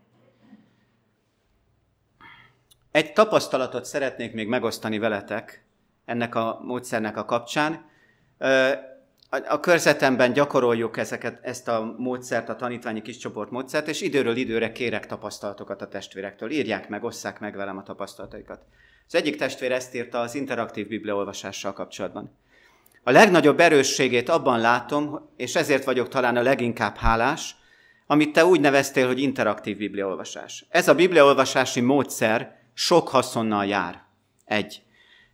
Egy 2.92 3.14
tapasztalatot 3.14 3.86
szeretnék 3.86 4.34
még 4.34 4.48
megosztani 4.48 4.98
veletek, 4.98 5.65
ennek 6.06 6.36
a 6.36 6.60
módszernek 6.64 7.18
a 7.18 7.26
kapcsán. 7.26 7.86
A 9.30 9.60
körzetemben 9.60 10.34
gyakoroljuk 10.34 10.98
ezeket, 10.98 11.40
ezt 11.44 11.68
a 11.68 11.96
módszert, 11.98 12.50
a 12.50 12.56
tanítványi 12.56 13.02
kiscsoport 13.02 13.52
módszert, 13.52 13.88
és 13.88 14.02
időről 14.02 14.36
időre 14.36 14.72
kérek 14.72 15.06
tapasztalatokat 15.06 15.82
a 15.82 15.88
testvérektől. 15.88 16.52
Írják 16.52 16.90
meg, 16.90 17.04
osszák 17.04 17.40
meg 17.40 17.56
velem 17.56 17.78
a 17.78 17.84
tapasztalataikat. 17.84 18.62
Az 19.08 19.16
egyik 19.16 19.36
testvér 19.36 19.72
ezt 19.72 19.96
írta 19.96 20.20
az 20.20 20.36
interaktív 20.36 20.88
bibliaolvasással 20.88 21.74
kapcsolatban. 21.74 22.38
A 23.04 23.12
legnagyobb 23.12 23.60
erősségét 23.60 24.30
abban 24.30 24.60
látom, 24.60 25.30
és 25.38 25.56
ezért 25.56 25.84
vagyok 25.84 26.08
talán 26.08 26.38
a 26.38 26.42
leginkább 26.42 26.96
hálás, 26.96 27.56
amit 28.08 28.34
te 28.34 28.46
úgy 28.46 28.60
neveztél, 28.60 29.08
hogy 29.08 29.20
interaktív 29.20 29.78
bibliaolvasás. 29.78 30.66
Ez 30.70 30.88
a 30.88 30.96
bibliaolvasási 30.96 31.82
módszer 31.82 32.60
sok 32.74 33.08
haszonnal 33.10 33.66
jár. 33.66 34.04
Egy 34.46 34.82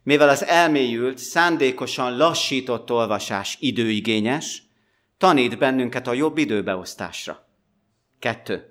mivel 0.03 0.29
az 0.29 0.45
elmélyült, 0.45 1.17
szándékosan 1.17 2.17
lassított 2.17 2.91
olvasás 2.91 3.57
időigényes, 3.59 4.63
tanít 5.17 5.57
bennünket 5.57 6.07
a 6.07 6.13
jobb 6.13 6.37
időbeosztásra. 6.37 7.47
Kettő. 8.19 8.65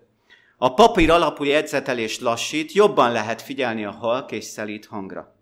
A 0.57 0.75
papír 0.75 1.11
alapú 1.11 1.45
jegyzetelés 1.45 2.21
lassít, 2.21 2.73
jobban 2.73 3.13
lehet 3.13 3.43
figyelni 3.43 3.85
a 3.85 3.91
halk 3.91 4.33
és 4.33 4.45
szelít 4.45 4.87
hangra. 4.87 5.35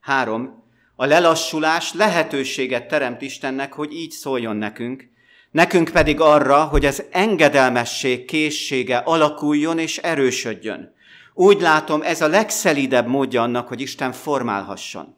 Három. 0.00 0.62
A 0.96 1.04
lelassulás 1.04 1.92
lehetőséget 1.92 2.88
teremt 2.88 3.22
Istennek, 3.22 3.72
hogy 3.72 3.92
így 3.92 4.10
szóljon 4.10 4.56
nekünk, 4.56 5.08
nekünk 5.50 5.90
pedig 5.90 6.20
arra, 6.20 6.64
hogy 6.64 6.84
az 6.84 7.04
engedelmesség 7.10 8.24
készsége 8.24 8.96
alakuljon 8.96 9.78
és 9.78 9.98
erősödjön. 9.98 10.93
Úgy 11.34 11.60
látom, 11.60 12.02
ez 12.02 12.20
a 12.20 12.28
legszelidebb 12.28 13.06
módja 13.06 13.42
annak, 13.42 13.68
hogy 13.68 13.80
Isten 13.80 14.12
formálhasson. 14.12 15.16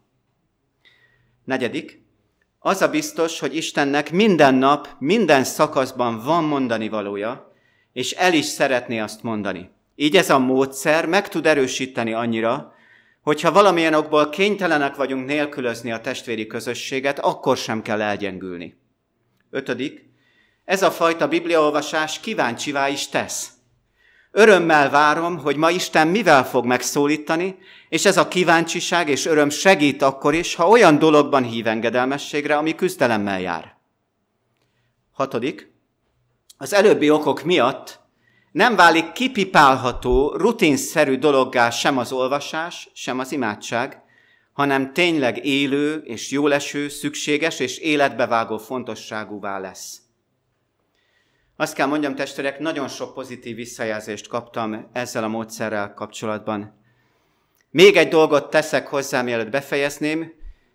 Negyedik, 1.44 2.04
az 2.58 2.82
a 2.82 2.88
biztos, 2.88 3.40
hogy 3.40 3.56
Istennek 3.56 4.12
minden 4.12 4.54
nap, 4.54 4.88
minden 4.98 5.44
szakaszban 5.44 6.22
van 6.24 6.44
mondani 6.44 6.88
valója, 6.88 7.52
és 7.92 8.12
el 8.12 8.32
is 8.32 8.44
szeretné 8.44 8.98
azt 8.98 9.22
mondani. 9.22 9.70
Így 9.94 10.16
ez 10.16 10.30
a 10.30 10.38
módszer 10.38 11.06
meg 11.06 11.28
tud 11.28 11.46
erősíteni 11.46 12.12
annyira, 12.12 12.74
hogyha 13.22 13.52
valamilyen 13.52 13.94
okból 13.94 14.28
kénytelenek 14.28 14.94
vagyunk 14.94 15.26
nélkülözni 15.26 15.92
a 15.92 16.00
testvéri 16.00 16.46
közösséget, 16.46 17.18
akkor 17.18 17.56
sem 17.56 17.82
kell 17.82 18.02
elgyengülni. 18.02 18.80
Ötödik, 19.50 20.10
ez 20.64 20.82
a 20.82 20.90
fajta 20.90 21.28
bibliaolvasás 21.28 22.20
kíváncsivá 22.20 22.88
is 22.88 23.08
tesz. 23.08 23.55
Örömmel 24.38 24.90
várom, 24.90 25.38
hogy 25.38 25.56
ma 25.56 25.70
Isten 25.70 26.08
mivel 26.08 26.44
fog 26.46 26.64
megszólítani, 26.64 27.58
és 27.88 28.04
ez 28.04 28.16
a 28.16 28.28
kíváncsiság 28.28 29.08
és 29.08 29.26
öröm 29.26 29.48
segít 29.48 30.02
akkor 30.02 30.34
is, 30.34 30.54
ha 30.54 30.68
olyan 30.68 30.98
dologban 30.98 31.42
hív 31.42 31.66
engedelmességre, 31.66 32.56
ami 32.56 32.74
küzdelemmel 32.74 33.40
jár. 33.40 33.76
Hatodik. 35.12 35.72
Az 36.58 36.72
előbbi 36.72 37.10
okok 37.10 37.42
miatt 37.42 38.00
nem 38.52 38.76
válik 38.76 39.12
kipipálható, 39.12 40.34
rutinszerű 40.36 41.18
dologgá 41.18 41.70
sem 41.70 41.98
az 41.98 42.12
olvasás, 42.12 42.88
sem 42.92 43.18
az 43.18 43.32
imádság, 43.32 44.02
hanem 44.52 44.92
tényleg 44.92 45.44
élő 45.44 45.96
és 46.04 46.30
jóleső, 46.30 46.88
szükséges 46.88 47.58
és 47.58 47.78
életbevágó 47.78 48.58
fontosságúvá 48.58 49.58
lesz. 49.58 50.05
Azt 51.56 51.74
kell 51.74 51.86
mondjam, 51.86 52.14
testvérek, 52.14 52.58
nagyon 52.58 52.88
sok 52.88 53.14
pozitív 53.14 53.56
visszajelzést 53.56 54.28
kaptam 54.28 54.88
ezzel 54.92 55.24
a 55.24 55.28
módszerrel 55.28 55.94
kapcsolatban. 55.94 56.84
Még 57.70 57.96
egy 57.96 58.08
dolgot 58.08 58.50
teszek 58.50 58.86
hozzá, 58.86 59.22
mielőtt 59.22 59.50
befejezném. 59.50 60.32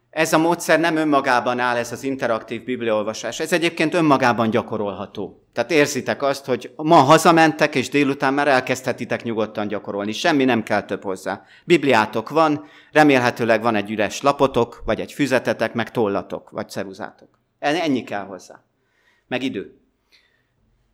ez 0.09 0.33
a 0.33 0.37
módszer 0.37 0.79
nem 0.79 0.95
önmagában 0.95 1.59
áll, 1.59 1.75
ez 1.75 1.91
az 1.91 2.03
interaktív 2.03 2.63
bibliaolvasás. 2.63 3.39
Ez 3.39 3.53
egyébként 3.53 3.93
önmagában 3.93 4.49
gyakorolható. 4.49 5.43
Tehát 5.53 5.71
érzitek 5.71 6.23
azt, 6.23 6.45
hogy 6.45 6.73
ma 6.75 6.95
hazamentek, 6.95 7.75
és 7.75 7.89
délután 7.89 8.33
már 8.33 8.47
elkezdhetitek 8.47 9.23
nyugodtan 9.23 9.67
gyakorolni. 9.67 10.11
Semmi 10.11 10.45
nem 10.45 10.63
kell 10.63 10.83
több 10.83 11.03
hozzá. 11.03 11.43
Bibliátok 11.65 12.29
van, 12.29 12.65
remélhetőleg 12.91 13.61
van 13.61 13.75
egy 13.75 13.91
üres 13.91 14.21
lapotok, 14.21 14.81
vagy 14.85 14.99
egy 14.99 15.11
füzetetek, 15.11 15.73
meg 15.73 15.91
tollatok, 15.91 16.49
vagy 16.49 16.69
ceruzátok. 16.69 17.29
Ennyi 17.59 18.03
kell 18.03 18.25
hozzá. 18.25 18.63
Meg 19.27 19.43
idő. 19.43 19.80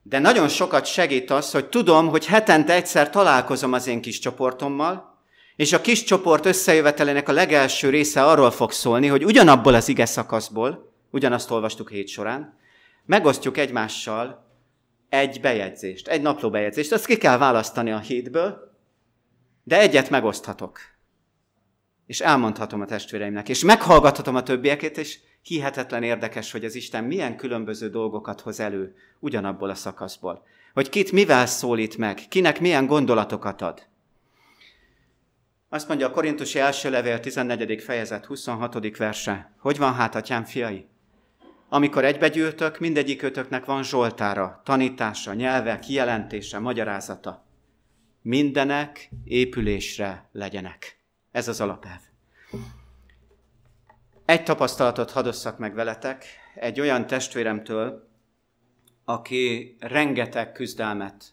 De 0.10 0.20
nagyon 0.20 0.47
sokat 0.47 0.86
segít 0.86 1.32
az, 1.32 1.51
hogy 1.51 1.70
tudom, 1.70 2.08
hogy 2.08 2.26
hetente 2.26 2.74
egyszer 2.74 3.10
találkozom 3.10 3.74
az 3.74 3.88
én 3.88 4.01
kis 4.01 4.20
csoportommal, 4.20 5.18
és 5.55 5.74
a 5.74 5.82
kis 5.82 6.03
csoport 6.03 6.45
összejövetelének 6.45 7.30
a 7.30 7.32
legelső 7.32 7.89
része 7.89 8.26
arról 8.26 8.51
fog 8.51 8.72
szólni, 8.72 9.08
hogy 9.08 9.26
ugyanabból 9.26 9.74
az 9.74 9.88
ige 9.88 10.05
szakaszból, 10.05 10.93
ugyanazt 11.12 11.51
olvastuk 11.51 11.89
hét 11.89 12.08
során, 12.08 12.58
megosztjuk 13.05 13.58
egymással 13.58 14.45
egy 15.10 15.41
bejegyzést, 15.41 16.08
egy 16.08 16.22
napló 16.22 16.49
bejegyzést. 16.49 16.91
Azt 16.91 17.05
ki 17.05 17.18
kell 17.18 17.38
választani 17.38 17.91
a 17.91 17.99
hétből, 17.99 18.76
de 19.64 19.80
egyet 19.80 20.10
megoszthatok. 20.10 20.80
És 22.05 22.20
elmondhatom 22.20 22.82
a 22.82 22.86
testvéreimnek, 22.86 23.49
és 23.49 23.64
meghallgathatom 23.64 24.36
a 24.36 24.43
többieket, 24.43 24.97
és 24.97 25.20
hihetetlen 25.48 26.04
érdekes, 26.04 26.52
hogy 26.52 26.66
az 26.66 26.76
Isten 26.76 27.04
milyen 27.04 27.38
különböző 27.38 27.89
dolgokat 27.89 28.41
hoz 28.41 28.60
elő 28.60 28.95
ugyanabból 29.20 29.70
a 29.70 29.76
szakaszból. 29.76 30.45
Hogy 30.74 30.89
kit 30.89 31.12
mivel 31.12 31.45
szólít 31.45 31.98
meg, 31.98 32.22
kinek 32.30 32.60
milyen 32.60 32.86
gondolatokat 32.86 33.62
ad. 33.62 33.88
Azt 35.70 35.88
mondja 35.88 36.08
a 36.08 36.12
Korintusi 36.12 36.60
első 36.60 36.89
levél 36.89 37.20
14. 37.20 37.82
fejezet 37.82 38.26
26. 38.26 38.98
verse. 38.98 39.52
Hogy 39.60 39.78
van 39.78 39.93
hát, 39.93 40.16
atyám 40.16 40.43
fiai? 40.43 40.88
Amikor 41.70 42.06
egybegyűltök, 42.06 42.80
mindegyikőtöknek 42.80 43.66
van 43.66 43.84
zsoltára, 43.84 44.62
tanítása, 44.66 45.34
nyelve, 45.34 45.80
kijelentése, 45.80 46.60
magyarázata. 46.60 47.45
Mindenek 48.22 49.10
épülésre 49.24 50.30
legyenek. 50.32 51.00
Ez 51.32 51.48
az 51.48 51.62
alapelv. 51.62 52.00
Egy 54.28 54.44
tapasztalatot 54.44 55.12
hadosszak 55.12 55.58
meg 55.58 55.74
veletek, 55.74 56.26
egy 56.56 56.80
olyan 56.80 57.08
testvéremtől, 57.08 58.10
aki 59.06 59.76
rengeteg 59.80 60.52
küzdelmet 60.52 61.26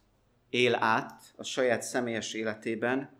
él 0.50 0.74
át 0.74 1.22
a 1.36 1.44
saját 1.44 1.82
személyes 1.82 2.32
életében, 2.32 3.10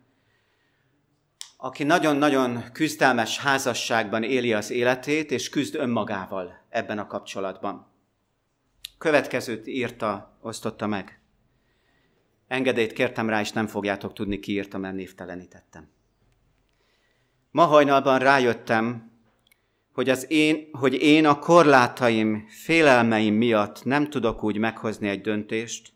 aki 1.57 1.83
nagyon-nagyon 1.83 2.71
küzdelmes 2.71 3.39
házasságban 3.39 4.23
éli 4.23 4.53
az 4.53 4.69
életét, 4.69 5.31
és 5.31 5.49
küzd 5.49 5.75
önmagával 5.75 6.65
ebben 6.69 6.99
a 6.99 7.07
kapcsolatban. 7.07 7.87
Következőt 8.97 9.67
írta, 9.67 10.37
osztotta 10.41 10.87
meg. 10.87 11.19
Engedélyt 12.47 12.93
kértem 12.93 13.29
rá, 13.29 13.39
és 13.39 13.51
nem 13.51 13.67
fogjátok 13.67 14.13
tudni, 14.13 14.39
ki 14.39 14.51
írta, 14.51 14.77
mert 14.77 14.95
névtelenítettem. 14.95 15.89
Ma 17.51 17.63
hajnalban 17.63 18.19
rájöttem, 18.19 19.13
hogy, 19.95 20.09
az 20.09 20.31
én, 20.31 20.69
hogy 20.71 20.93
én 20.93 21.25
a 21.25 21.39
korlátaim, 21.39 22.45
félelmeim 22.47 23.33
miatt 23.33 23.83
nem 23.83 24.09
tudok 24.09 24.43
úgy 24.43 24.57
meghozni 24.57 25.07
egy 25.07 25.21
döntést, 25.21 25.93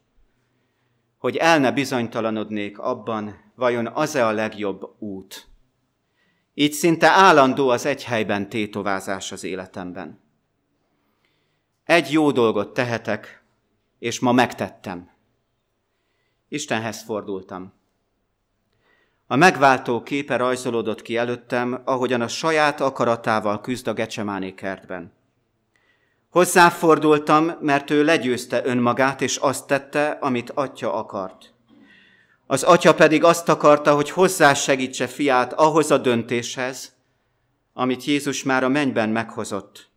hogy 1.18 1.36
el 1.36 1.60
ne 1.60 1.72
bizonytalanodnék 1.72 2.78
abban, 2.78 3.52
vajon 3.56 3.88
az-e 3.88 4.28
a 4.28 4.32
legjobb 4.32 4.96
út. 5.00 5.48
Így 6.54 6.72
szinte 6.72 7.08
állandó 7.08 7.70
az 7.70 7.86
egy 7.86 8.04
helyben 8.04 8.50
tétovázás 8.50 9.32
az 9.32 9.44
életemben. 9.44 10.20
Egy 11.84 12.12
jó 12.12 12.32
dolgot 12.32 12.74
tehetek, 12.74 13.44
és 13.98 14.20
ma 14.20 14.32
megtettem. 14.32 15.10
Istenhez 16.48 17.04
fordultam. 17.04 17.74
A 19.32 19.36
megváltó 19.36 20.04
képe 20.04 20.36
rajzolódott 20.36 21.02
ki 21.02 21.18
előttem, 21.18 21.82
ahogyan 21.86 22.22
a 22.22 22.28
saját 22.28 22.82
akaratával 22.82 23.62
küzd 23.62 23.88
a 23.88 23.94
gecsemáné 23.94 24.54
kertben. 24.54 25.14
Hozzáfordultam, 26.30 27.52
mert 27.62 27.90
ő 27.90 28.04
legyőzte 28.04 28.66
önmagát, 28.66 29.22
és 29.22 29.36
azt 29.36 29.68
tette, 29.68 30.10
amit 30.10 30.50
atya 30.50 30.94
akart. 30.94 31.54
Az 32.48 32.64
atya 32.64 32.94
pedig 32.94 33.24
azt 33.24 33.50
akarta, 33.50 33.96
hogy 33.96 34.10
hozzásegítse 34.10 35.08
fiát 35.08 35.54
ahhoz 35.54 35.92
a 35.92 35.98
döntéshez, 35.98 36.96
amit 37.74 38.04
Jézus 38.04 38.44
már 38.44 38.64
a 38.64 38.70
mennyben 38.70 39.10
meghozott. 39.10 39.90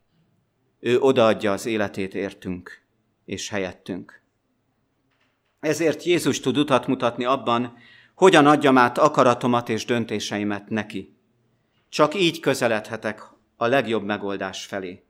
Ő 0.80 1.01
odaadja 1.01 1.53
az 1.53 1.66
életét 1.66 2.14
értünk 2.14 2.83
és 3.24 3.49
helyettünk. 3.49 4.22
Ezért 5.61 6.03
Jézus 6.03 6.41
tud 6.41 6.57
utat 6.57 6.87
mutatni 6.87 7.24
abban, 7.24 7.76
hogyan 8.14 8.46
adjam 8.46 8.78
át 8.78 8.98
akaratomat 8.98 9.68
és 9.68 9.84
döntéseimet 9.84 10.68
neki. 10.68 11.16
Csak 11.88 12.14
így 12.14 12.40
közeledhetek 12.40 13.22
a 13.56 13.66
legjobb 13.66 14.04
megoldás 14.04 14.64
felé. 14.64 15.04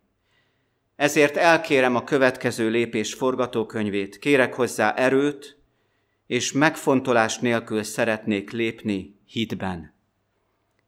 Ezért 0.97 1.37
elkérem 1.37 1.97
a 1.97 2.05
következő 2.05 2.69
lépés 2.69 3.15
forgatókönyvét, 3.15 4.19
kérek 4.19 4.55
hozzá 4.55 4.95
erőt, 4.95 5.59
és 6.27 6.53
megfontolás 6.53 7.39
nélkül 7.39 7.83
szeretnék 7.83 8.51
lépni 8.51 9.21
hitben. 9.27 9.95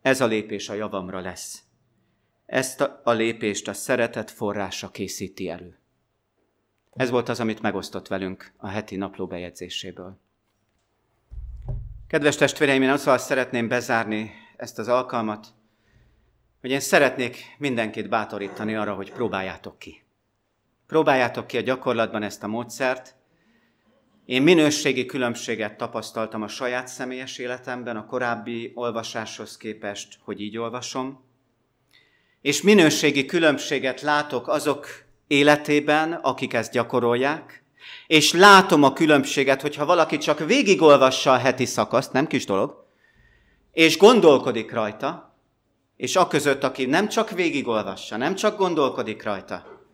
Ez 0.03 0.21
a 0.21 0.27
lépés 0.27 0.69
a 0.69 0.75
javamra 0.75 1.21
lesz. 1.21 1.63
Ezt 2.47 2.81
a 2.81 3.13
lépést 3.13 3.69
a 3.69 3.73
szeretet 3.73 4.31
forrása 4.31 4.91
készíti 4.91 5.49
elő. 5.49 5.79
Ez 6.93 7.11
volt 7.11 7.29
az, 7.29 7.41
amit 7.41 7.61
megosztott 7.61 8.09
velünk 8.09 8.53
a 8.57 8.67
heti 8.67 8.97
napló 8.97 9.27
bejegyzéséből. 9.27 10.21
Kedves 12.15 12.37
testvéreim, 12.37 12.83
én 12.83 12.91
azzal 12.91 13.19
szeretném 13.19 13.69
bezárni 13.69 14.33
ezt 14.57 14.79
az 14.79 14.89
alkalmat, 14.89 15.47
hogy 16.61 16.71
én 16.71 16.81
szeretnék 16.81 17.55
mindenkit 17.59 18.09
bátorítani 18.09 18.75
arra, 18.75 18.95
hogy 18.95 19.13
próbáljátok 19.13 19.79
ki. 19.79 20.03
Próbáljátok 20.87 21.47
ki 21.47 21.57
a 21.57 21.61
gyakorlatban 21.61 22.23
ezt 22.23 22.43
a 22.43 22.47
módszert, 22.47 23.15
én 24.25 24.43
minőségi 24.43 25.07
különbséget 25.07 25.77
tapasztaltam 25.77 26.43
a 26.43 26.49
saját 26.49 26.89
személyes 26.89 27.39
életemben, 27.39 27.97
a 27.97 28.07
korábbi 28.07 28.73
olvasáshoz 28.75 29.57
képest, 29.57 30.19
hogy 30.25 30.41
így 30.41 30.59
olvasom, 30.59 31.25
és 32.41 32.63
minőségi 32.63 33.25
különbséget 33.25 34.01
látok 34.01 34.49
azok 34.49 34.87
életében, 35.27 36.13
akik 36.13 36.53
ezt 36.53 36.73
gyakorolják, 36.73 37.64
és 38.07 38.33
látom 38.33 38.83
a 38.83 38.93
különbséget, 38.93 39.61
hogyha 39.61 39.85
valaki 39.85 40.19
csak 40.19 40.39
végigolvassa 40.39 41.33
a 41.33 41.39
heti 41.39 41.65
szakaszt, 41.65 42.13
nem 42.13 42.27
kis 42.27 42.45
dolog, 42.45 42.87
és 43.73 43.99
gondolkodik 43.99 44.73
rajta, 44.73 45.39
és 45.97 46.17
a 46.17 46.27
között, 46.27 46.63
aki 46.65 46.85
nem 46.85 47.09
csak 47.09 47.31
végigolvassa, 47.31 48.17
nem 48.17 48.35
csak 48.35 48.59
gondolkodik 48.59 49.23
rajta, 49.23 49.87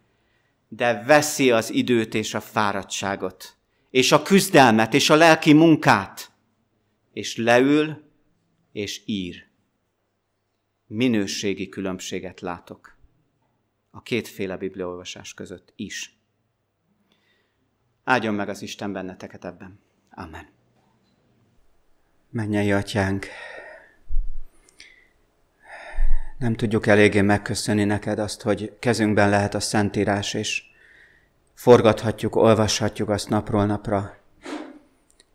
de 0.68 1.03
veszi 1.07 1.51
az 1.51 1.70
időt 1.72 2.14
és 2.14 2.34
a 2.34 2.41
fáradtságot, 2.41 3.57
és 3.91 4.12
a 4.12 4.22
küzdelmet, 4.22 4.95
és 4.95 5.11
a 5.11 5.14
lelki 5.14 5.53
munkát, 5.53 6.30
és 7.12 7.36
leül, 7.36 8.03
és 8.72 9.03
ír. 9.05 9.49
Minőségi 10.86 11.68
különbséget 11.68 12.41
látok 12.41 12.99
a 13.91 14.03
kétféle 14.03 14.57
bibliaolvasás 14.57 15.34
között 15.34 15.72
is. 15.76 16.19
Áldjon 18.11 18.34
meg 18.34 18.48
az 18.48 18.62
Isten 18.62 18.92
benneteket 18.92 19.44
ebben. 19.44 19.80
Amen. 20.11 20.46
Mennyei 22.30 22.72
atyánk, 22.72 23.26
nem 26.38 26.54
tudjuk 26.54 26.86
eléggé 26.86 27.20
megköszönni 27.20 27.84
neked 27.84 28.18
azt, 28.18 28.42
hogy 28.42 28.76
kezünkben 28.78 29.28
lehet 29.28 29.54
a 29.54 29.61
Szentírás, 29.61 30.34
és 30.34 30.62
forgathatjuk, 31.54 32.36
olvashatjuk 32.36 33.08
azt 33.08 33.28
napról 33.28 33.66
napra. 33.66 34.16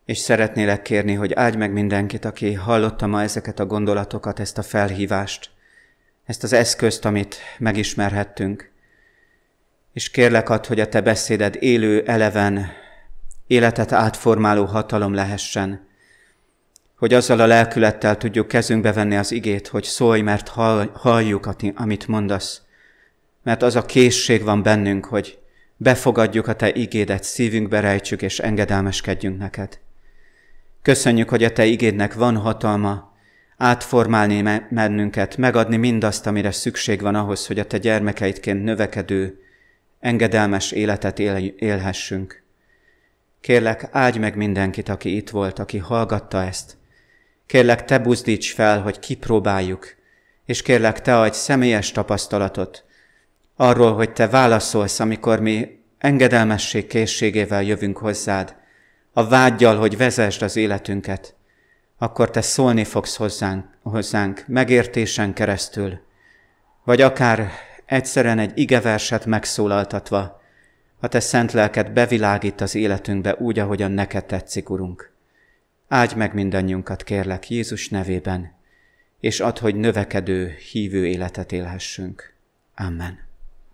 És 0.04 0.18
szeretnélek 0.18 0.82
kérni, 0.82 1.14
hogy 1.14 1.32
áldj 1.32 1.56
meg 1.56 1.72
mindenkit, 1.72 2.24
aki 2.24 2.52
hallotta 2.52 3.06
ma 3.06 3.22
ezeket 3.22 3.58
a 3.58 3.66
gondolatokat, 3.66 4.40
ezt 4.40 4.58
a 4.58 4.62
felhívást, 4.62 5.50
ezt 6.24 6.42
az 6.42 6.52
eszközt, 6.52 7.04
amit 7.04 7.36
megismerhettünk. 7.58 8.74
És 9.96 10.10
kérlek 10.10 10.48
ad, 10.48 10.66
hogy 10.66 10.80
a 10.80 10.88
te 10.88 11.00
beszéded 11.00 11.56
élő, 11.60 12.02
eleven, 12.06 12.68
életet 13.46 13.92
átformáló 13.92 14.64
hatalom 14.64 15.14
lehessen, 15.14 15.86
hogy 16.96 17.14
azzal 17.14 17.40
a 17.40 17.46
lelkülettel 17.46 18.16
tudjuk 18.16 18.48
kezünkbe 18.48 18.92
venni 18.92 19.16
az 19.16 19.32
igét, 19.32 19.68
hogy 19.68 19.84
szólj, 19.84 20.20
mert 20.20 20.48
halljuk, 20.92 21.48
amit 21.74 22.08
mondasz. 22.08 22.62
Mert 23.42 23.62
az 23.62 23.76
a 23.76 23.86
készség 23.86 24.42
van 24.42 24.62
bennünk, 24.62 25.04
hogy 25.04 25.38
befogadjuk 25.76 26.48
a 26.48 26.54
Te 26.54 26.72
igédet, 26.72 27.24
szívünkbe 27.24 27.80
rejtsük 27.80 28.22
és 28.22 28.38
engedelmeskedjünk 28.38 29.38
neked. 29.38 29.78
Köszönjük, 30.82 31.28
hogy 31.28 31.44
a 31.44 31.52
Te 31.52 31.64
igédnek 31.64 32.14
van 32.14 32.36
hatalma, 32.36 33.12
átformálni 33.56 34.60
mennünket, 34.70 35.36
megadni 35.36 35.76
mindazt, 35.76 36.26
amire 36.26 36.50
szükség 36.50 37.00
van 37.00 37.14
ahhoz, 37.14 37.46
hogy 37.46 37.58
a 37.58 37.66
te 37.66 37.78
gyermekeidként 37.78 38.64
növekedő, 38.64 39.40
engedelmes 40.00 40.72
életet 40.72 41.18
él, 41.18 41.36
élhessünk. 41.56 42.42
Kérlek, 43.40 43.88
áldj 43.90 44.18
meg 44.18 44.36
mindenkit, 44.36 44.88
aki 44.88 45.16
itt 45.16 45.30
volt, 45.30 45.58
aki 45.58 45.78
hallgatta 45.78 46.42
ezt. 46.42 46.76
Kérlek, 47.46 47.84
te 47.84 47.98
buzdíts 47.98 48.52
fel, 48.52 48.80
hogy 48.82 48.98
kipróbáljuk, 48.98 49.94
és 50.44 50.62
kérlek, 50.62 51.00
te 51.00 51.20
adj 51.20 51.36
személyes 51.36 51.92
tapasztalatot 51.92 52.84
arról, 53.56 53.94
hogy 53.94 54.12
te 54.12 54.28
válaszolsz, 54.28 55.00
amikor 55.00 55.40
mi 55.40 55.78
engedelmesség 55.98 56.86
készségével 56.86 57.62
jövünk 57.62 57.98
hozzád, 57.98 58.54
a 59.12 59.28
vágyjal, 59.28 59.76
hogy 59.76 59.96
vezesd 59.96 60.42
az 60.42 60.56
életünket, 60.56 61.34
akkor 61.98 62.30
te 62.30 62.40
szólni 62.40 62.84
fogsz 62.84 63.16
hozzánk, 63.16 63.64
hozzánk 63.82 64.44
megértésen 64.46 65.32
keresztül, 65.32 66.00
vagy 66.84 67.00
akár 67.00 67.50
egyszerűen 67.86 68.38
egy 68.38 68.58
igeverset 68.58 69.26
megszólaltatva, 69.26 70.42
a 71.00 71.08
te 71.08 71.20
szent 71.20 71.52
lelket 71.52 71.92
bevilágít 71.92 72.60
az 72.60 72.74
életünkbe 72.74 73.34
úgy, 73.34 73.58
ahogyan 73.58 73.92
neked 73.92 74.24
tetszik, 74.24 74.70
Urunk. 74.70 75.12
Áldj 75.88 76.14
meg 76.14 76.34
mindannyiunkat, 76.34 77.02
kérlek, 77.02 77.50
Jézus 77.50 77.88
nevében, 77.88 78.54
és 79.20 79.40
add, 79.40 79.60
hogy 79.60 79.74
növekedő, 79.74 80.56
hívő 80.72 81.06
életet 81.06 81.52
élhessünk. 81.52 82.34
Amen. 82.76 83.25